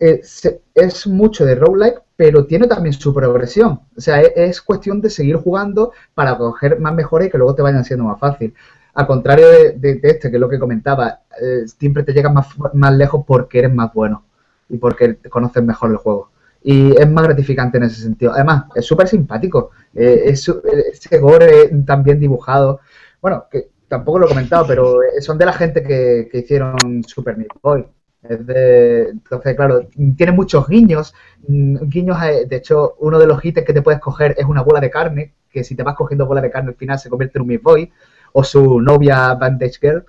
[0.00, 3.80] eh, se- es mucho de roguelike, pero tiene también su progresión.
[3.96, 7.54] O sea, es, es cuestión de seguir jugando para coger más mejores y que luego
[7.54, 8.54] te vayan siendo más fácil.
[8.94, 9.46] Al contrario
[9.76, 13.60] de, este, que es lo que comentaba, eh, siempre te llegas más, más lejos porque
[13.60, 14.24] eres más bueno
[14.68, 16.30] y porque conoces mejor el juego.
[16.62, 18.32] Y es más gratificante en ese sentido.
[18.32, 19.70] Además, es súper simpático.
[19.94, 20.54] Eh, es, eh,
[20.92, 22.80] ese gore tan bien dibujado.
[23.22, 26.76] Bueno, que tampoco lo he comentado, pero eh, son de la gente que, que hicieron
[27.06, 27.86] Super Meat Boy.
[28.22, 31.14] Es de- entonces, claro, tiene muchos guiños.
[31.48, 34.62] mm, Guiños, a- de hecho, uno de los ítems que te puedes coger es una
[34.62, 37.38] bola de carne, que si te vas cogiendo bola de carne al final se convierte
[37.38, 37.90] en un Meat Boy,
[38.32, 40.04] o su novia Bandage Girl.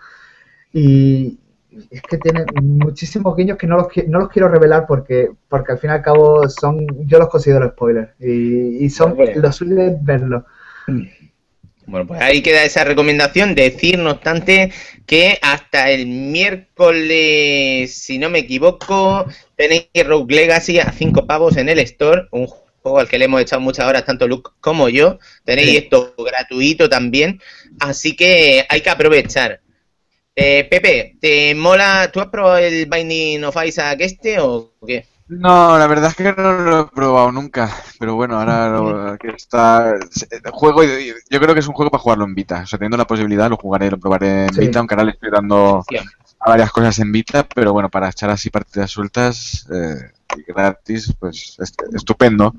[0.73, 1.39] Y
[1.89, 5.77] es que tiene muchísimos guiños que no los, no los quiero revelar porque, porque al
[5.79, 8.11] fin y al cabo son, yo los considero spoilers.
[8.19, 9.35] Y, y son, Hombre.
[9.35, 10.45] lo suyo es verlo.
[11.87, 13.55] Bueno, pues ahí queda esa recomendación.
[13.55, 14.71] Decir, no obstante,
[15.05, 19.25] que hasta el miércoles, si no me equivoco,
[19.55, 22.23] tenéis Rogue Legacy a 5 pavos en el store.
[22.31, 25.19] Un juego al que le hemos echado muchas horas, tanto Luke como yo.
[25.43, 25.77] Tenéis Sí.
[25.77, 27.41] esto gratuito también.
[27.79, 29.61] Así que hay que aprovechar.
[30.35, 32.09] Eh, Pepe, ¿te mola?
[32.11, 35.05] ¿Tú has probado el Binding of Isaac este o qué?
[35.31, 39.29] No, la verdad es que no lo he probado nunca, pero bueno, ahora lo, que
[39.29, 39.93] está
[40.51, 42.97] juego y- yo creo que es un juego para jugarlo en Vita, o sea, teniendo
[42.97, 44.59] la posibilidad lo jugaré, lo probaré en Sí.
[44.59, 45.85] Vita, aunque ahora le estoy dando
[46.39, 51.13] a varias cosas en Vita, pero bueno, para echar así partidas sueltas eh, y gratis,
[51.17, 52.53] pues est- estupendo.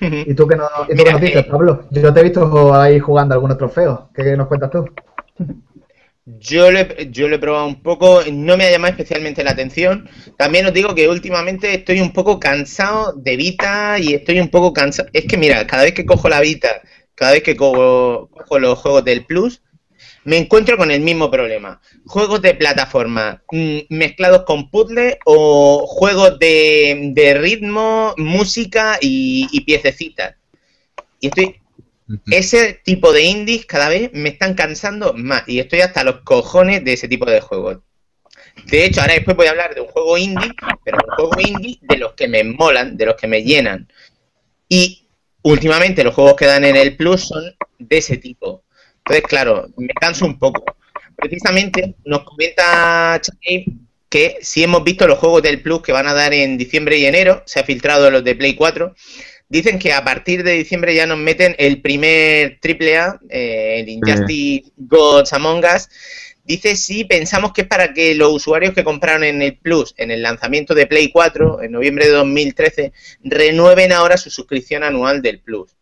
[0.00, 1.84] ¿Y tú qué nos, y tú qué Mira, nos dices, eh, Pablo?
[1.90, 4.00] Yo te he visto ahí jugando algunos trofeos.
[4.12, 4.84] ¿Qué nos cuentas tú?
[6.26, 9.52] Yo lo, he, yo lo he probado un poco, no me ha llamado especialmente la
[9.52, 10.08] atención.
[10.36, 14.72] También os digo que últimamente estoy un poco cansado de Vita y estoy un poco
[14.72, 15.08] cansado.
[15.12, 16.82] Es que mira, cada vez que cojo la Vita,
[17.14, 19.62] cada vez que cojo, cojo los juegos del Plus,
[20.24, 21.80] me encuentro con el mismo problema.
[22.06, 29.62] Juegos de plataforma mm, mezclados con puzzles o juegos de, de ritmo, música y, y
[29.62, 30.36] piececitas.
[31.20, 31.59] Y estoy
[32.30, 36.84] ese tipo de indies cada vez me están cansando más y estoy hasta los cojones
[36.84, 37.78] de ese tipo de juegos.
[38.66, 40.50] De hecho, ahora después voy a hablar de un juego indie,
[40.84, 43.88] pero un juego indie de los que me molan, de los que me llenan.
[44.68, 45.06] Y
[45.42, 47.42] últimamente los juegos que dan en el Plus son
[47.78, 48.64] de ese tipo.
[48.98, 50.64] Entonces, claro, me canso un poco.
[51.16, 53.20] Precisamente nos comenta
[54.08, 57.06] que si hemos visto los juegos del Plus que van a dar en diciembre y
[57.06, 58.94] enero, se ha filtrado los de Play 4,
[59.50, 64.72] Dicen que a partir de diciembre ya nos meten el primer AAA, eh, el Injustice
[64.76, 65.88] Gods Among Us.
[66.44, 70.10] Dice sí, pensamos que es para que los usuarios que compraron en el Plus en
[70.12, 72.92] el lanzamiento de Play 4 en noviembre de 2013
[73.24, 75.76] renueven ahora su suscripción anual del Plus.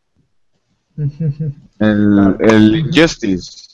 [1.79, 3.69] El, el Injustice.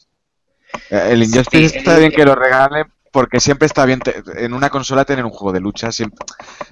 [0.90, 2.84] El Injustice Sí, está el- bien que lo regalen
[3.14, 6.18] porque siempre está bien te- en una consola tener un juego de lucha, siempre,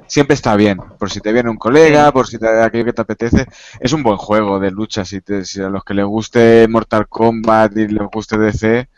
[0.09, 0.79] siempre está bien.
[0.99, 3.47] Por si te viene un colega, por si te aquello que te apetece.
[3.81, 5.05] Es un buen juego de lucha.
[5.05, 8.89] Si, te- si a los que les guste Mortal Kombat y les guste DC,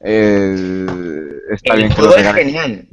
[0.00, 0.86] eh,
[1.50, 2.86] está el bien que lo juego es genial.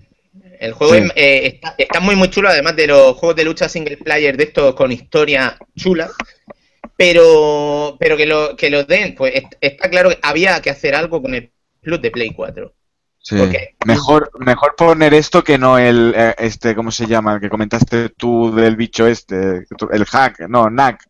[0.60, 1.02] El juego Sí.
[1.16, 4.46] eh, está, está muy muy chulo, además de los juegos de lucha single player de
[4.46, 6.10] estos con historia chula.
[6.98, 10.96] Pero, pero que lo que los den, pues est- está claro que había que hacer
[10.96, 11.52] algo con el
[11.82, 12.74] Plus de Play 4.
[13.22, 13.36] Sí.
[13.38, 17.36] porque- Mejor, mejor poner esto que no el, eh, este, ¿cómo se llama?
[17.36, 21.04] El que comentaste tú del bicho este, el hack, no, Knack.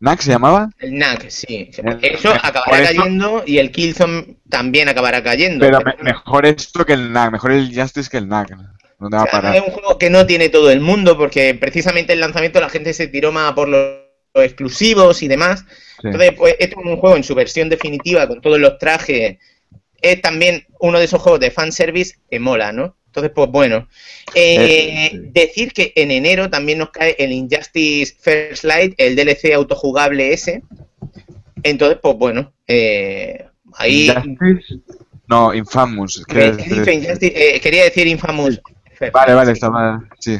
[0.00, 0.68] ¿Knack se llamaba?
[0.80, 1.70] El NAC, sí.
[2.02, 5.64] Eso acabará eso- cayendo y el Killzone también acabará cayendo.
[5.64, 8.50] Pero Pero me- mejor esto que el NAC, mejor el Justice que el NAC.
[8.98, 9.54] No te va O a parar.
[9.56, 12.92] es un juego que no tiene todo el mundo porque precisamente el lanzamiento la gente
[12.92, 13.98] se tiró más por los,
[14.34, 15.64] los exclusivos y demás.
[16.00, 16.08] Sí.
[16.08, 19.38] Entonces, pues, este es un juego en su versión definitiva con todos los trajes.
[20.04, 22.96] Es también uno de esos juegos de fanservice que mola, ¿no?
[23.06, 23.88] Entonces, pues bueno.
[24.34, 25.18] Eh, Eh, sí.
[25.32, 30.62] Decir que en enero también nos cae el Injustice First Light, el DLC autojugable ese.
[31.62, 32.52] Entonces, pues bueno.
[32.66, 34.08] eh, ahí.
[34.10, 34.80] Injustice,
[35.28, 36.22] No, Infamous.
[36.28, 36.56] Eh,
[36.92, 38.60] Injustice, eh, quería decir Infamous.
[39.12, 39.52] Vale, vale, sí.
[39.52, 40.08] estaba.
[40.20, 40.38] Sí.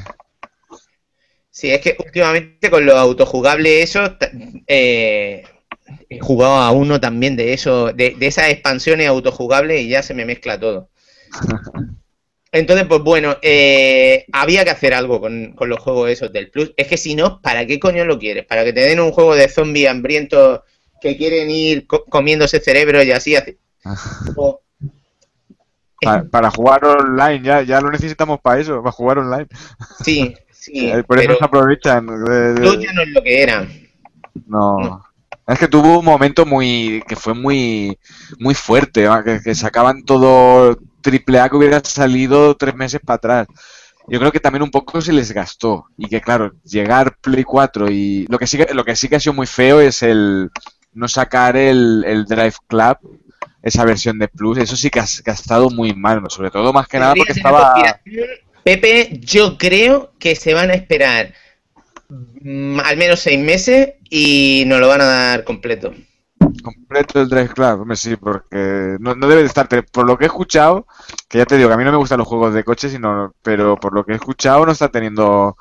[1.51, 4.17] Sí, es que últimamente con lo autojugable eso,
[4.67, 5.45] eh,
[6.09, 10.15] he jugado a uno también de eso, de, de esas expansiones autojugables y ya se
[10.15, 10.89] me mezcla todo.
[12.53, 16.73] Entonces, pues bueno, eh, había que hacer algo con, con los juegos esos del Plus.
[16.77, 18.47] Es que si no, ¿para qué coño lo quieres?
[18.47, 20.61] ¿Para que te den un juego de zombies hambrientos
[21.01, 23.35] que quieren ir co- comiéndose cerebro y así?
[24.37, 24.61] o-
[26.01, 29.47] Pa- para jugar online, ya, ya lo necesitamos para eso, para jugar online.
[30.05, 32.07] Sí, sí, Eh, Por eso se aprovechan.
[32.07, 33.67] de- de- Plus ya no es lo que era.
[34.47, 34.79] No.
[34.79, 35.05] No.
[35.47, 37.99] Es que tuvo un momento muy que fue muy
[38.39, 43.47] muy fuerte, que, que sacaban todo triple A que hubiera salido tres meses para atrás.
[44.09, 47.91] Yo creo que también un poco se les gastó y que claro, llegar Play 4
[47.91, 50.51] y lo que sí que, lo que sí que ha sido muy feo es el
[50.93, 52.99] no sacar el, el Drive Club,
[53.63, 56.29] esa versión de Plus, eso sí que ha, que ha estado muy mal, ¿no?
[56.29, 57.75] sobre todo más que nada porque estaba.
[58.63, 61.35] Pepe, yo creo que se van a esperar
[62.11, 65.95] al menos seis meses y nos lo van a dar completo.
[66.63, 70.25] Completo el Drive Club, hombre, sí, porque no, no debe de estar, por lo que
[70.25, 70.87] he escuchado,
[71.29, 73.35] que ya te digo que a mí no me gustan los juegos de coche, sino,
[73.43, 75.57] pero por lo que he escuchado no está teniendo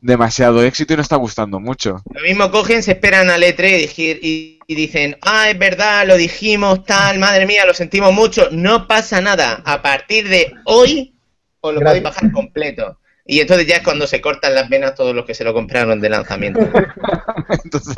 [0.00, 2.02] demasiado éxito y no está gustando mucho.
[2.12, 6.06] Lo mismo cogen, se esperan al E3 y, dij- y- y dicen, ah, es verdad,
[6.06, 8.48] lo dijimos, tal, madre mía, lo sentimos mucho.
[8.50, 9.62] No pasa nada.
[9.64, 11.14] A partir de hoy
[11.60, 12.02] os lo Gracias.
[12.02, 12.98] podéis bajar completo.
[13.28, 16.00] Y entonces ya es cuando se cortan las venas todos los que se lo compraron
[16.00, 16.60] de lanzamiento.
[17.64, 17.96] Entonces,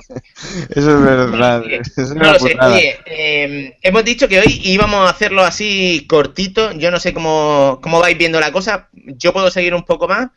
[0.70, 2.56] eso es verdad, eso es No lo sé.
[2.58, 6.72] Oye, eh, hemos dicho que hoy íbamos a hacerlo así cortito.
[6.72, 8.88] Yo no sé cómo, cómo vais viendo la cosa.
[8.92, 10.28] Yo puedo seguir un poco más.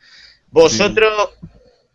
[0.50, 1.30] ¿Vosotros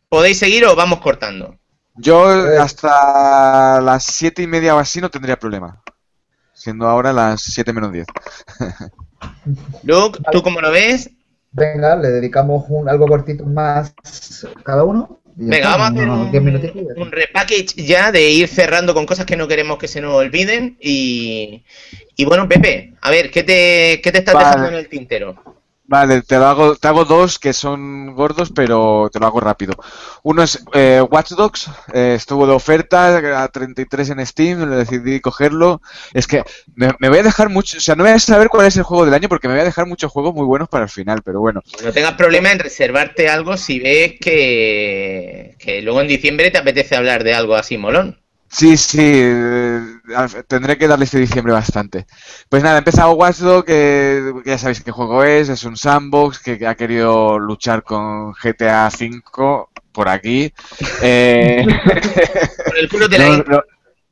[0.09, 1.55] podéis seguir o vamos cortando?
[1.95, 2.27] Yo
[2.59, 5.83] hasta las siete y media o así no tendría problema,
[6.53, 8.07] siendo ahora las siete menos diez.
[9.83, 11.11] Luke, ¿tú cómo lo ves?
[11.51, 13.93] Venga, le dedicamos un, algo cortito más
[14.63, 15.21] cada uno.
[15.35, 17.01] Venga, vamos a hacer un, 10 minutitos y ya está.
[17.01, 20.77] un repackage ya de ir cerrando con cosas que no queremos que se nos olviden.
[20.81, 21.63] Y,
[22.15, 24.47] y bueno, Pepe, a ver, ¿qué te, qué te estás Vale.
[24.47, 25.56] dejando en el tintero?
[25.89, 29.73] Vale, te, lo hago, te hago dos que son gordos, pero te lo hago rápido.
[30.21, 35.81] Uno es eh, Watch Dogs, eh, estuvo de oferta a 33 en Steam, decidí cogerlo.
[36.13, 36.43] Es que
[36.75, 38.83] me, me voy a dejar mucho, o sea, no voy a saber cuál es el
[38.83, 41.21] juego del año porque me voy a dejar muchos juegos muy buenos para el final,
[41.23, 41.63] pero bueno.
[41.81, 46.97] No tengas problema en reservarte algo si ves que, que luego en diciembre te apetece
[46.97, 48.19] hablar de algo así molón.
[48.49, 49.86] Sí, sí, eh,
[50.47, 52.05] tendré que darle este diciembre bastante.
[52.49, 55.77] Pues nada, he empezado Watch Dogs, que, que ya sabéis qué juego es, es un
[55.77, 60.53] sandbox que, ha querido luchar con GTA V por aquí.
[61.01, 61.65] Eh,
[62.65, 63.61] Por el culo de la No,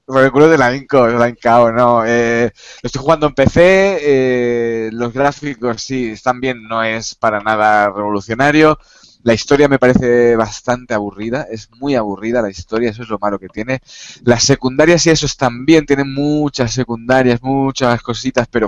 [0.05, 2.03] por el culo de la Inco, la Incao, no.
[2.05, 2.51] Eh,
[2.83, 7.87] lo estoy jugando en PC, eh, los gráficos sí están bien, no es para nada
[7.87, 8.77] revolucionario.
[9.25, 13.39] La historia me parece bastante aburrida, es muy aburrida la historia, eso es lo malo
[13.39, 13.79] que tiene.
[14.23, 18.67] Las secundarias y eso están bien, tienen muchas secundarias, muchas cositas, pero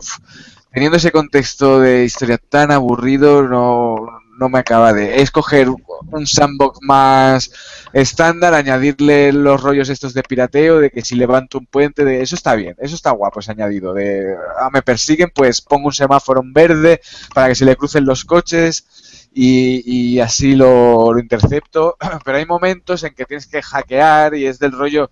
[0.73, 3.97] teniendo ese contexto de historia tan aburrido, no,
[4.39, 7.51] no me acaba de escoger un sandbox más
[7.93, 12.33] estándar, añadirle los rollos estos de pirateo, de que si levanto un puente, de eso
[12.33, 16.41] está bien, eso está guapo ese añadido, de ah, me persiguen, pues pongo un semáforo
[16.41, 16.99] en verde
[17.35, 18.87] para que se le crucen los coches
[19.33, 24.45] y, y así lo, lo intercepto, pero hay momentos en que tienes que hackear y
[24.47, 25.09] es del rollo...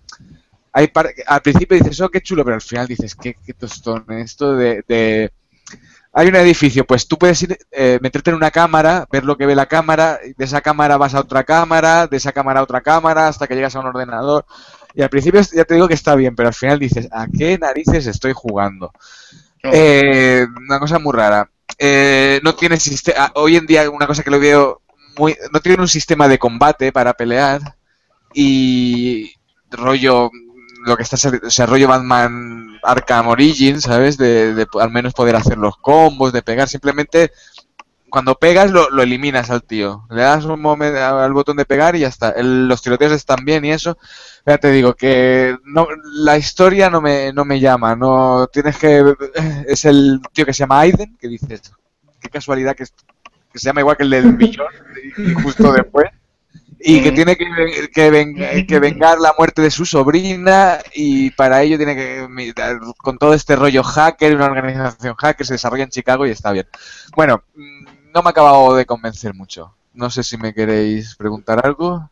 [0.72, 4.04] Hay par- al principio dices, oh, qué chulo, pero al final dices, qué, qué tostón
[4.12, 5.32] esto de, de-
[6.12, 9.44] Hay un edificio, pues tú puedes ir, eh, meterte en una cámara, ver lo que
[9.46, 12.80] ve la cámara, de esa cámara vas a otra cámara, de esa cámara a otra
[12.80, 14.46] cámara, hasta que llegas a un ordenador.
[14.94, 17.58] Y al principio ya te digo que está bien, pero al final dices, ¿a qué
[17.58, 18.92] narices estoy jugando?
[19.70, 21.50] Eh, una cosa muy rara.
[21.78, 23.32] Eh, no tiene sistema.
[23.34, 24.82] Hoy en día, una cosa que lo veo
[25.18, 25.36] muy.
[25.52, 27.60] No tiene un sistema de combate para pelear.
[28.34, 29.32] Y.
[29.70, 30.30] rollo.
[30.84, 31.16] Lo que está.
[31.46, 34.16] O sea, rollo Batman Arkham Origins, ¿sabes?
[34.16, 36.68] De, de al menos poder hacer los combos, de pegar.
[36.68, 37.32] Simplemente.
[38.08, 40.06] Cuando pegas, lo, lo eliminas al tío.
[40.10, 42.30] Le das un momento al botón de pegar y ya está.
[42.30, 43.98] El- los tiroteos están bien y eso.
[44.46, 49.04] Ya te digo que no, la historia no me, no me llama, no tienes que
[49.66, 51.72] es el tío que se llama Aiden, que dices,
[52.20, 52.84] qué casualidad que,
[53.52, 54.68] que se llama igual que el del millón
[55.18, 56.06] y justo después
[56.78, 57.46] y que tiene que,
[57.92, 62.26] que, ven- que vengar la muerte de su sobrina y para ello tiene que
[62.98, 66.66] con todo este rollo hacker, una organización hacker se desarrolla en Chicago y está bien.
[67.16, 67.86] Bueno, mm,
[68.16, 69.76] no me ha acabado de convencer mucho.
[69.92, 72.10] No sé si me queréis preguntar algo.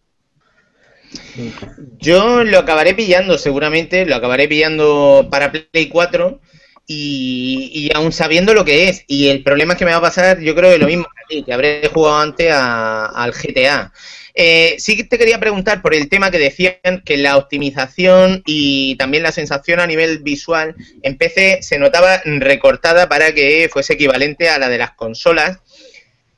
[2.00, 6.40] Yo lo acabaré pillando, seguramente, lo acabaré pillando para Play 4
[6.86, 9.04] y, y aún sabiendo lo que es.
[9.06, 11.36] Y el problema es que me va a pasar, yo creo que lo mismo que
[11.36, 13.92] ti, que habré jugado antes a- al GTA.
[14.36, 16.74] Eh, sí que te quería preguntar por el tema que decían
[17.04, 23.08] que la optimización y también la sensación a nivel visual en PC se notaba recortada
[23.08, 25.58] para que fuese equivalente a la de las consolas.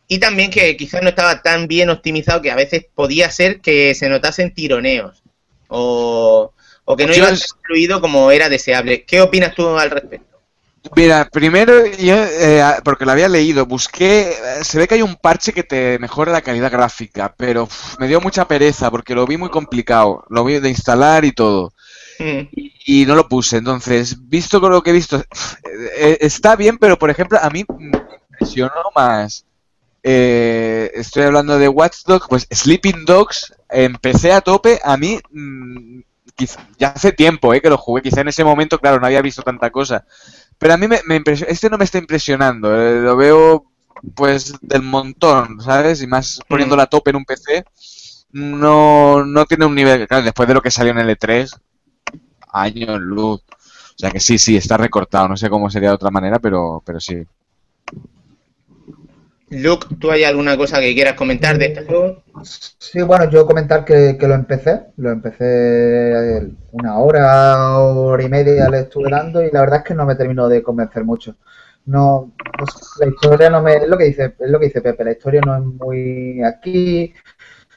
[0.09, 3.95] Y también que quizás no estaba tan bien optimizado que a veces podía ser que
[3.95, 5.23] se notasen tironeos.
[5.69, 6.53] O,
[6.85, 9.05] o que no iba tan fluido como era deseable.
[9.05, 10.37] ¿Qué opinas tú al respecto?
[10.95, 15.17] Mira, primero yo, eh, porque lo había leído, busqué, eh, se ve que hay un
[15.17, 19.27] parche que te mejora la calidad gráfica, pero uf, me dio mucha pereza porque lo
[19.27, 21.73] vi muy complicado, lo vi de instalar y todo,
[22.19, 22.49] Mm,
[22.87, 23.59] y no lo puse.
[23.59, 25.55] Entonces, visto con lo que he visto, uf,
[25.97, 27.99] eh, está bien, pero por ejemplo, a mí me
[28.31, 29.45] impresionó más.
[30.09, 36.01] Eh, estoy hablando de Watch Dogs, pues Sleeping Dogs, empecé a tope, a mí mm,
[36.39, 39.23] quiz- ya hace tiempo eh, que lo jugué, quizá en ese momento, claro, no había
[39.23, 40.07] visto tanta cosa.
[40.59, 43.67] Pero a mí me, me este no me está impresionando, eh, lo veo
[44.15, 46.03] pues del montón, ¿sabes?
[46.03, 47.65] Y más poniéndolo a tope en un PC,
[48.33, 51.53] no, no tiene un nivel, claro, después de lo que salió en el E3,
[52.53, 53.43] años luz.
[53.51, 56.83] O sea que sí, sí, está recortado, no sé cómo sería de otra manera, pero,
[56.87, 57.25] pero sí.
[59.57, 62.23] Luke, ¿tú hay alguna cosa que quieras comentar de este juego?
[62.43, 68.29] Sí, bueno, yo comentar que, que lo empecé, lo empecé eh, una hora, hora y
[68.29, 71.37] media le estuve dando y la verdad es que no me terminó de convencer mucho.
[71.87, 72.33] No,
[72.99, 75.41] la historia no me, es lo que dice, es lo que dice Pepe, la historia
[75.41, 77.15] no es muy aquí,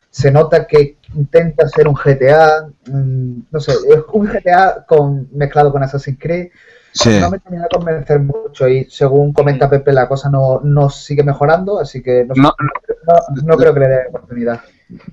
[0.09, 5.71] se nota que intenta ser un GTA, mm, no sé, es un GTA con, mezclado
[5.71, 6.49] con Assassin's Creed,
[6.91, 7.19] Sí.
[7.19, 11.23] no me termina de convencer mucho y según comenta Pepe la cosa no, no sigue
[11.23, 14.61] mejorando, así que no, No, no, no creo que le dé oportunidad.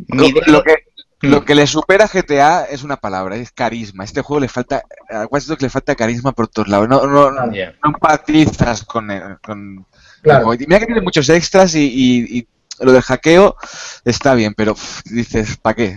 [0.09, 0.75] Lo, que,
[1.21, 4.05] Lo que le supera a GTA es una palabra, es carisma.
[4.05, 6.89] Este juego le falta, a Watch Dogs le falta carisma por todos lados.
[6.89, 7.53] No, no, no, no
[7.85, 9.85] empatizas con, el- con
[10.23, 10.53] Claro.
[10.55, 12.49] y Mira que tiene muchos extras y, y- y
[12.81, 13.57] lo del hackeo
[14.05, 14.75] está bien, pero
[15.07, 15.95] dices, ¿para qué?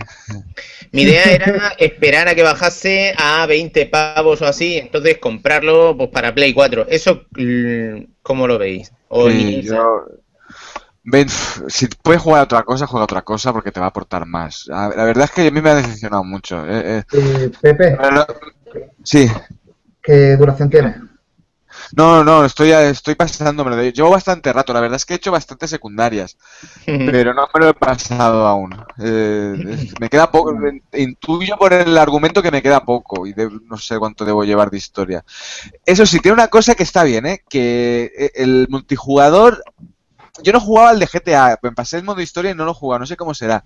[0.92, 6.10] Mi idea era esperar a que bajase a 20 pavos o así, entonces comprarlo pues,
[6.10, 6.86] para Play 4.
[6.88, 8.92] ¿Eso mm, cómo lo veis?
[9.08, 10.06] O Sí, ni- yo-
[11.02, 13.86] Ven, uf, si puedes jugar a otra cosa, juega a otra cosa porque te va
[13.86, 14.66] a aportar más.
[14.68, 16.64] La verdad es que a mí me ha decepcionado mucho.
[16.68, 17.02] eh, eh.
[17.12, 17.96] Eh, Pepe,
[19.02, 19.28] sí,
[20.02, 20.94] ¿qué duración tiene?
[21.96, 23.80] No, no, estoy, estoy pasándomelo.
[23.82, 26.36] Llevo bastante rato, la verdad es que he hecho bastantes secundarias,
[27.04, 28.84] pero no me lo he pasado aún.
[28.98, 29.58] Eh,
[30.00, 30.52] me queda poco,
[30.92, 34.70] intuyo por el argumento que me queda poco y de- no sé cuánto debo llevar
[34.70, 35.24] de historia.
[35.86, 37.44] Eso sí, tiene una cosa que está bien, ¿eh?
[37.48, 39.62] que eh, el multijugador,
[40.42, 42.74] yo no jugaba al de GTA, me pasé el modo historia y no lo he
[42.74, 43.62] jugado, no sé cómo será.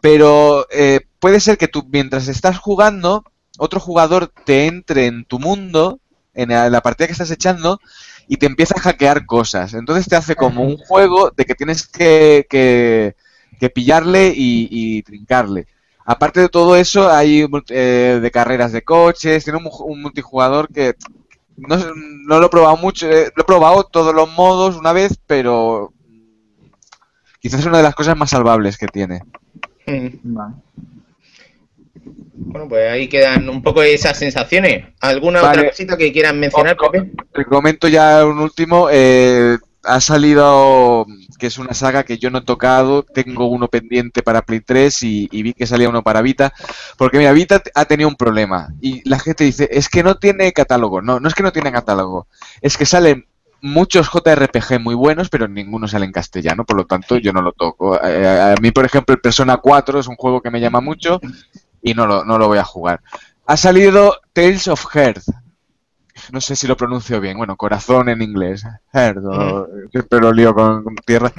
[0.00, 3.24] Pero eh, puede ser que tú, mientras estás jugando,
[3.58, 6.00] otro jugador te entre en tu mundo,
[6.36, 7.80] en la, la partida que estás echando,
[8.28, 9.74] y te empieza a hackear cosas.
[9.74, 13.16] Entonces te hace como un juego de que tienes que, que-
[13.58, 15.66] que pillarle y, y trincarle.
[16.04, 20.68] Aparte de todo eso, hay eh, de carreras de coches, tiene un, mu- un multijugador
[20.72, 20.94] que
[21.56, 25.18] no, no lo he probado mucho, eh, lo he probado todos los modos una vez,
[25.26, 25.92] pero
[27.40, 29.22] quizás es una de las cosas más salvables que tiene.
[30.22, 30.54] Vale.
[32.34, 34.84] Bueno, pues ahí quedan un poco esas sensaciones.
[35.00, 35.58] ¿Alguna Vale.
[35.60, 37.10] otra cosita que quieran mencionar, O- o- Pepe?
[37.32, 38.88] Te comento ya un último.
[38.90, 39.56] eh,
[39.88, 41.06] ha salido,
[41.38, 43.04] que es una saga que yo no he tocado.
[43.04, 46.52] Tengo uno pendiente para Play 3 y, y vi que salía uno para Vita.
[46.98, 48.68] Porque mira, Vita ha tenido un problema.
[48.80, 51.02] Y la gente dice, es que no tiene catálogo.
[51.02, 52.26] No, no es que no tiene catálogo.
[52.62, 53.26] Es que salen
[53.62, 56.64] muchos JRPG muy buenos, pero ninguno sale en castellano.
[56.64, 57.96] Por lo tanto, yo no lo toco.
[58.02, 61.20] Eh, a mí, por ejemplo, el Persona 4 es un juego que me llama mucho
[61.86, 63.00] y no lo, no lo voy a jugar.
[63.46, 65.22] Ha salido Tales of Heart.
[66.32, 67.36] No sé si lo pronuncio bien.
[67.36, 68.64] Bueno, corazón en inglés.
[68.92, 69.18] Heart.
[69.24, 69.68] o-
[70.20, 71.32] lo lío con, con tierra.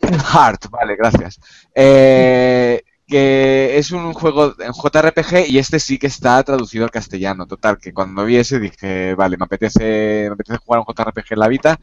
[0.00, 1.40] Heart, vale, gracias.
[1.74, 7.46] Eh, que es un juego en JRPG y este sí que está traducido al castellano.
[7.46, 11.38] Total, que cuando vi ese dije, vale, me apetece, me apetece jugar un JRPG en
[11.40, 11.80] la Vita.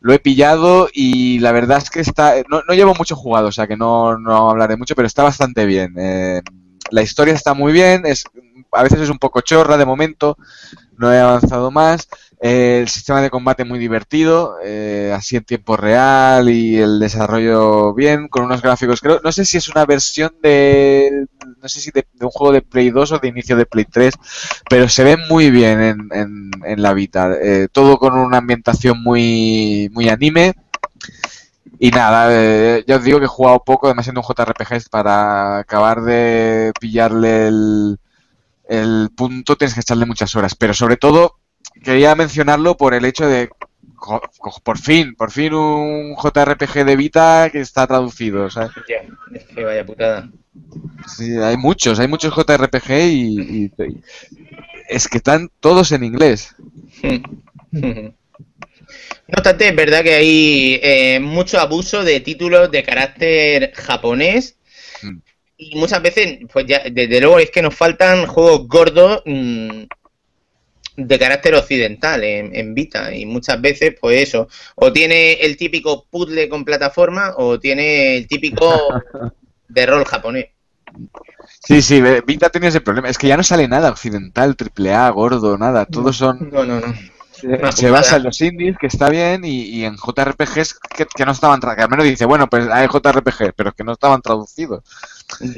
[0.00, 2.34] Lo he pillado y la verdad es que está.
[2.50, 5.64] No, no llevo mucho jugado, o sea que no, no hablaré mucho, pero está bastante
[5.64, 5.94] bien.
[5.96, 6.42] Eh,
[6.94, 8.24] la historia está muy bien, es,
[8.70, 10.36] a veces es un poco chorra de momento,
[10.96, 12.08] no he avanzado más.
[12.40, 17.94] Eh, el sistema de combate muy divertido, eh, así en tiempo real y el desarrollo
[17.94, 19.00] bien, con unos gráficos.
[19.00, 21.26] Creo, no sé si es una versión de.
[21.60, 24.14] No sé si de, un juego de Play 2 o de inicio de Play 3,
[24.68, 27.32] pero se ve muy bien en, en, en la Vita.
[27.42, 30.54] Eh, todo con una ambientación muy, muy anime.
[31.86, 35.58] Y nada, eh, ya os digo que he jugado poco, además siendo un JRPG para
[35.58, 37.98] acabar de pillarle el,
[38.68, 41.34] el punto tienes que echarle muchas horas, pero sobre todo
[41.82, 43.50] quería mencionarlo por el hecho de
[44.64, 48.70] por fin, por fin un JRPG de Vita que está traducido, ¿sabes?
[48.88, 49.02] Ya,
[49.36, 50.30] es que vaya putada.
[51.06, 54.00] Sí, hay muchos, hay muchos JRPG y, y- y
[54.88, 56.54] es que están todos en inglés.
[59.28, 64.56] No obstante, es verdad que hay eh, mucho abuso de títulos de carácter japonés
[65.04, 65.18] Mm.
[65.58, 69.82] y muchas veces, pues ya, desde luego es que nos faltan juegos gordos mm,
[70.96, 76.06] de carácter occidental en, en Vita y muchas veces, pues eso, o tiene el típico
[76.08, 78.70] puzzle con plataforma o tiene el típico
[79.68, 80.46] de rol japonés.
[81.66, 85.10] Sí, sí, Vita tiene ese problema, es que ya no sale nada occidental, triple A,
[85.10, 86.94] gordo, nada, todos son No, no, no.
[87.72, 91.32] Se basa en los indies, que está bien, y, y en JRPGs que, que no
[91.32, 94.82] estaban tra- que al menos dice, bueno, pues hay JRPG, pero que no estaban traducidos.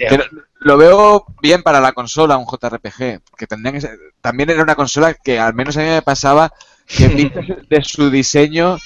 [0.09, 0.25] Pero
[0.61, 3.89] lo veo bien para la consola, un JRPG, que tendrían que
[4.21, 6.53] también era una consola que al menos a mí me pasaba
[6.87, 7.31] que
[7.71, 8.79] de su diseño,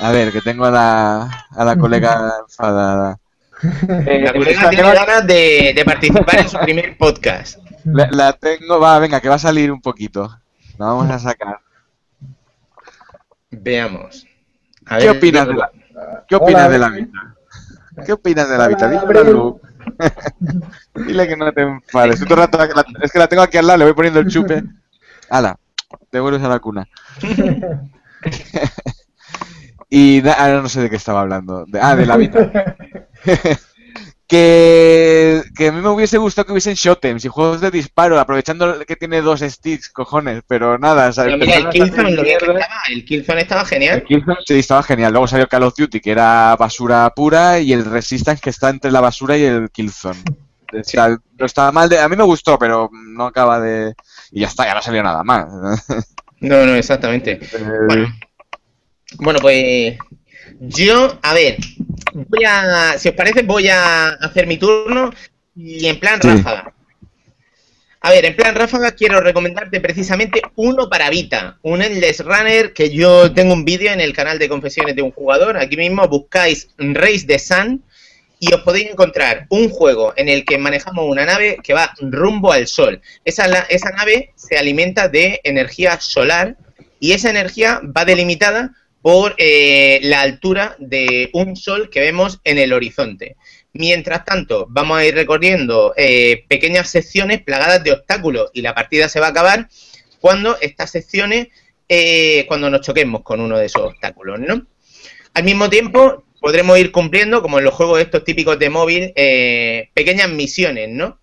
[0.00, 3.18] a ver, que tengo a la, a la colega enfadada.
[3.62, 7.58] Eh, La colega esta- tiene ganas de, de participar en su primer podcast.
[7.84, 10.36] la, la tengo, va, venga, que va a salir un poquito.
[10.78, 11.58] La vamos a sacar.
[13.52, 14.26] Veamos.
[14.86, 15.70] A ¿Qué ver, opinas de la,
[16.26, 16.88] ¿qué opinas Hola, de la.
[16.88, 17.34] Vita?
[18.04, 19.32] ¿Qué opinas de la Abril.
[19.32, 19.60] Lu.
[21.06, 22.20] Dile que no te enfades.
[22.24, 24.62] Todo rato- la- es que la tengo aquí al lado, le voy poniendo el chupe.
[25.30, 25.58] Hala,
[26.10, 26.88] te vuelves a la cuna.
[29.90, 31.64] y na- ahora no sé de qué estaba hablando.
[31.66, 32.76] De- ah, de la Vita.
[34.32, 38.78] Que, que a mí me hubiese gustado que hubiesen shotems y juegos de disparo, aprovechando
[38.86, 41.12] que tiene dos sticks, cojones, pero nada.
[41.12, 41.34] ¿sabes?
[41.34, 42.62] Pero mira, el Killzone, salir lo bien que mierdas.
[42.62, 44.04] estaba, el Killzone estaba El genial.
[44.04, 45.12] Killzone sí, estaba genial.
[45.12, 48.90] Luego salió Call of Duty, que era basura pura, y el Resistance, que está entre
[48.90, 50.22] la basura y el Killzone.
[51.38, 53.92] no estaba mal, de, a mí me gustó, pero no acaba de...
[54.30, 55.46] Y ya está, ya no salió nada más.
[56.40, 57.38] No, no, exactamente.
[57.86, 58.08] Bueno,
[59.18, 59.96] bueno, pues
[60.60, 61.56] yo, a ver,
[62.12, 65.12] voy a, si os parece, voy a hacer mi turno
[65.56, 66.28] y en plan Sí.
[66.28, 66.72] ráfaga.
[68.04, 72.90] A ver, en plan ráfaga quiero recomendarte precisamente uno para Vita, un Endless Runner que
[72.90, 75.56] yo tengo un vídeo en el canal de confesiones de un jugador.
[75.56, 77.84] Aquí mismo buscáis Race the Sun
[78.40, 82.50] y os podéis encontrar un juego en el que manejamos una nave que va rumbo
[82.52, 83.00] al sol.
[83.24, 86.56] Esa, la- esa nave se alimenta de energía solar
[86.98, 92.58] y esa energía va delimitada por eh, la altura de un sol que vemos en
[92.58, 93.36] el horizonte.
[93.72, 99.08] Mientras tanto, vamos a ir recorriendo eh, pequeñas secciones plagadas de obstáculos y la partida
[99.08, 99.68] se va a acabar
[100.20, 101.48] cuando estas secciones,
[101.88, 104.66] eh, cuando nos choquemos con uno de esos obstáculos, ¿no?
[105.34, 109.12] Al mismo tiempo, podremos ir cumpliendo, como en los juegos estos típicos de móvil,
[109.94, 111.18] pequeñas misiones, ¿no?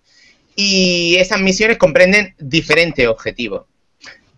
[0.56, 3.69] Y esas misiones comprenden diferentes objetivos.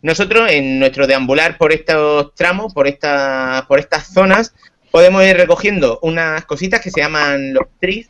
[0.02, 4.54] Nosotros, en nuestro deambular por estos tramos, por, esta, por estas zonas,
[4.90, 8.10] podemos ir recogiendo unas cositas que se llaman los trees.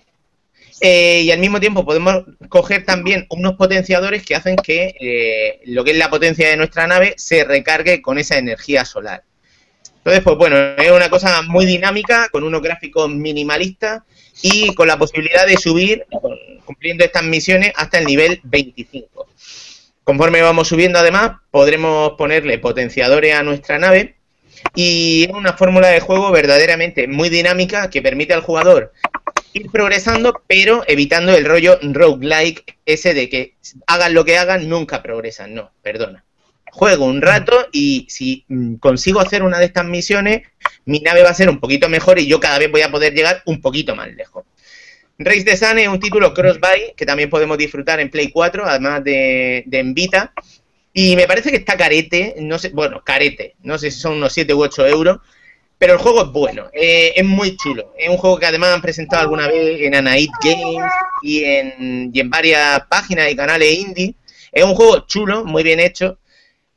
[0.79, 5.83] eh, y al mismo tiempo podemos coger también unos potenciadores que hacen que eh, lo
[5.83, 9.23] que es la potencia de nuestra nave se recargue con esa energía solar.
[9.97, 14.01] Entonces, pues bueno, es una cosa muy dinámica, con unos gráficos minimalistas
[14.41, 16.07] y con la posibilidad de subir,
[16.65, 19.27] cumpliendo estas misiones, hasta el nivel 25.
[20.11, 24.17] Conforme vamos subiendo, además, podremos ponerle potenciadores a nuestra nave
[24.75, 28.91] y es una fórmula de juego verdaderamente muy dinámica que permite al jugador
[29.53, 33.55] ir progresando, pero evitando el rollo roguelike ese de que
[33.87, 35.53] hagan lo que hagan, nunca progresan.
[35.53, 36.25] No, perdona.
[36.73, 40.41] Juego un rato y si mm, consigo hacer una de estas misiones,
[40.83, 43.13] mi nave va a ser un poquito mejor y yo cada vez voy a poder
[43.13, 44.43] llegar un poquito más lejos.
[45.25, 49.03] Race the Sun es un título cross-buy que también podemos disfrutar en Play 4, además
[49.03, 50.33] de, de en Vita.
[50.93, 54.33] Y me parece que está carete, no sé, bueno, carete, no sé si son unos
[54.33, 55.19] 7 u 8 euros,
[55.77, 57.93] pero el juego es bueno, eh, es muy chulo.
[57.97, 60.91] Es un juego que además han presentado alguna vez en Anait Games
[61.23, 64.15] y en, y en varias páginas y canales indie.
[64.51, 66.19] Es un juego chulo, muy bien hecho,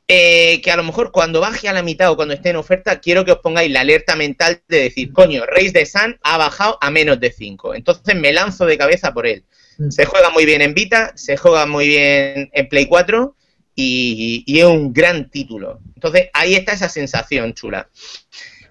[0.07, 2.99] eh, que a lo mejor cuando baje a la mitad o cuando esté en oferta,
[2.99, 6.77] quiero que os pongáis la alerta mental de decir, coño, Race the Sun ha bajado
[6.79, 7.75] a menos de 5.
[7.75, 9.45] Entonces me lanzo de cabeza por él.
[9.89, 13.35] Se juega muy bien en Vita, se juega muy bien en Play 4
[13.75, 15.79] y, y es un gran título.
[15.95, 17.89] Entonces ahí está esa sensación chula.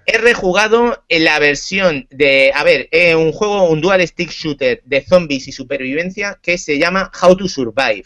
[0.06, 4.82] He rejugado en la versión de, a ver, es un juego, un dual stick shooter
[4.84, 8.04] de zombies y supervivencia que se llama How to Survive.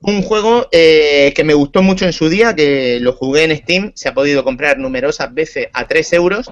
[0.00, 3.92] Un juego eh, que me gustó mucho en su día, que lo jugué en Steam,
[3.94, 6.50] se ha podido comprar numerosas veces a 3 euros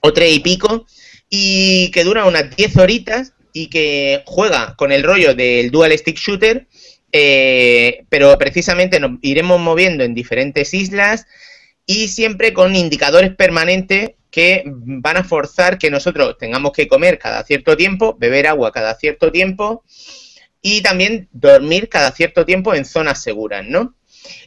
[0.00, 0.86] o 3 y pico,
[1.30, 6.18] y que dura unas 10 horitas y que juega con el rollo del dual stick
[6.18, 6.66] shooter,
[7.12, 11.26] eh, pero precisamente nos iremos moviendo en diferentes islas
[11.86, 17.42] y siempre con indicadores permanentes que van a forzar que nosotros tengamos que comer cada
[17.42, 19.82] cierto tiempo, beber agua cada cierto tiempo
[20.62, 23.94] y también dormir cada cierto tiempo en zonas seguras, ¿no?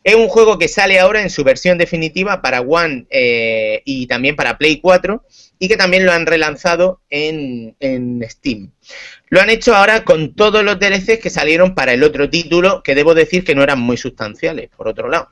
[0.03, 4.35] Es un juego que sale ahora en su versión definitiva para One eh, y también
[4.35, 5.23] para Play 4
[5.57, 8.71] y que también lo han relanzado en, en Steam.
[9.29, 12.95] Lo han hecho ahora con todos los DLCs que salieron para el otro título, que
[12.95, 15.29] debo decir que no eran muy sustanciales, por otro lado.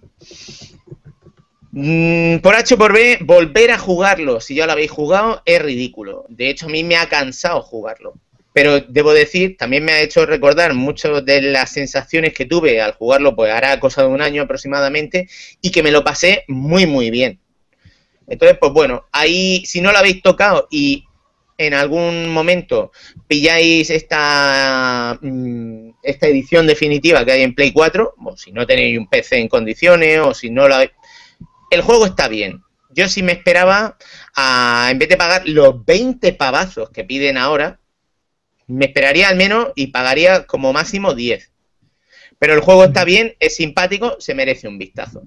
[1.71, 6.25] Mm, por H por B, volver a jugarlo, si ya lo habéis jugado, es ridículo.
[6.27, 8.13] De hecho, a mí me ha cansado jugarlo.
[8.53, 12.93] Pero debo decir, también me ha hecho recordar muchas de las sensaciones que tuve al
[12.93, 15.29] jugarlo, pues hará cosa de un año aproximadamente,
[15.61, 17.39] y que me lo pasé muy, muy bien.
[18.27, 21.05] Entonces, pues bueno, ahí, si no lo habéis tocado y
[21.57, 22.91] en algún momento
[23.27, 28.97] pilláis esta, mm, esta edición definitiva que hay en Play 4, o si no tenéis
[28.97, 30.91] un PC en condiciones, o si no lo habéis...
[31.69, 32.61] El juego está bien.
[32.89, 33.97] Yo sí me esperaba,
[34.35, 37.80] a, en vez de pagar los 20 pavazos que piden ahora,
[38.72, 41.52] me esperaría al menos y pagaría como máximo 10.
[42.39, 45.22] Pero el juego está bien, es simpático, se merece un vistazo.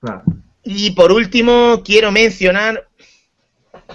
[0.00, 0.22] Claro.
[0.62, 2.88] Y por último, quiero mencionar,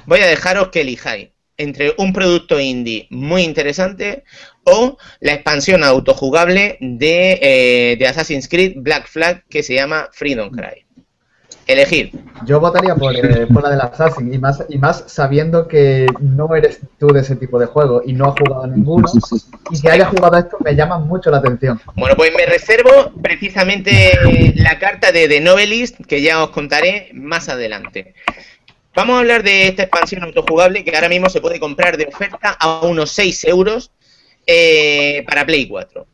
[0.05, 4.23] voy a dejaros que elijáis entre un producto indie muy interesante
[4.63, 10.49] o la expansión autojugable de, eh, de Assassin's Creed Black Flag que se llama Freedom
[10.49, 10.85] Cry.
[11.65, 12.11] Elegir.
[12.45, 16.53] Yo votaría por, eh, por la del Assassin y más, y más sabiendo que no
[16.55, 19.07] eres tú de ese tipo de juego y no has jugado a ninguno
[19.71, 21.79] y que hayas jugado a esto me llama mucho la atención.
[21.95, 27.49] Bueno, pues me reservo precisamente la carta de The Novelist que ya os contaré más
[27.49, 28.13] adelante.
[28.95, 32.55] Vamos a hablar de esta expansión autojugable que ahora mismo se puede comprar de oferta
[32.59, 33.91] a unos 6 euros
[34.45, 36.05] eh, para Play 4.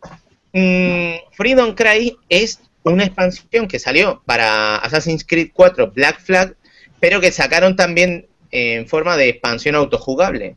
[0.54, 6.56] Mm, Freedom Cry es una expansión que salió para Assassin's Creed 4 Black Flag,
[7.00, 10.56] pero que sacaron también en forma de expansión autojugable.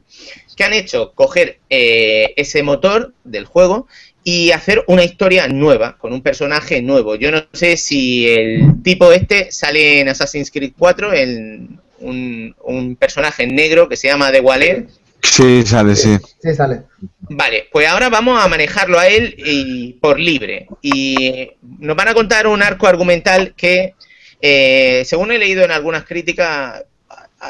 [0.56, 1.12] ¿Qué han hecho?
[1.14, 3.86] Coger eh, ese motor del juego
[4.24, 7.16] y hacer una historia nueva, con un personaje nuevo.
[7.16, 12.96] Yo no sé si el tipo este sale en Assassin's Creed 4, en un, un
[12.96, 14.86] personaje negro que se llama The Waller.
[15.22, 16.18] Sí, sale, sí.
[16.42, 16.82] Sí, sale.
[17.20, 20.66] Vale, pues ahora vamos a manejarlo a él y por libre.
[20.82, 23.94] Y nos van a contar un arco argumental que,
[24.40, 26.84] eh, según he leído en algunas críticas,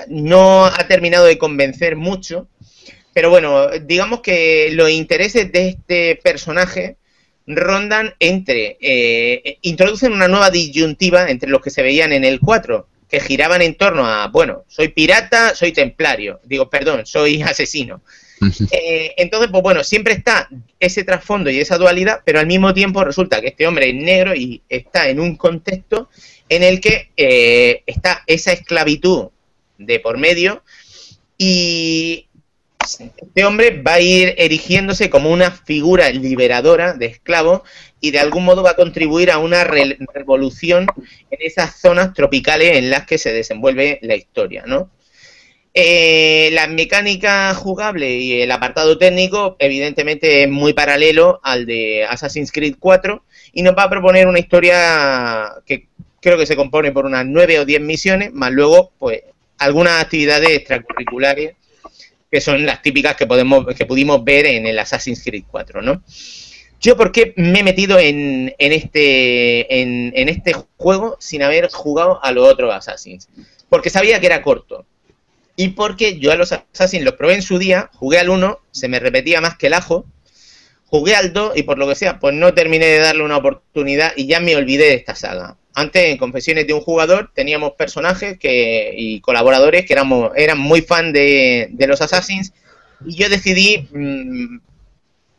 [0.08, 2.46] no ha terminado de convencer mucho.
[3.12, 6.96] Pero bueno, digamos que los intereses de este personaje
[7.46, 12.86] rondan entre, eh, introducen una nueva disyuntiva entre los que se veían en el 4,
[13.12, 18.00] que giraban en torno a, bueno, soy pirata, soy templario, digo, perdón, soy asesino.
[18.70, 20.48] Eh, entonces, pues bueno, siempre está
[20.80, 24.34] ese trasfondo y esa dualidad, pero al mismo tiempo resulta que este hombre es negro
[24.34, 26.08] y está en un contexto
[26.48, 29.28] en el que eh, está esa esclavitud
[29.76, 30.64] de por medio
[31.36, 32.28] y
[32.82, 37.62] este hombre va a ir erigiéndose como una figura liberadora de esclavos
[38.00, 40.86] y de algún modo va a contribuir a una re revolución
[41.30, 44.90] en esas zonas tropicales en las que se desenvuelve la historia, ¿no?
[45.74, 52.52] Eh, la mecánica jugable y el apartado técnico, evidentemente, es muy paralelo al de Assassin's
[52.52, 55.86] Creed 4 y nos va a proponer una historia que
[56.20, 59.22] creo que se compone por unas 9 o 10 misiones, más luego, pues,
[59.58, 61.54] algunas actividades extracurriculares
[62.32, 66.02] que son las típicas que podemos que pudimos ver en el Assassin's Creed 4, ¿no?
[66.80, 71.70] Yo, ¿por qué me he metido en, en este, en, en, este juego sin haber
[71.70, 73.28] jugado a los otros Assassins?
[73.68, 74.86] Porque sabía que era corto.
[75.56, 78.88] Y porque yo a los Assassins los probé en su día, jugué al 1, se
[78.88, 80.06] me repetía más que el ajo.
[80.86, 84.12] Jugué al 2 y por lo que sea, pues no terminé de darle una oportunidad
[84.16, 85.56] y ya me olvidé de esta saga.
[85.74, 90.82] Antes, en Confesiones de un jugador, teníamos personajes que, y colaboradores que éramos, eran muy
[90.82, 92.52] fan de, de los Assassins
[93.06, 94.58] y yo decidí mmm,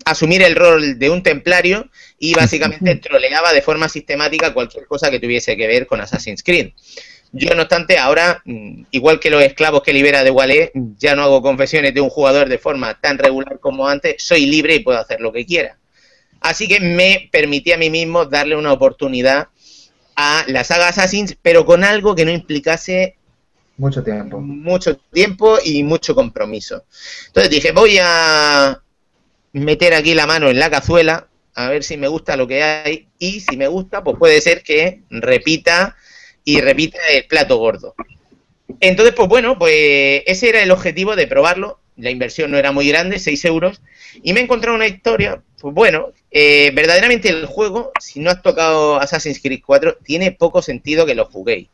[0.06, 1.90] asumir el rol de un templario
[2.20, 6.72] y básicamente troleaba de forma sistemática cualquier cosa que tuviese que ver con Assassin's Creed.
[7.36, 11.24] Yo, no obstante, ahora, mm, igual que los esclavos que libera de Wallet, ya no
[11.24, 15.00] hago confesiones de un jugador de forma tan regular como antes, soy libre y puedo
[15.00, 15.78] hacer lo que quiera.
[16.42, 19.48] Así que me permití a mí mismo darle una oportunidad
[20.16, 23.16] a la saga Assassin's, pero con algo que no implicase
[23.78, 24.40] mucho tiempo.
[24.40, 26.86] Mucho tiempo y mucho compromiso.
[27.28, 28.82] Entonces dije, voy a
[29.54, 33.08] meter aquí la mano en la cazuela, a ver si me gusta lo que hay,
[33.18, 35.96] y si me gusta, pues puede ser que repita
[36.44, 37.96] y repita el plato gordo.
[38.80, 41.80] Entonces, pues bueno, pues ese era el objetivo de probarlo.
[41.96, 43.82] La inversión no era muy grande, 6 euros.
[44.24, 48.42] Y me he encontrado una historia, pues bueno, eh, verdaderamente el juego, si no has
[48.42, 51.70] tocado Assassin's Creed 4, tiene poco sentido que lo juguéis.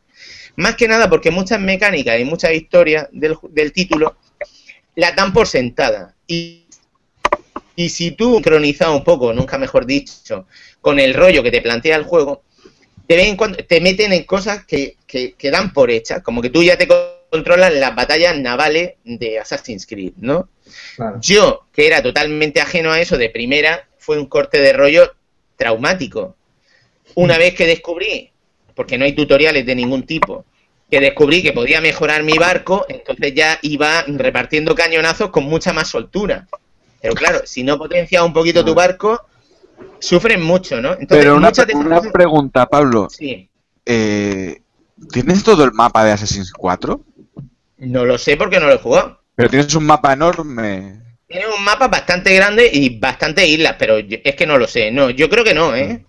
[0.56, 4.16] Más que nada porque muchas mecánicas y muchas historias del, del título
[4.96, 6.14] la dan por sentada.
[6.26, 6.66] Y,
[7.74, 10.46] y si tú sincronizado un poco, nunca mejor dicho,
[10.82, 12.42] con el rollo que te plantea el juego,
[13.08, 16.42] de vez en cuando te meten en cosas que, que, que dan por hechas, como
[16.42, 16.86] que tú ya te
[17.30, 20.50] controlas las batallas navales de Assassin's Creed, ¿no?
[20.96, 21.18] Claro.
[21.22, 25.14] Yo, que era totalmente ajeno a eso de primera, fue un corte de rollo
[25.56, 26.36] traumático.
[27.14, 28.30] Una vez que descubrí,
[28.74, 30.44] porque no hay tutoriales de ningún tipo,
[30.90, 35.88] que descubrí que podía mejorar mi barco, entonces ya iba repartiendo cañonazos con mucha más
[35.88, 36.48] soltura.
[37.00, 39.20] Pero claro, si no potencias un poquito tu barco,
[40.00, 40.92] sufren mucho, ¿no?
[40.92, 43.08] Entonces, Pero una, una pregunta, Pablo.
[43.10, 43.48] Sí.
[43.86, 44.60] Eh,
[45.12, 47.00] ¿Tienes todo el mapa de Assassin's 4?
[47.78, 49.20] No lo sé porque no lo he jugado.
[49.34, 51.00] Pero tienes un mapa enorme.
[51.30, 54.90] Tiene un mapa bastante grande y bastante islas, pero es que no lo sé.
[54.90, 56.04] No, yo creo que no, ¿eh?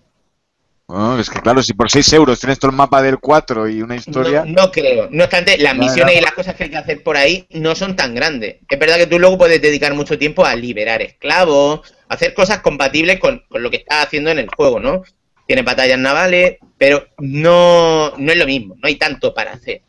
[0.86, 3.82] Oh, es que claro, si por 6 euros tienes todo el mapa del 4 y
[3.82, 4.44] una historia...
[4.44, 5.06] No, no creo.
[5.12, 7.94] No obstante, las misiones y las cosas que hay que hacer por ahí no son
[7.94, 8.56] tan grandes.
[8.68, 12.58] Es verdad que tú luego puedes dedicar mucho tiempo a liberar esclavos, a hacer cosas
[12.58, 15.04] compatibles con, con, lo que estás haciendo en el juego, ¿no?
[15.46, 19.82] Tienes batallas navales, pero no, no es lo mismo, no hay tanto para hacer.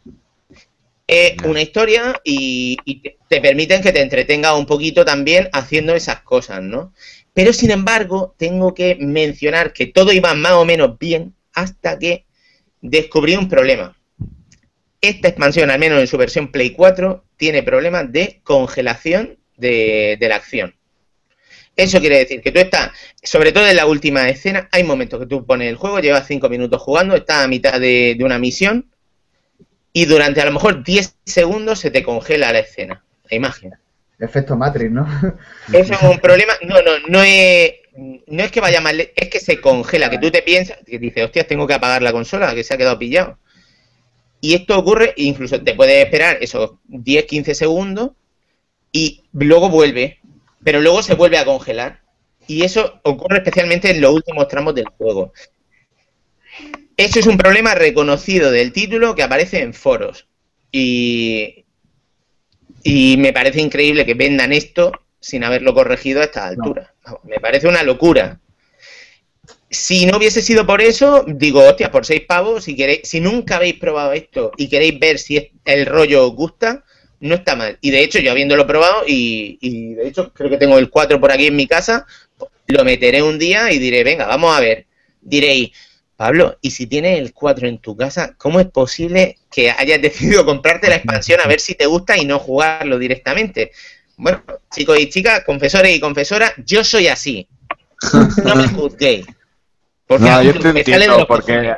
[1.44, 6.22] Una historia y, y te, te permiten que te entretenga un poquito también haciendo esas
[6.22, 6.94] cosas, ¿no?
[7.34, 12.26] Pero sin embargo, tengo que mencionar que todo iba más o menos bien hasta que
[12.82, 13.98] descubrí un problema.
[15.02, 20.30] Esta expansión, al menos en su versión Play 4, tiene problemas de congelación de, de
[20.30, 20.76] la acción.
[21.76, 22.92] Eso quiere decir que tú estás,
[23.24, 26.48] sobre todo en la última escena, hay momentos que tú pones el juego, llevas 5
[26.48, 28.93] minutos jugando, estás a mitad de, de, una misión
[29.94, 33.74] y durante a lo mejor 10 segundos se te congela la escena, la imagen.
[34.20, 35.08] Efecto Matrix, ¿no?
[35.72, 36.54] Eso es un problema.
[36.64, 37.74] No, no, no es,
[38.28, 41.24] no es que vaya mal, es que se congela, que tú te piensas, que dices,
[41.24, 43.38] hostias, tengo que apagar la consola, que se ha quedado pillado.
[44.42, 48.12] Y esto ocurre, incluso te puedes esperar esos 10, 15 segundos
[48.92, 50.20] y luego vuelve,
[50.64, 52.02] pero luego se vuelve a congelar.
[52.48, 55.32] Y eso ocurre especialmente en los últimos tramos del juego.
[56.98, 60.28] Eso es un problema reconocido del título que aparece en foros.
[60.72, 61.66] Y,
[62.84, 66.94] y me parece increíble que vendan esto sin haberlo corregido a esta altura.
[67.24, 68.40] Me parece una locura.
[69.70, 73.56] Si no hubiese sido por eso, digo, hostia, por seis pavos, si queréis, si nunca
[73.56, 76.84] habéis probado esto y queréis ver si el rollo os gusta,
[77.22, 77.80] no está mal.
[77.82, 81.20] Y de hecho, yo habiéndolo probado, y, y de hecho creo que tengo el 4
[81.20, 82.06] por aquí en mi casa,
[82.68, 84.86] lo meteré un día y diré, venga, vamos a ver.
[85.22, 85.72] Diréis,
[86.16, 90.46] Pablo, y si tienes el 4 en tu casa, ¿cómo es posible que hayas decidido
[90.46, 93.72] comprarte la expansión a ver si te gusta y no jugarlo directamente?
[94.16, 97.48] Bueno, chicos y chicas, confesores y confesoras, yo soy así.
[98.44, 99.26] No me juzguéis.
[100.06, 101.74] Porque no, yo te entiendo, porque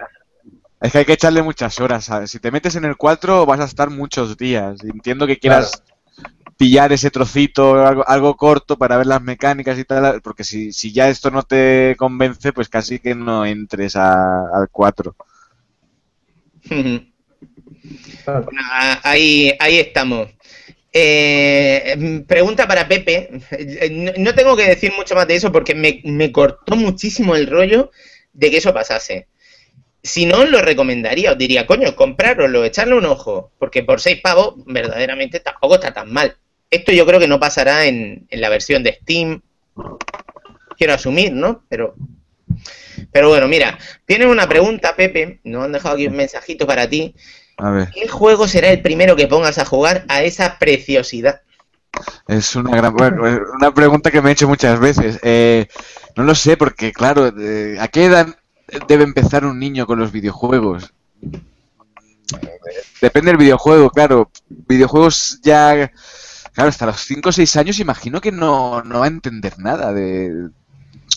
[0.81, 2.05] es que hay que echarle muchas horas.
[2.05, 2.31] ¿sabes?
[2.31, 4.83] Si te metes en el 4 vas a estar muchos días.
[4.83, 5.83] Entiendo que quieras
[6.57, 10.91] pillar ese trocito, algo, algo, corto para ver las mecánicas y tal, porque si, si
[10.91, 14.13] ya esto no te convence, pues casi que no entres a,
[14.53, 15.15] al 4.
[16.69, 18.61] bueno,
[19.03, 20.29] ahí, ahí estamos.
[20.97, 23.29] Eh, pregunta para Pepe.
[24.17, 27.91] No, tengo que decir mucho más de eso porque me, me, cortó muchísimo el rollo
[28.31, 29.27] de que eso pasase.
[30.01, 31.33] Si no, os lo recomendaría.
[31.33, 33.51] Os diría, coño, comprároslo, echarle un ojo.
[33.59, 36.37] Porque por seis pavos, verdaderamente tampoco está tan mal.
[36.75, 39.41] Esto yo creo que no pasará en, en la versión de Steam.
[40.77, 41.63] Quiero asumir, ¿no?
[41.69, 41.95] Pero
[43.11, 45.39] pero bueno, mira, tienes una pregunta, Pepe.
[45.43, 47.15] Nos han dejado aquí un mensajito para ti.
[47.57, 47.89] A ver.
[47.91, 51.41] ¿Qué juego será el primero que pongas a jugar a esa preciosidad?
[52.27, 55.19] Es una gran una pregunta que me he hecho muchas veces.
[55.23, 55.67] Eh,
[56.17, 57.33] no lo sé, porque claro,
[57.79, 58.27] ¿a qué edad
[58.87, 60.93] debe empezar un niño con los videojuegos?
[62.99, 64.29] Depende del videojuego, claro.
[64.49, 65.91] Videojuegos ya.
[66.55, 69.91] Claro, hasta los 5 o 6 años imagino que no, no va a entender nada
[69.91, 70.49] de.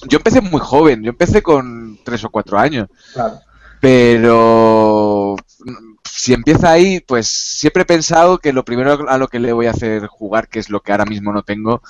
[0.09, 2.89] Yo empecé muy joven, yo empecé con 3 o 4 años.
[3.15, 3.41] Claro.
[3.81, 5.37] Pero
[6.05, 9.67] si empieza ahí, pues siempre he pensado que lo primero a lo que le voy
[9.67, 11.83] a hacer jugar, que es lo que ahora mismo no tengo,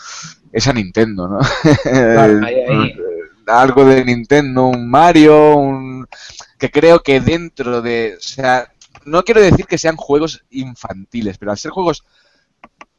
[0.52, 1.38] es a Nintendo, ¿no?
[1.82, 2.96] Claro, ahí, ahí.
[3.46, 6.06] Algo de Nintendo, un Mario, un
[6.58, 8.70] que creo que dentro de, o sea,
[9.06, 12.04] no quiero decir que sean juegos infantiles, pero al ser juegos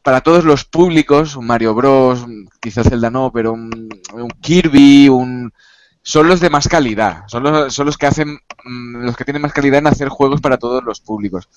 [0.10, 2.26] para todos los públicos, un Mario Bros,
[2.60, 5.54] quizás Zelda no, pero un, un Kirby, un
[6.02, 9.44] son los de más calidad, son los, son los que hacen, mm, los que tienen
[9.44, 11.48] más calidad en hacer juegos para todos los públicos.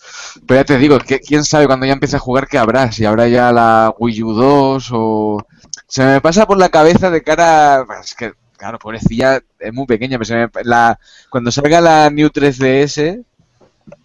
[0.47, 3.07] Pero ya te digo, que, quién sabe cuando ya empiece a jugar qué habrá, si
[3.07, 5.47] habrá ya la Wii U 2 o...
[5.87, 7.87] Se me pasa por la cabeza de cara...
[8.03, 10.99] Es que, claro, pobrecilla, es muy pequeña, pero se me, la,
[11.31, 13.25] cuando salga la New 3DS,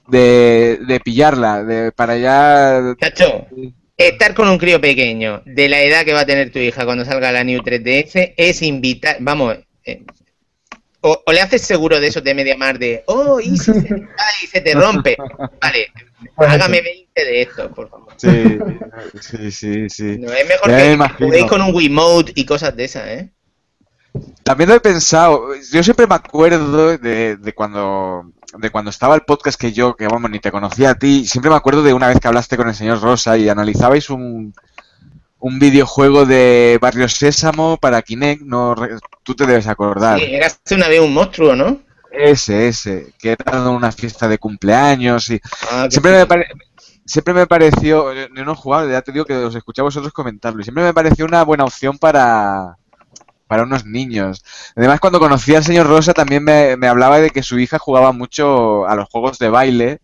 [0.07, 2.95] de, de pillarla, de, para ya...
[2.97, 3.45] Chacho,
[3.97, 7.03] estar con un crío pequeño de la edad que va a tener tu hija cuando
[7.03, 10.03] salga la New 3DS es invitar, vamos, eh,
[11.01, 14.05] o, o, le haces seguro de eso de media mar de, oh, y se, te,
[14.43, 15.15] y se te rompe.
[15.61, 15.87] Vale,
[16.37, 18.13] hágame 20 de esto, por favor.
[18.17, 18.59] Sí,
[19.21, 19.89] sí, sí.
[19.89, 20.17] sí.
[20.19, 23.31] No, es mejor ya que juguéis con un Wiimote y cosas de esas, ¿eh?
[24.43, 29.21] También lo he pensado, yo siempre me acuerdo de, de, cuando de cuando estaba el
[29.21, 32.07] podcast que yo, que vamos, ni te conocía a ti, siempre me acuerdo de una
[32.07, 34.53] vez que hablaste con el señor Rosa y analizabais un,
[35.39, 38.75] un videojuego de Barrio Sésamo para Kinect, no,
[39.23, 40.19] tú te debes acordar.
[40.19, 41.79] Sí, llegaste una vez un monstruo, ¿no?
[42.11, 45.39] Ese, ese, que era una fiesta de cumpleaños y
[45.69, 46.47] ah, siempre, me pare...
[47.05, 50.13] siempre me pareció, yo no he jugado, ya te digo que os escuché a vosotros
[50.13, 52.77] comentarlo, y siempre me pareció una buena opción para,
[53.47, 54.43] para unos niños.
[54.75, 58.11] Además, cuando conocí al señor Rosa también me, me hablaba de que su hija jugaba
[58.11, 59.99] mucho a los juegos de baile.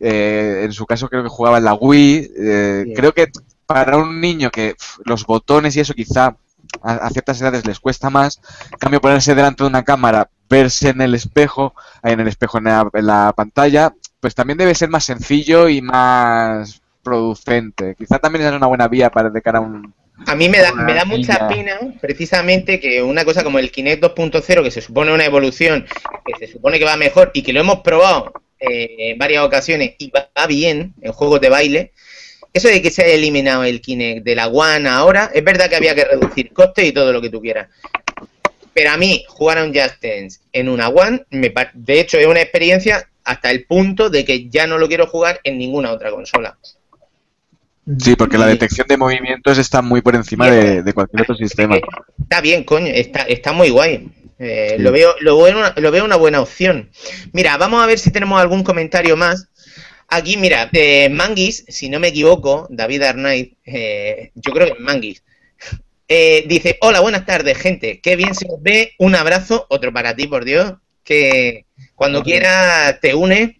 [0.00, 2.30] Eh, en su caso creo que jugaba en la Wii.
[2.36, 3.30] Eh, creo que
[3.66, 6.36] para un niño que pff, los botones y eso quizá
[6.82, 8.40] a, a, ciertas edades les cuesta más,
[8.72, 12.64] en cambio ponerse delante de una cámara, verse en el espejo, en el espejo en
[12.64, 17.94] la, en la pantalla, pues también debe ser más sencillo y más producente.
[17.96, 19.94] Quizá también es una buena vía para de cara a un,
[20.26, 24.02] a mí me da, me da mucha pena, precisamente, que una cosa como el Kinect
[24.02, 25.86] 2.0, que se supone una evolución,
[26.24, 29.94] que se supone que va mejor y que lo hemos probado eh, en varias ocasiones
[29.98, 31.92] y va bien en juegos de baile,
[32.52, 35.74] eso de que se haya eliminado el Kinect de la One ahora, es verdad que
[35.74, 37.68] había que reducir costes y todo lo que tú quieras.
[38.72, 42.26] Pero a mí, jugar a un Just Dance en una One, me, de hecho, es
[42.26, 46.10] una experiencia hasta el punto de que ya no lo quiero jugar en ninguna otra
[46.10, 46.56] consola.
[47.98, 51.76] Sí, porque la detección de movimientos está muy por encima de, de cualquier otro sistema.
[52.18, 54.08] Está bien, coño, está, está muy guay.
[54.38, 56.90] Eh, lo, veo, lo, veo una, lo veo una buena opción.
[57.32, 59.48] Mira, vamos a ver si tenemos algún comentario más.
[60.08, 64.80] Aquí, mira, eh, Manguis, si no me equivoco, David Arnaiz, eh, yo creo que es
[64.80, 65.24] Manguis,
[66.08, 70.14] eh, dice, hola, buenas tardes, gente, qué bien se os ve, un abrazo, otro para
[70.14, 73.58] ti, por Dios, que cuando quiera te une.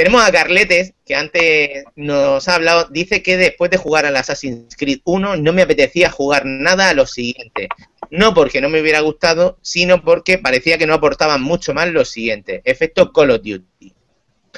[0.00, 4.74] Tenemos a Carletes, que antes nos ha hablado, dice que después de jugar al Assassin's
[4.74, 7.68] Creed 1 no me apetecía jugar nada a lo siguiente.
[8.10, 12.06] No porque no me hubiera gustado, sino porque parecía que no aportaban mucho más lo
[12.06, 12.62] siguiente.
[12.64, 13.94] Efecto Call of Duty.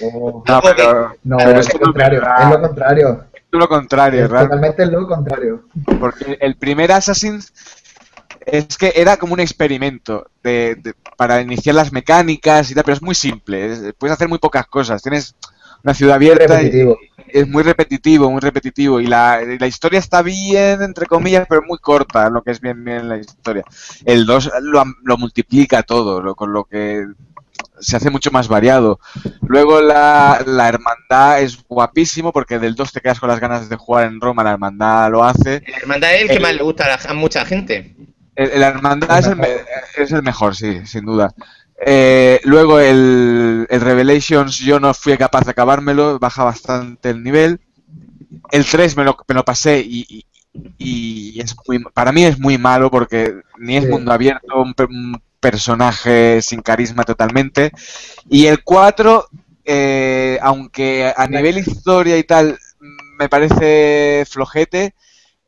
[0.03, 3.25] Oh, No, pero, no, pero es es lo contrario, es lo contrario.
[3.35, 5.65] es lo contrario, Es totalmente lo contrario.
[5.99, 7.53] Porque el primer Assassin's
[8.47, 12.95] es que era como un experimento de, de- para iniciar las mecánicas y tal, pero
[12.97, 13.73] es muy simple.
[13.73, 15.03] es- puedes hacer muy pocas cosas.
[15.03, 15.35] Tienes
[15.85, 16.99] una ciudad abierta y Repetitivo.
[17.29, 19.01] es muy repetitivo, muy repetitivo.
[19.01, 23.09] Y la, historia está bien, entre comillas, pero muy corta, lo que es bien, bien
[23.09, 23.65] la historia.
[24.05, 27.07] El 2 lo, multiplica todo, lo- con lo que
[27.81, 29.01] se hace mucho más variado.
[29.43, 33.77] Luego la, la hermandad es guapísimo porque del 2 te quedas con las ganas de
[33.77, 35.63] jugar en Roma, la hermandad lo hace.
[35.67, 37.97] La hermandad es el que El- más le gusta a, la- a mucha gente.
[38.35, 39.41] El, el hermandad es el,
[39.97, 41.33] es el mejor, sí, sin duda.
[41.85, 47.61] Eh, luego el, el Revelations yo no fui capaz de acabármelo, baja bastante el nivel.
[48.51, 50.27] El 3 me lo, me lo pasé y, y-
[50.79, 53.91] y es muy, para mí es muy malo porque ni es Sí.
[53.91, 57.73] mundo abierto, un, un personaje sin carisma totalmente.
[58.29, 59.27] Y el 4,
[59.65, 62.59] eh, aunque a nivel historia y tal
[63.19, 64.95] me parece flojete,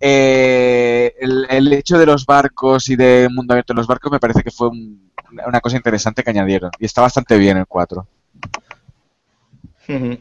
[0.07, 4.21] eh, el, el hecho de los barcos y de mundo abierto en los barcos me
[4.21, 5.11] parece que fue un-
[5.47, 6.71] una cosa interesante que añadieron.
[6.79, 8.07] Y está bastante bien el 4.
[9.89, 10.19] Ujú.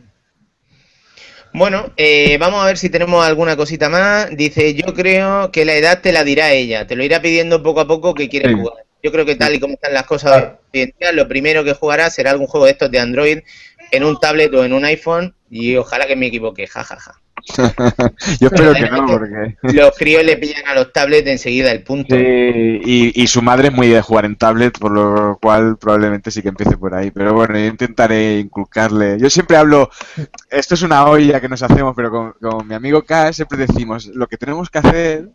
[1.53, 4.29] Bueno, eh, vamos a ver si tenemos alguna cosita más.
[4.35, 7.81] Dice, yo creo que la edad te la dirá ella, te lo irá pidiendo poco
[7.81, 8.55] a poco que quiere Sí.
[8.55, 8.85] jugar.
[9.03, 11.73] Yo creo que tal y como están las cosas hoy en día, lo primero que
[11.73, 13.39] jugará será algún juego de estos de Android
[13.91, 17.19] en un tablet o en un iPhone y ojalá que me equivoque, jajaja.
[18.39, 19.57] Yo espero que no, porque...
[19.73, 22.15] Los críos le pillan a los tablets enseguida el punto.
[22.15, 22.21] Sí,
[22.85, 26.41] y, y su madre es muy de jugar en tablet, por lo cual probablemente sí
[26.41, 27.11] que empiece por ahí.
[27.11, 29.17] Pero bueno, yo intentaré inculcarle.
[29.19, 29.89] Yo siempre hablo,
[30.49, 34.07] esto es una olla que nos hacemos, pero con, con mi amigo K siempre decimos,
[34.07, 35.29] lo que tenemos que hacer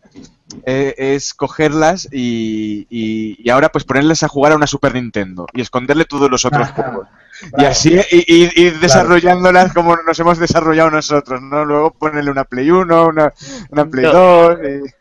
[0.65, 5.47] eh, es cogerlas y, y, y ahora pues ponerles a jugar a una Super Nintendo
[5.53, 6.83] y esconderle todos los otros Ajá.
[6.83, 7.09] juegos.
[7.57, 11.65] Y así y, y- ir desarrollándolas como nos hemos desarrollado nosotros, ¿no?
[11.65, 13.33] Luego ponerle una Play 1, una,
[13.71, 14.13] una Play No.
[14.13, 14.59] 2.
[14.63, 14.95] y-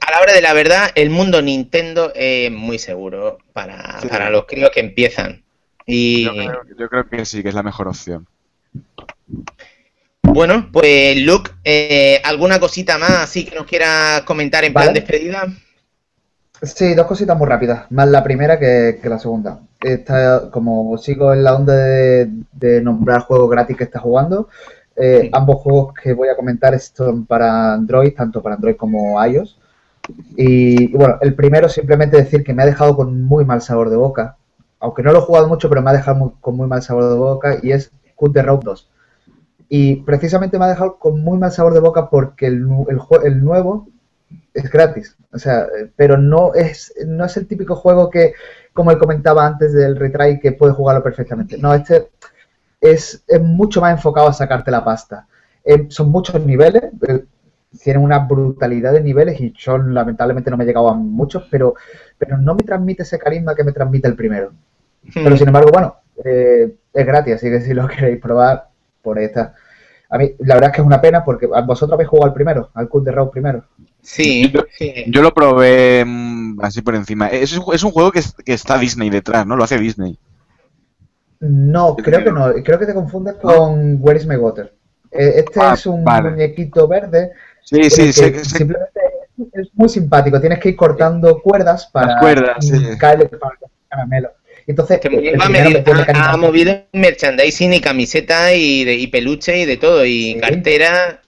[0.00, 4.08] A la hora de la verdad, el mundo Nintendo es muy seguro para, Sí.
[4.08, 5.42] para los críos que empiezan.
[5.86, 8.26] Y Yo creo, yo creo que sí, que es la mejor opción.
[10.22, 15.00] bueno, pues Luke, eh, ¿alguna cosita más así que nos quieras comentar en plan Vale.
[15.00, 15.46] despedida?
[16.64, 17.90] Sí, dos cositas muy rápidas.
[17.90, 19.60] Más la primera que, que la segunda.
[19.80, 24.48] Esta, como sigo en la onda de, de nombrar juegos gratis que está jugando,
[24.96, 25.30] eh, Sí.
[25.32, 29.58] ambos juegos que voy a comentar son para Android, tanto para Android como iOS.
[30.36, 33.90] Y, y bueno, el primero simplemente decir que me ha dejado con muy mal sabor
[33.90, 34.36] de boca.
[34.80, 37.08] Aunque no lo he jugado mucho, pero me ha dejado muy- con muy mal sabor
[37.08, 38.88] de boca y es Cut the Road 2.
[39.68, 43.42] Y precisamente me ha dejado con muy mal sabor de boca porque el, el, el
[43.44, 43.88] nuevo
[44.52, 45.16] es gratis.
[45.32, 48.34] O sea, eh, pero no es, no es el típico juego que,
[48.72, 51.58] como él comentaba antes del retry, que puedes jugarlo perfectamente.
[51.58, 52.08] No, este
[52.80, 55.26] es, es mucho más enfocado a sacarte la pasta.
[55.64, 57.24] Eh, son muchos niveles, eh,
[57.82, 61.74] tienen una brutalidad de niveles y yo lamentablemente no me he llegado a muchos, pero,
[62.18, 64.52] pero no me transmite ese carisma que me transmite el primero.
[65.12, 68.68] Pero sin embargo, bueno, eh, es gratis, así que si lo queréis probar,
[69.04, 69.54] por esta.
[70.08, 72.70] A mí, la verdad es que es una pena porque vosotros habéis jugado al primero,
[72.74, 73.64] al Cut the Road primero.
[74.04, 75.04] Sí, sí.
[75.08, 77.28] Yo lo probé mm, así por encima.
[77.28, 79.56] Es, un- es un juego que, es- que está Disney detrás, ¿no?
[79.56, 80.16] Lo hace Disney.
[81.40, 82.52] No, creo que no.
[82.62, 84.72] Creo que te confundes con Where is My Water.
[85.10, 86.30] Eh, Este Ah, es un vale.
[86.30, 87.32] muñequito verde.
[87.62, 89.00] Sí, sí, sé, que sé- simplemente
[89.52, 90.40] es muy simpático.
[90.40, 92.72] Tienes que ir cortando cuerdas para Las cuerdas, sí.
[92.98, 94.30] caerle para el caramelo.
[94.66, 98.84] Entonces, Este el ha, primero medi- me tiene ha- ha movido merchandising y camiseta y,
[98.84, 100.40] de, y peluche y de todo, y Sí.
[100.40, 101.20] cartera.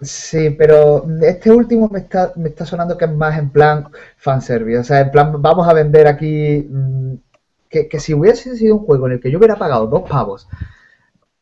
[0.00, 4.78] Sí, pero este último me está, me está sonando que es más en plan fanservice.
[4.78, 6.66] O sea, en plan, vamos a vender aquí.
[6.70, 7.14] mm,
[7.68, 10.46] que, que si hubiese sido un juego en el que yo hubiera pagado dos pavos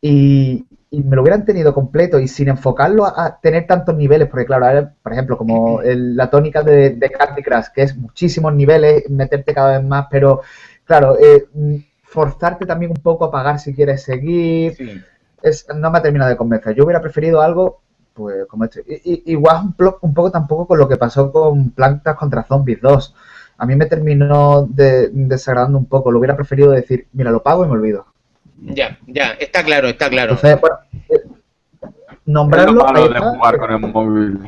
[0.00, 4.28] y, y me lo hubieran tenido completo y sin enfocarlo a, a tener tantos niveles,
[4.28, 7.96] porque claro, ahora, por ejemplo, como el- la tónica de, de Candy Crush, que es
[7.96, 10.42] muchísimos niveles, meterte cada vez más, pero
[10.84, 11.46] claro, eh,
[12.04, 14.78] forzarte también un poco a pagar si quieres seguir,
[15.42, 16.74] es, no me ha terminado de convencer.
[16.74, 17.82] Yo hubiera preferido algo
[18.14, 18.82] pues como este.
[19.04, 23.14] igual un, un, poco tampoco con lo que pasó con Plantas contra Zombies 2.
[23.58, 26.10] A mí me terminó de, desagradando un poco.
[26.10, 28.06] Lo hubiera preferido decir, mira, lo pago y me olvido.
[28.60, 30.32] Ya, ya, está claro, está claro.
[30.32, 30.76] Entonces, bueno,
[31.08, 31.22] eh,
[32.24, 32.86] nombrarlo.
[33.08, 34.38] de jugar con el móvil.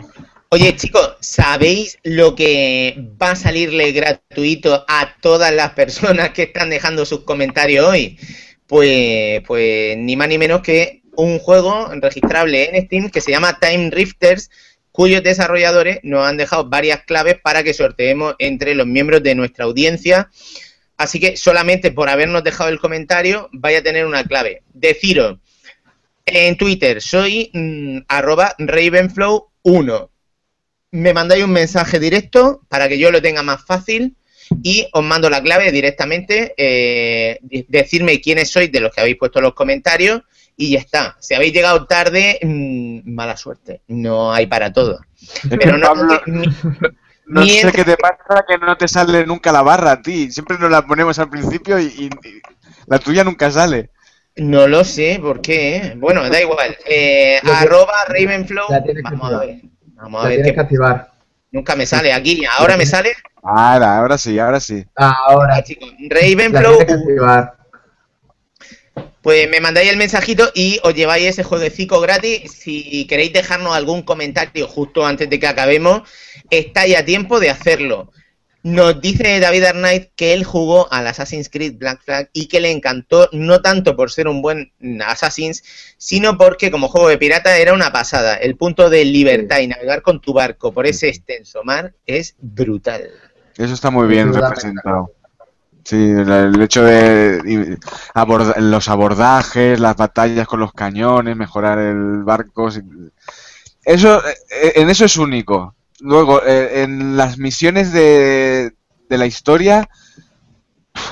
[0.48, 6.70] Oye, chicos, ¿sabéis lo que va a salirle gratuito a todas las personas que están
[6.70, 8.18] dejando sus comentarios hoy?
[8.66, 13.58] Pues, pues ni más ni menos que un juego registrable en Steam que se llama
[13.60, 14.50] Time Rifters,
[14.92, 19.64] cuyos desarrolladores nos han dejado varias claves para que sorteemos entre los miembros de nuestra
[19.64, 20.30] audiencia.
[20.96, 24.62] Así que solamente por habernos dejado el comentario vaya a tener una clave.
[24.72, 25.38] Deciros
[26.24, 30.08] en Twitter, soy mm, arroba Ravenflow1
[30.96, 34.16] me mandáis un mensaje directo para que yo lo tenga más fácil
[34.62, 37.38] y os mando la clave directamente, eh,
[37.68, 40.22] decirme quiénes sois de los que habéis puesto los comentarios
[40.56, 41.16] y ya está.
[41.20, 45.00] Si habéis llegado tarde, mm, mala suerte, no hay para todo.
[45.48, 45.94] Pero no,
[47.26, 50.30] no sé qué te pasa que no te sale nunca la barra a ti.
[50.30, 52.10] Siempre nos la ponemos al principio y,
[52.86, 53.90] la tuya nunca sale.
[54.36, 55.94] No lo sé, ¿por qué?
[55.96, 56.76] Bueno, da igual.
[56.86, 58.66] Eh, arroba Ravenflow.
[59.02, 59.60] Vamos a ver.
[59.94, 60.36] Vamos a ver.
[60.36, 61.10] Tienes que activar.
[61.50, 62.44] Nunca me sale aquí.
[62.58, 63.12] ¿Ahora me sale?
[63.42, 64.84] Ahora, ahora sí, ahora sí.
[64.94, 65.62] Ahora.
[65.62, 65.88] chicos.
[66.10, 66.78] Ravenflow.
[69.26, 72.48] Pues me mandáis el mensajito y os lleváis ese jueguecito gratis.
[72.52, 76.08] Si queréis dejarnos algún comentario justo antes de que acabemos,
[76.48, 78.12] estáis a tiempo de hacerlo.
[78.62, 82.70] Nos dice David Arnaiz que él jugó al Assassin's Creed Black Flag y que le
[82.70, 84.70] encantó no tanto por ser un buen
[85.04, 85.64] Assassin's,
[85.96, 88.36] sino porque como juego de pirata era una pasada.
[88.36, 93.10] El punto de libertad y navegar con tu barco por ese extenso mar es brutal.
[93.58, 95.10] Eso está muy bien representado.
[95.86, 97.78] Sí, el hecho de
[98.56, 102.68] los abordajes, las batallas con los cañones, mejorar el barco.
[103.84, 105.76] Eso, eh, en eso es único.
[106.00, 108.72] Luego, eh, en las misiones de,
[109.08, 109.88] de la historia,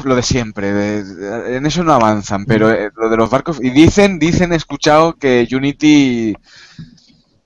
[0.03, 4.19] lo de siempre, en eso no avanzan, pero eh, lo de los barcos, y dicen,
[4.19, 6.35] dicen, he escuchado que Unity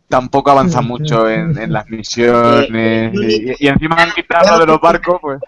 [0.09, 3.13] tampoco avanza mucho en, las misiones,
[3.59, 5.41] y, encima han quitado lo de los barcos, pues...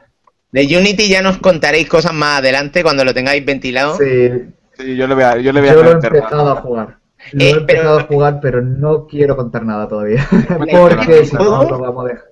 [0.53, 3.97] De Unity ya nos contaréis cosas más adelante cuando lo tengáis ventilado.
[3.97, 6.99] Sí, yo le voy a, yo le voy a he empezado a jugar.
[7.33, 10.27] Lo he eh, empezado a jugar, pero no quiero contar nada todavía.
[10.71, 12.25] Porque si no, lo vamos a dejar.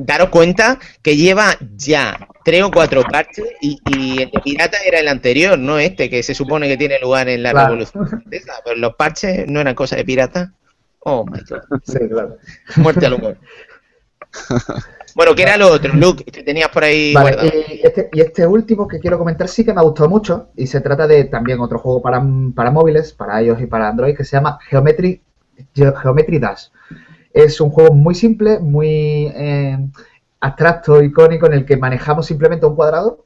[0.00, 3.78] Daros cuenta que lleva ya tres o cuatro parches y,
[4.22, 7.42] el de pirata era el anterior, no este, que se supone que tiene lugar en
[7.42, 8.24] la revolución.
[8.30, 10.52] Pero los parches no eran cosa de pirata.
[11.00, 11.80] Oh my god.
[11.84, 12.38] Sí, claro.
[12.76, 13.36] Muerte al humor.
[15.14, 17.14] Bueno, ¿qué era lo otro, Luke, que tenías por ahí
[17.72, 20.66] Y este, y este último que quiero comentar sí que me ha gustado mucho y
[20.66, 24.36] se trata de también otro juego para, móviles, para iOS y para Android, que se
[24.36, 25.22] llama Geometry,
[25.74, 26.68] Geometry Dash.
[27.32, 29.78] Es un juego muy simple, muy eh,
[30.40, 33.24] abstracto, icónico, en el que manejamos simplemente un cuadrado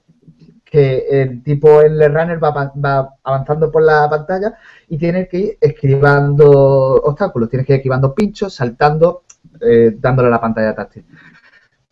[0.73, 4.55] que el tipo el runner va, va, avanzando por la pantalla
[4.89, 9.25] y tiene que ir esquivando obstáculos, tienes que ir esquivando pinchos, saltando,
[9.61, 11.05] eh, dándole a la pantalla táctil.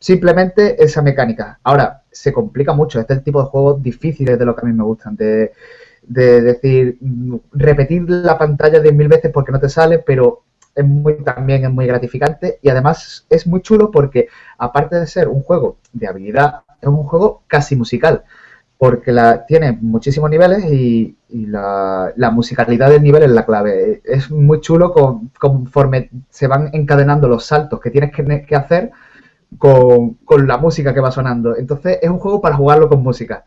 [0.00, 1.60] Simplemente esa mecánica.
[1.62, 2.98] Ahora, se complica mucho.
[2.98, 5.14] Este es el tipo de juegos difíciles de lo que a mí me gustan.
[5.14, 5.52] De,
[6.02, 10.42] decir, mm, repetir la pantalla de mil veces porque no te sale, pero
[10.74, 15.28] es muy también es muy gratificante y además es muy chulo porque aparte de ser
[15.28, 18.24] un juego de habilidad, es un juego casi musical
[18.78, 24.00] porque la, tiene muchísimos niveles y, la, musicalidad del nivel es la clave.
[24.04, 24.94] Es muy chulo
[25.38, 28.90] conforme se van encadenando los saltos que tienes que hacer
[29.58, 31.56] con, la música que va sonando.
[31.56, 33.44] Entonces es un juego para jugarlo con música.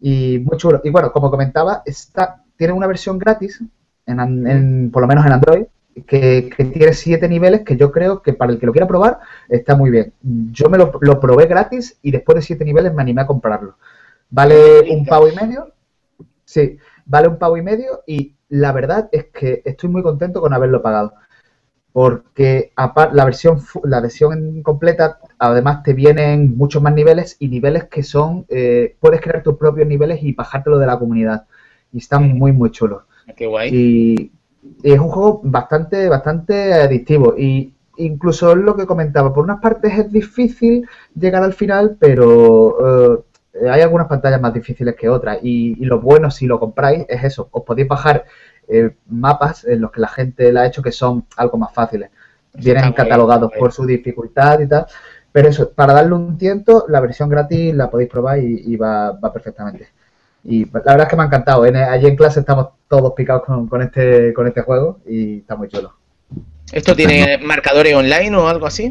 [0.00, 0.80] Y muy chulo.
[0.84, 3.62] Y bueno, como comentaba, está, tiene una versión gratis,
[4.06, 5.64] en, por lo menos en Android,
[6.06, 9.76] que, tiene siete niveles que yo creo que para el que lo quiera probar está
[9.76, 10.12] muy bien.
[10.22, 13.76] Yo me lo, lo probé gratis y después de siete niveles me animé a comprarlo.
[14.30, 15.72] Vale un pavo y medio.
[16.44, 20.52] Sí, vale un pavo y medio y la verdad es que estoy muy contento con
[20.52, 21.14] haberlo pagado
[21.94, 22.72] porque
[23.12, 28.46] la versión la versión completa además te vienen muchos más niveles y niveles que son
[28.48, 31.46] eh, puedes crear tus propios niveles y bajártelo de la comunidad.
[31.92, 33.04] Y están muy muy chulos.
[33.36, 33.70] Qué guay.
[33.72, 34.32] Y,
[34.82, 37.36] es un juego bastante bastante adictivo.
[37.38, 43.14] Y incluso es lo que comentaba por unas partes es difícil llegar al final pero
[43.54, 45.38] eh, hay algunas pantallas más difíciles que otras.
[45.44, 48.24] Y, y lo bueno si lo compráis es eso os podéis bajar
[48.68, 52.10] eh, mapas en los que la gente la ha hecho que son algo más fáciles.
[52.54, 54.86] Vienen catalogados por su dificultad y tal.
[55.32, 59.88] Pero eso, para darle un tiento, la versión gratis la podéis probar y, va, perfectamente.
[60.44, 61.62] Y la verdad es que me ha encantado.
[61.64, 65.94] allí en clase estamos todos picados con, este, con este juego y está muy chulo.
[66.70, 68.90] ¿Esto tiene marcadores online o algo así?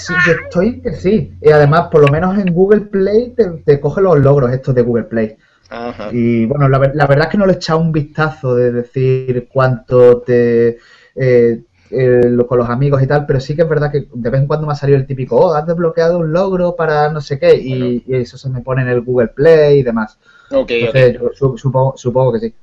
[0.00, 1.34] Sí, yo estoy que sí.
[1.40, 4.82] Y además, por lo menos en Google Play te, te coge los logros estos de
[4.82, 5.36] Google Play.
[5.74, 6.10] Ajá.
[6.12, 8.72] Y bueno, la, ver- la verdad es que no le he echado un vistazo de
[8.72, 10.78] decir cuánto te.
[11.16, 11.62] eh,
[11.94, 14.40] eh, lo- con los amigos y tal, pero sí que es verdad que de vez
[14.40, 17.38] en cuando me ha salido el típico, oh, has desbloqueado un logro para no sé
[17.38, 20.18] qué, y, y eso se me pone en el Google Play y demás.
[20.50, 20.70] Ok.
[20.70, 22.54] Entonces, yo su- supongo, supongo que sí.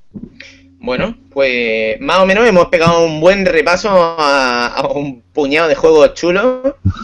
[0.79, 5.75] Bueno, pues más o menos hemos pegado un buen repaso a, a un puñado de
[5.75, 6.73] juegos chulos.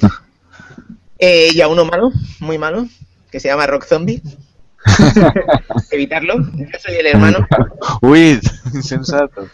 [1.17, 2.11] Eh, y a uno malo,
[2.41, 2.85] muy malo,
[3.31, 4.21] que se llama Rock Zombie.
[5.91, 7.47] Evitarlo, yo soy el hermano.
[8.01, 8.39] Uy,
[8.73, 9.47] insensato.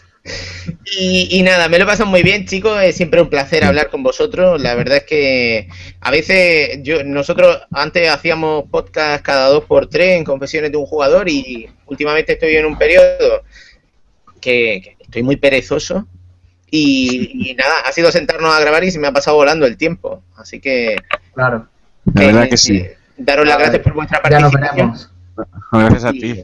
[0.99, 2.79] Y, y nada, me lo he pasado muy bien, chicos.
[2.83, 4.61] Es siempre un placer hablar con vosotros.
[4.61, 5.67] La verdad es que
[5.99, 10.85] a veces yo nosotros antes hacíamos podcast cada dos por tres en confesiones de un
[10.85, 13.43] jugador y últimamente estoy en un periodo
[14.39, 16.07] que, que estoy muy perezoso.
[16.69, 19.75] Y, y nada, ha sido sentarnos a grabar y se me ha pasado volando el
[19.75, 20.23] tiempo.
[20.37, 20.95] Así que,
[21.33, 21.67] Claro,
[22.13, 22.85] La verdad eh, que sí.
[23.17, 25.10] daros las gracias por vuestra ya nos participación.
[25.71, 26.43] Gracias a ti.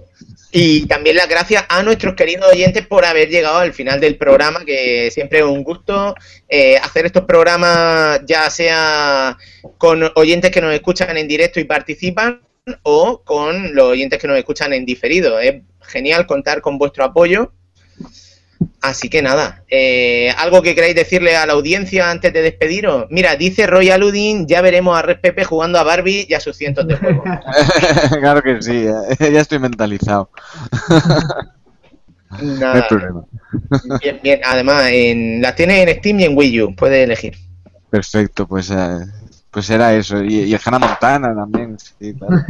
[0.52, 4.64] Y también las gracias a nuestros queridos oyentes por haber llegado al final del programa,
[4.66, 6.16] que siempre es un gusto
[6.48, 9.38] eh, hacer estos programas, ya sea
[9.78, 12.42] con oyentes que nos escuchan en directo y participan,
[12.84, 15.40] o con los oyentes que nos escuchan en diferido.
[15.40, 17.54] Es genial contar con vuestro apoyo.
[18.82, 23.08] Así que nada, eh, algo que queráis decirle a la audiencia antes de despediros.
[23.10, 26.56] Mira, dice Roy Aludin, ya veremos a Red Pepe jugando a Barbie y a sus
[26.56, 27.24] cientos de juegos.
[28.20, 30.30] claro que sí, ya, ya estoy mentalizado.
[32.42, 33.24] No hay problema.
[34.02, 34.42] Bien, bien.
[34.44, 37.38] Además, en, las tienes en Steam y en Wii U, puedes elegir.
[37.90, 39.00] Perfecto, pues, eh,
[39.50, 40.22] pues era eso.
[40.22, 42.44] Y, y el Hannah Montana también, sí, claro.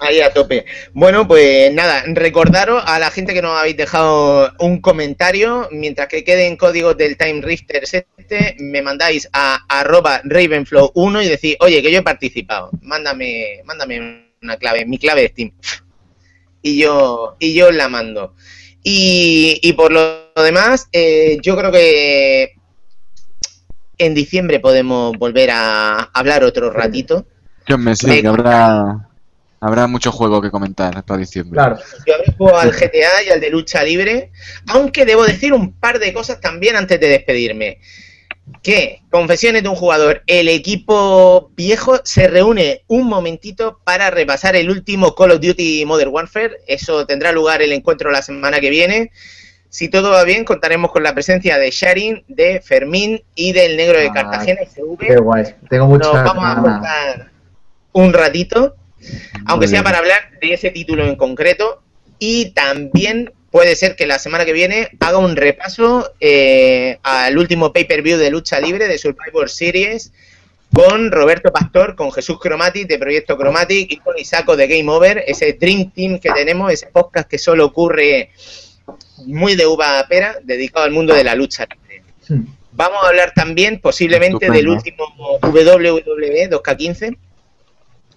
[0.00, 0.64] Ahí a tope.
[0.92, 6.24] Bueno, pues nada, recordaros a la gente que nos habéis dejado un comentario, mientras que
[6.24, 11.92] queden códigos del Time Rifter este, me mandáis a arroba Ravenflow1 y decís, oye, que
[11.92, 15.52] yo he participado, mándame, mándame una clave, mi clave de Steam.
[16.62, 18.34] Y yo, y yo la mando.
[18.82, 22.54] Y, y por lo demás, eh, yo creo que
[23.98, 27.26] en diciembre podemos volver a hablar otro ratito.
[27.66, 29.08] Yo me sí, que habrá,
[29.60, 31.56] habrá mucho juego que comentar para diciembre.
[31.56, 31.78] Claro.
[32.06, 34.30] Yo habré jugado al GTA y al de lucha libre,
[34.68, 37.78] aunque debo decir un par de cosas también antes de despedirme.
[38.62, 44.70] Que, confesiones de un jugador, el equipo viejo se reúne un momentito para repasar el
[44.70, 46.58] último Call of Duty Modern Warfare.
[46.66, 49.10] Eso tendrá lugar el encuentro la semana que viene.
[49.68, 53.98] Si todo va bien, contaremos con la presencia de Sharin, de Fermín y del negro
[53.98, 54.96] de Ah, Cartagena SV.
[54.98, 55.44] Qué guay.
[55.68, 57.30] Tengo Nos muchas vamos a contar
[57.92, 58.76] un ratito,
[59.46, 61.82] aunque sea para hablar de ese título en concreto.
[62.18, 67.72] Y también puede ser que la semana que viene haga un repaso eh, al último
[67.72, 70.12] pay-per-view de lucha libre de Survivor Series
[70.72, 75.24] con Roberto Pastor, con Jesús Chromatic de Proyecto Chromatic y con Isaco de Game Over,
[75.26, 78.30] ese Dream Team que tenemos, ese podcast que solo ocurre
[79.24, 82.02] muy de uva a pera, dedicado al mundo de la lucha libre.
[82.28, 82.46] Hmm.
[82.72, 85.06] Vamos a hablar también posiblemente del último
[85.42, 87.16] WWE 2K15.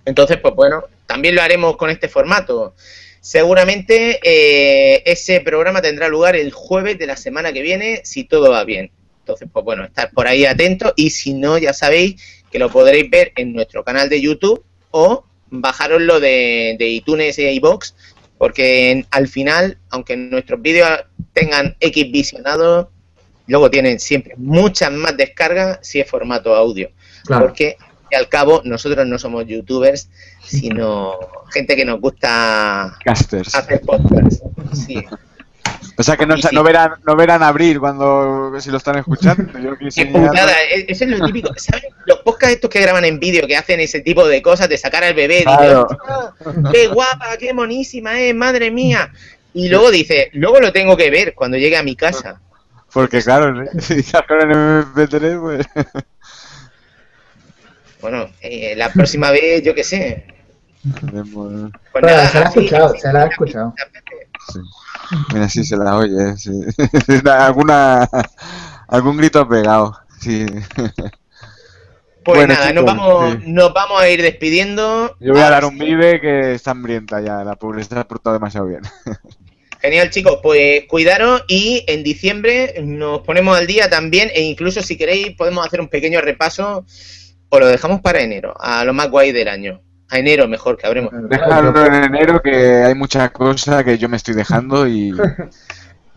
[0.10, 2.74] Entonces, pues bueno, también lo haremos con este formato.
[3.22, 8.50] Seguramente eh, ese programa tendrá lugar el jueves de la semana que viene, si todo
[8.52, 8.92] va bien.
[9.20, 12.22] Entonces, pues bueno, estar por ahí atentos y si no, ya sabéis
[12.52, 17.52] que lo podréis ver en nuestro canal de YouTube o bajaroslo de, de iTunes e
[17.54, 17.94] iBox,
[18.38, 20.90] porque en- al final, aunque nuestros vídeos
[21.34, 22.88] tengan X visionados,
[23.46, 26.90] luego tienen siempre muchas más descargas si es formato audio.
[27.26, 27.46] Claro.
[27.46, 27.78] Porque
[28.12, 30.10] y al cabo nosotros no somos youtubers,
[30.44, 31.14] sino
[31.52, 33.54] gente que nos gusta Casters.
[33.56, 34.42] hacer podcast.
[34.74, 35.04] Sí.
[35.98, 36.48] O sea que no, sí.
[36.54, 39.52] no verán, no verán abrir cuando si lo están escuchando.
[39.60, 41.50] Yo Qué quise putada, e- eso es lo típico.
[41.58, 41.84] ¿Sabes?
[42.06, 45.04] Los podcasts estos que graban en vídeo, que hacen ese tipo de cosas, de sacar
[45.04, 45.88] al bebé, dice, Claro.
[46.08, 46.32] "Ah,
[46.72, 49.12] qué guapa, qué monísima es, madre mía.
[49.54, 52.40] Y luego dice, luego lo tengo que ver cuando llegue a mi casa.
[52.94, 55.68] Porque claro, si sacaron en MP3, pues...
[58.02, 60.26] Bueno, eh, la próxima vez, yo qué sé.
[61.06, 63.74] tenemos- Pues Bueno, nada, se la ha escuchado, se la ha escuchado.
[64.54, 64.60] sí.
[65.34, 66.38] Mira, sí se la oye.
[66.38, 66.52] Sí.
[67.30, 68.08] Alguna,
[68.88, 69.98] algún grito pegado.
[70.22, 70.46] Sí.
[72.24, 73.40] Pues Bueno, nada, chicos, nos, vamos, sí.
[73.52, 75.16] nos vamos a ir despidiendo.
[75.20, 77.44] Yo voy a dar un vive que está hambrienta ya.
[77.44, 78.82] La pobre se ha portado demasiado bien.
[79.82, 80.40] Genial, chicos.
[80.44, 85.66] Pues cuidaros y en diciembre nos ponemos al día también e incluso si queréis podemos
[85.66, 86.86] hacer un pequeño repaso
[87.50, 89.82] o lo dejamos para enero, a lo más guay del año.
[90.12, 91.12] A enero mejor que habremos.
[91.30, 95.14] Déjalo en enero que hay mucha cosa que yo me estoy dejando y,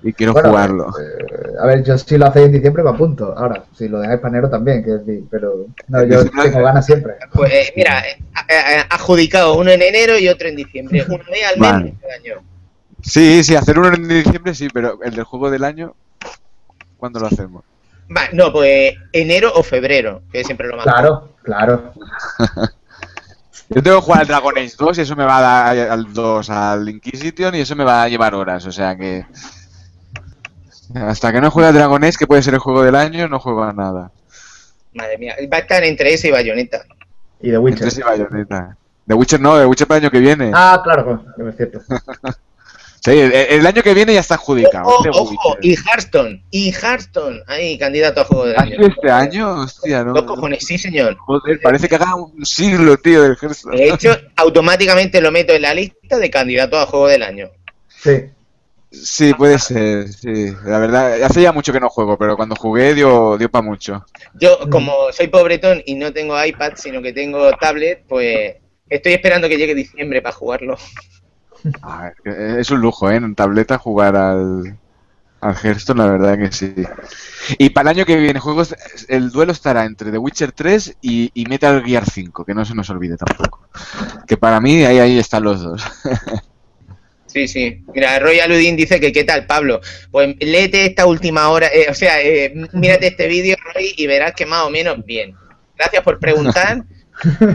[0.03, 0.87] y quiero Bueno, jugarlo.
[0.99, 3.37] eh, a ver, yo si lo hacéis en diciembre me apunto.
[3.37, 7.15] Ahora, si lo dejáis para enero también, quiero decir, pero no, yo tengo ganas siempre.
[7.35, 8.17] Pues eh, mira, eh,
[8.49, 11.05] eh, adjudicado uno en enero y otro en diciembre.
[11.07, 11.85] Una vez al Vale.
[11.85, 12.35] menos año.
[13.03, 15.95] Sí, sí, hacer uno en diciembre sí, pero el del juego del año,
[16.97, 17.63] ¿cuándo lo hacemos?
[18.33, 20.85] No, pues enero o febrero, que siempre lo más.
[20.85, 21.93] Claro, claro.
[23.69, 26.13] Yo tengo que jugar al Dragon Age 2 y eso me va a dar al
[26.13, 29.25] 2 al Inquisition y eso me va a llevar horas, o sea que
[30.95, 33.39] hasta que no juegue al Dragon Age, que puede ser el juego del año, no
[33.39, 34.11] juego a nada.
[34.93, 36.85] Madre mía, va a estar entre ese y Bayonetta.
[37.41, 37.85] Y The Witcher.
[37.85, 38.77] Entre ese y Bayonetta.
[39.07, 40.51] The Witcher no, The Witcher para el año que viene.
[40.55, 41.81] Ah, claro, claro, es cierto.
[43.05, 44.87] Sí, el, el año que viene ya está adjudicado.
[44.87, 45.59] Ojo, Witcher.
[45.61, 48.77] y Hearthstone, y Hearthstone, ahí, candidato a juego del ¿Ha año.
[48.87, 49.63] este año?
[49.63, 50.13] Hostia, no.
[50.13, 51.17] Dos cojones, sí señor.
[51.19, 53.77] Joder, parece que haga un siglo, tío, del Hearthstone.
[53.77, 57.51] De hecho, automáticamente lo meto en la lista de candidatos a juego del año.
[57.89, 58.25] Sí.
[58.93, 60.53] Sí, puede ser, sí.
[60.65, 64.05] La verdad, hace ya mucho que no juego, pero cuando jugué dio, dio para mucho.
[64.35, 68.57] Yo, como soy pobretón y no tengo iPad, sino que tengo tablet, pues
[68.91, 70.77] estoy esperando que llegue diciembre para jugarlo.
[71.83, 73.17] Ah, es un lujo, ¿eh?
[73.17, 74.77] En tableta jugar al,
[75.41, 76.75] al Hearthstone, la verdad que sí.
[77.59, 78.75] Y para el año que viene, juegos,
[79.09, 82.75] el duelo estará entre The Witcher 3 y, y Metal Gear 5, que no se
[82.75, 83.69] nos olvide tampoco.
[84.27, 85.83] Que para mí ahí, ahí están los dos.
[87.33, 87.83] Sí, sí.
[87.95, 89.81] Mira, Royal Udin dice que qué tal, Pablo.
[90.11, 94.35] Pues léete esta última hora, eh, o sea, eh, mírate este vídeo, Roy, y verás
[94.35, 95.35] que más o menos bien.
[95.79, 96.85] Gracias por preguntar.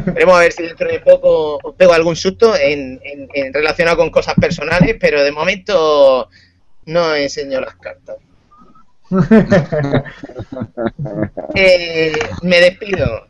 [0.05, 3.97] Veremos a ver si dentro de poco os pego algún susto en, en- en relacionado
[3.97, 6.29] con cosas personales, pero de momento
[6.85, 8.17] no enseño las cartas.
[11.55, 12.13] Eh,
[12.43, 13.27] me despido.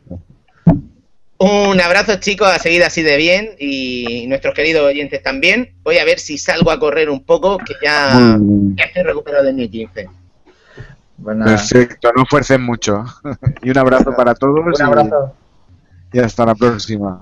[1.38, 5.72] Un abrazo, chicos, a seguir así de bien y nuestros queridos oyentes también.
[5.82, 8.36] Voy a ver si salgo a correr un poco, que ya,
[8.74, 10.08] ya estoy recuperado de mi 15.
[11.22, 13.04] Pues nada, Perfecto, no fuercen mucho.
[13.62, 15.32] y un abrazo para todos un abrazo.
[15.34, 15.47] y
[16.12, 17.20] hasta la próxima.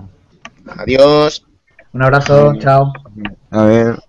[0.77, 1.45] Adiós.
[1.93, 2.93] Un abrazo, chao.
[3.51, 3.99] A ver.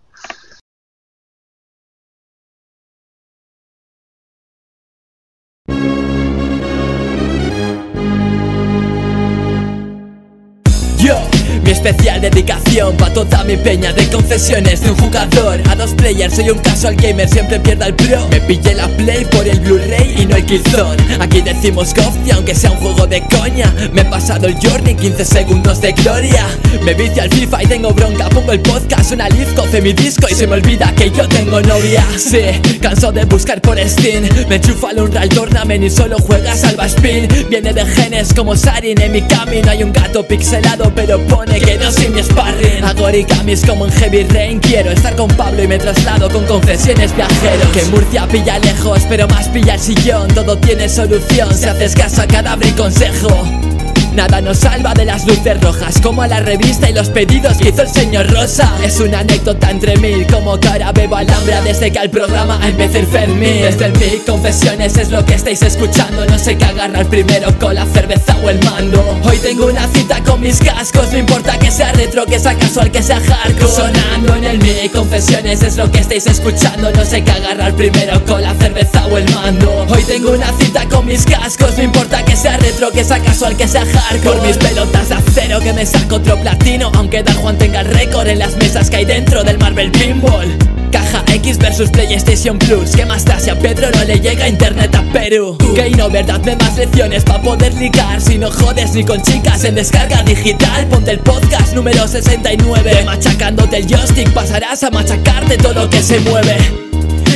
[11.88, 16.34] Especial dedicación pa' toda mi peña de confesiones de un jugador a dos players.
[16.34, 18.28] Soy un casual gamer, siempre pierda el pro.
[18.30, 21.02] Me pillé la play por el Blu-ray y no el Killzone.
[21.18, 23.72] Aquí decimos Gofty, aunque sea un juego de coña.
[23.92, 26.46] Me he pasado el journey, 15 segundos de gloria.
[26.84, 28.28] Me vicio al FIFA y tengo bronca.
[28.28, 31.60] Pongo el podcast, una live, coce mi disco y se me olvida que yo tengo
[31.62, 32.04] novia.
[32.18, 34.28] Sí, canso de buscar por Steam.
[34.48, 37.28] Me enchufa al Unreal Tournament y solo juega Salva Spin.
[37.48, 39.70] Viene de genes como Sarin en mi camino.
[39.70, 42.84] Hay un gato pixelado, pero pone que no soy mi sparring.
[42.84, 44.58] Hago origamis como en Heavy Rain.
[44.60, 47.68] Quiero estar con Pablo y me traslado con confesiones viajeros.
[47.72, 50.28] Que Murcia pilla lejos, pero más pilla el sillón.
[50.28, 53.77] Todo tiene solución si haces caso a cadáver y consejo.
[54.18, 57.82] Nada nos salva de las luces rojas Como la revista y los pedidos que hizo
[57.82, 58.74] el señor Rosa.
[58.82, 62.98] Es una anécdota entre mil Como que ahora bebo alhambra desde que al programa empecé
[62.98, 63.62] el Fermín.
[63.62, 67.76] Desde el mic, confesiones es lo que estáis escuchando No sé qué agarrar primero con
[67.76, 69.20] la cerveza o el mando.
[69.22, 72.90] Hoy tengo una cita con mis cascos No importa que sea retro, que sea casual,
[72.90, 73.70] que sea hardcore.
[73.70, 78.20] Sonando en el mic, confesiones es lo que estáis escuchando No sé qué agarrar primero
[78.24, 79.86] con la cerveza o el mando.
[79.88, 83.56] Hoy tengo una cita con mis cascos No importa que sea retro, que sea casual,
[83.56, 87.36] que sea hardcore Por mis pelotas de acero que me saco otro platino Aunque Dan
[87.36, 90.56] Juan tenga récord en las mesas que hay dentro del Marvel Pinball.
[90.90, 94.94] Caja X versus PlayStation Plus ¿Qué más da si a Pedro no le llega internet
[94.94, 95.58] a Perú?
[95.74, 99.64] Que no verdad, me más lecciones pa' poder ligar Si no jodes ni con chicas
[99.64, 105.58] en descarga digital Ponte el podcast número 69 De Machacándote el joystick pasarás a machacarte
[105.58, 106.56] todo lo que se mueve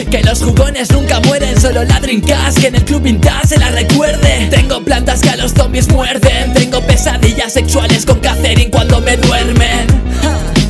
[0.07, 3.71] que los jugones nunca mueren, solo la Dreamcast Que en el club vintage se la
[3.71, 4.49] recuerde.
[4.51, 6.53] Tengo plantas que a los zombies muerden.
[6.55, 9.87] Tengo pesadillas sexuales con Catherine cuando me duermen.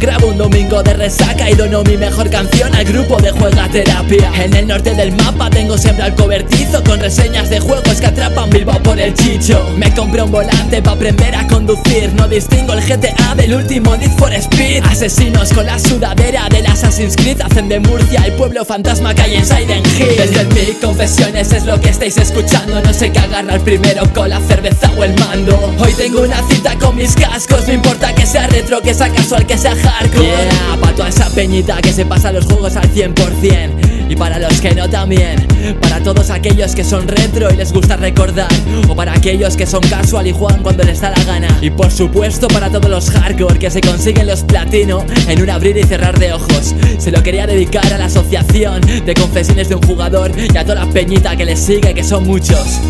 [0.03, 4.33] Grabo un domingo de resaca y dono mi mejor canción al grupo de Juega Terapia
[4.43, 8.51] En el norte del mapa tengo siempre al cobertizo Con reseñas de juegos que atrapan
[8.51, 9.65] Bilbao por el chicho.
[9.77, 12.13] Me compré un volante para aprender a conducir.
[12.15, 14.85] No distingo el GTA del último Need for Speed.
[14.85, 19.35] Asesinos con la sudadera del Assassin's Creed Hacen de Murcia el pueblo fantasma que hay
[19.37, 20.17] en Silent Hill.
[20.17, 22.81] Desde el mic, confesiones es lo que estáis escuchando.
[22.83, 25.75] No sé qué agarrar primero con la cerveza o el mando.
[25.79, 27.69] Hoy tengo una cita con mis cascos.
[27.69, 31.81] No importa que sea retro, que sea casual, que sea Yeah, pa' toda esa peñita
[31.81, 35.47] que se pasa los juegos al 100% Y para los que no también
[35.81, 38.51] Para todos aquellos que son retro y les gusta recordar.
[38.89, 41.59] O para aquellos que son casual y juegan cuando les da la gana.
[41.61, 45.77] Y por supuesto para todos los hardcore que se consiguen los platino En un abrir
[45.77, 46.75] y cerrar de ojos.
[46.99, 50.85] Se lo quería dedicar a la asociación de confesiones de un jugador Y a toda
[50.85, 52.81] la peñita que les sigue que son muchos.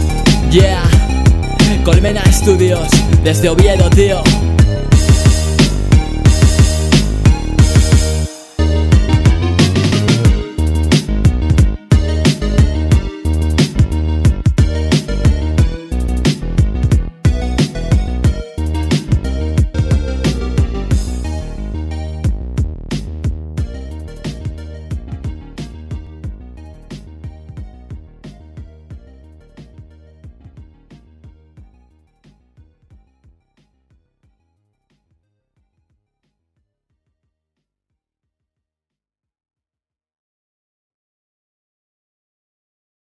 [0.50, 0.82] Yeah.
[1.84, 2.88] Colmena Studios,
[3.24, 4.22] desde Oviedo, tío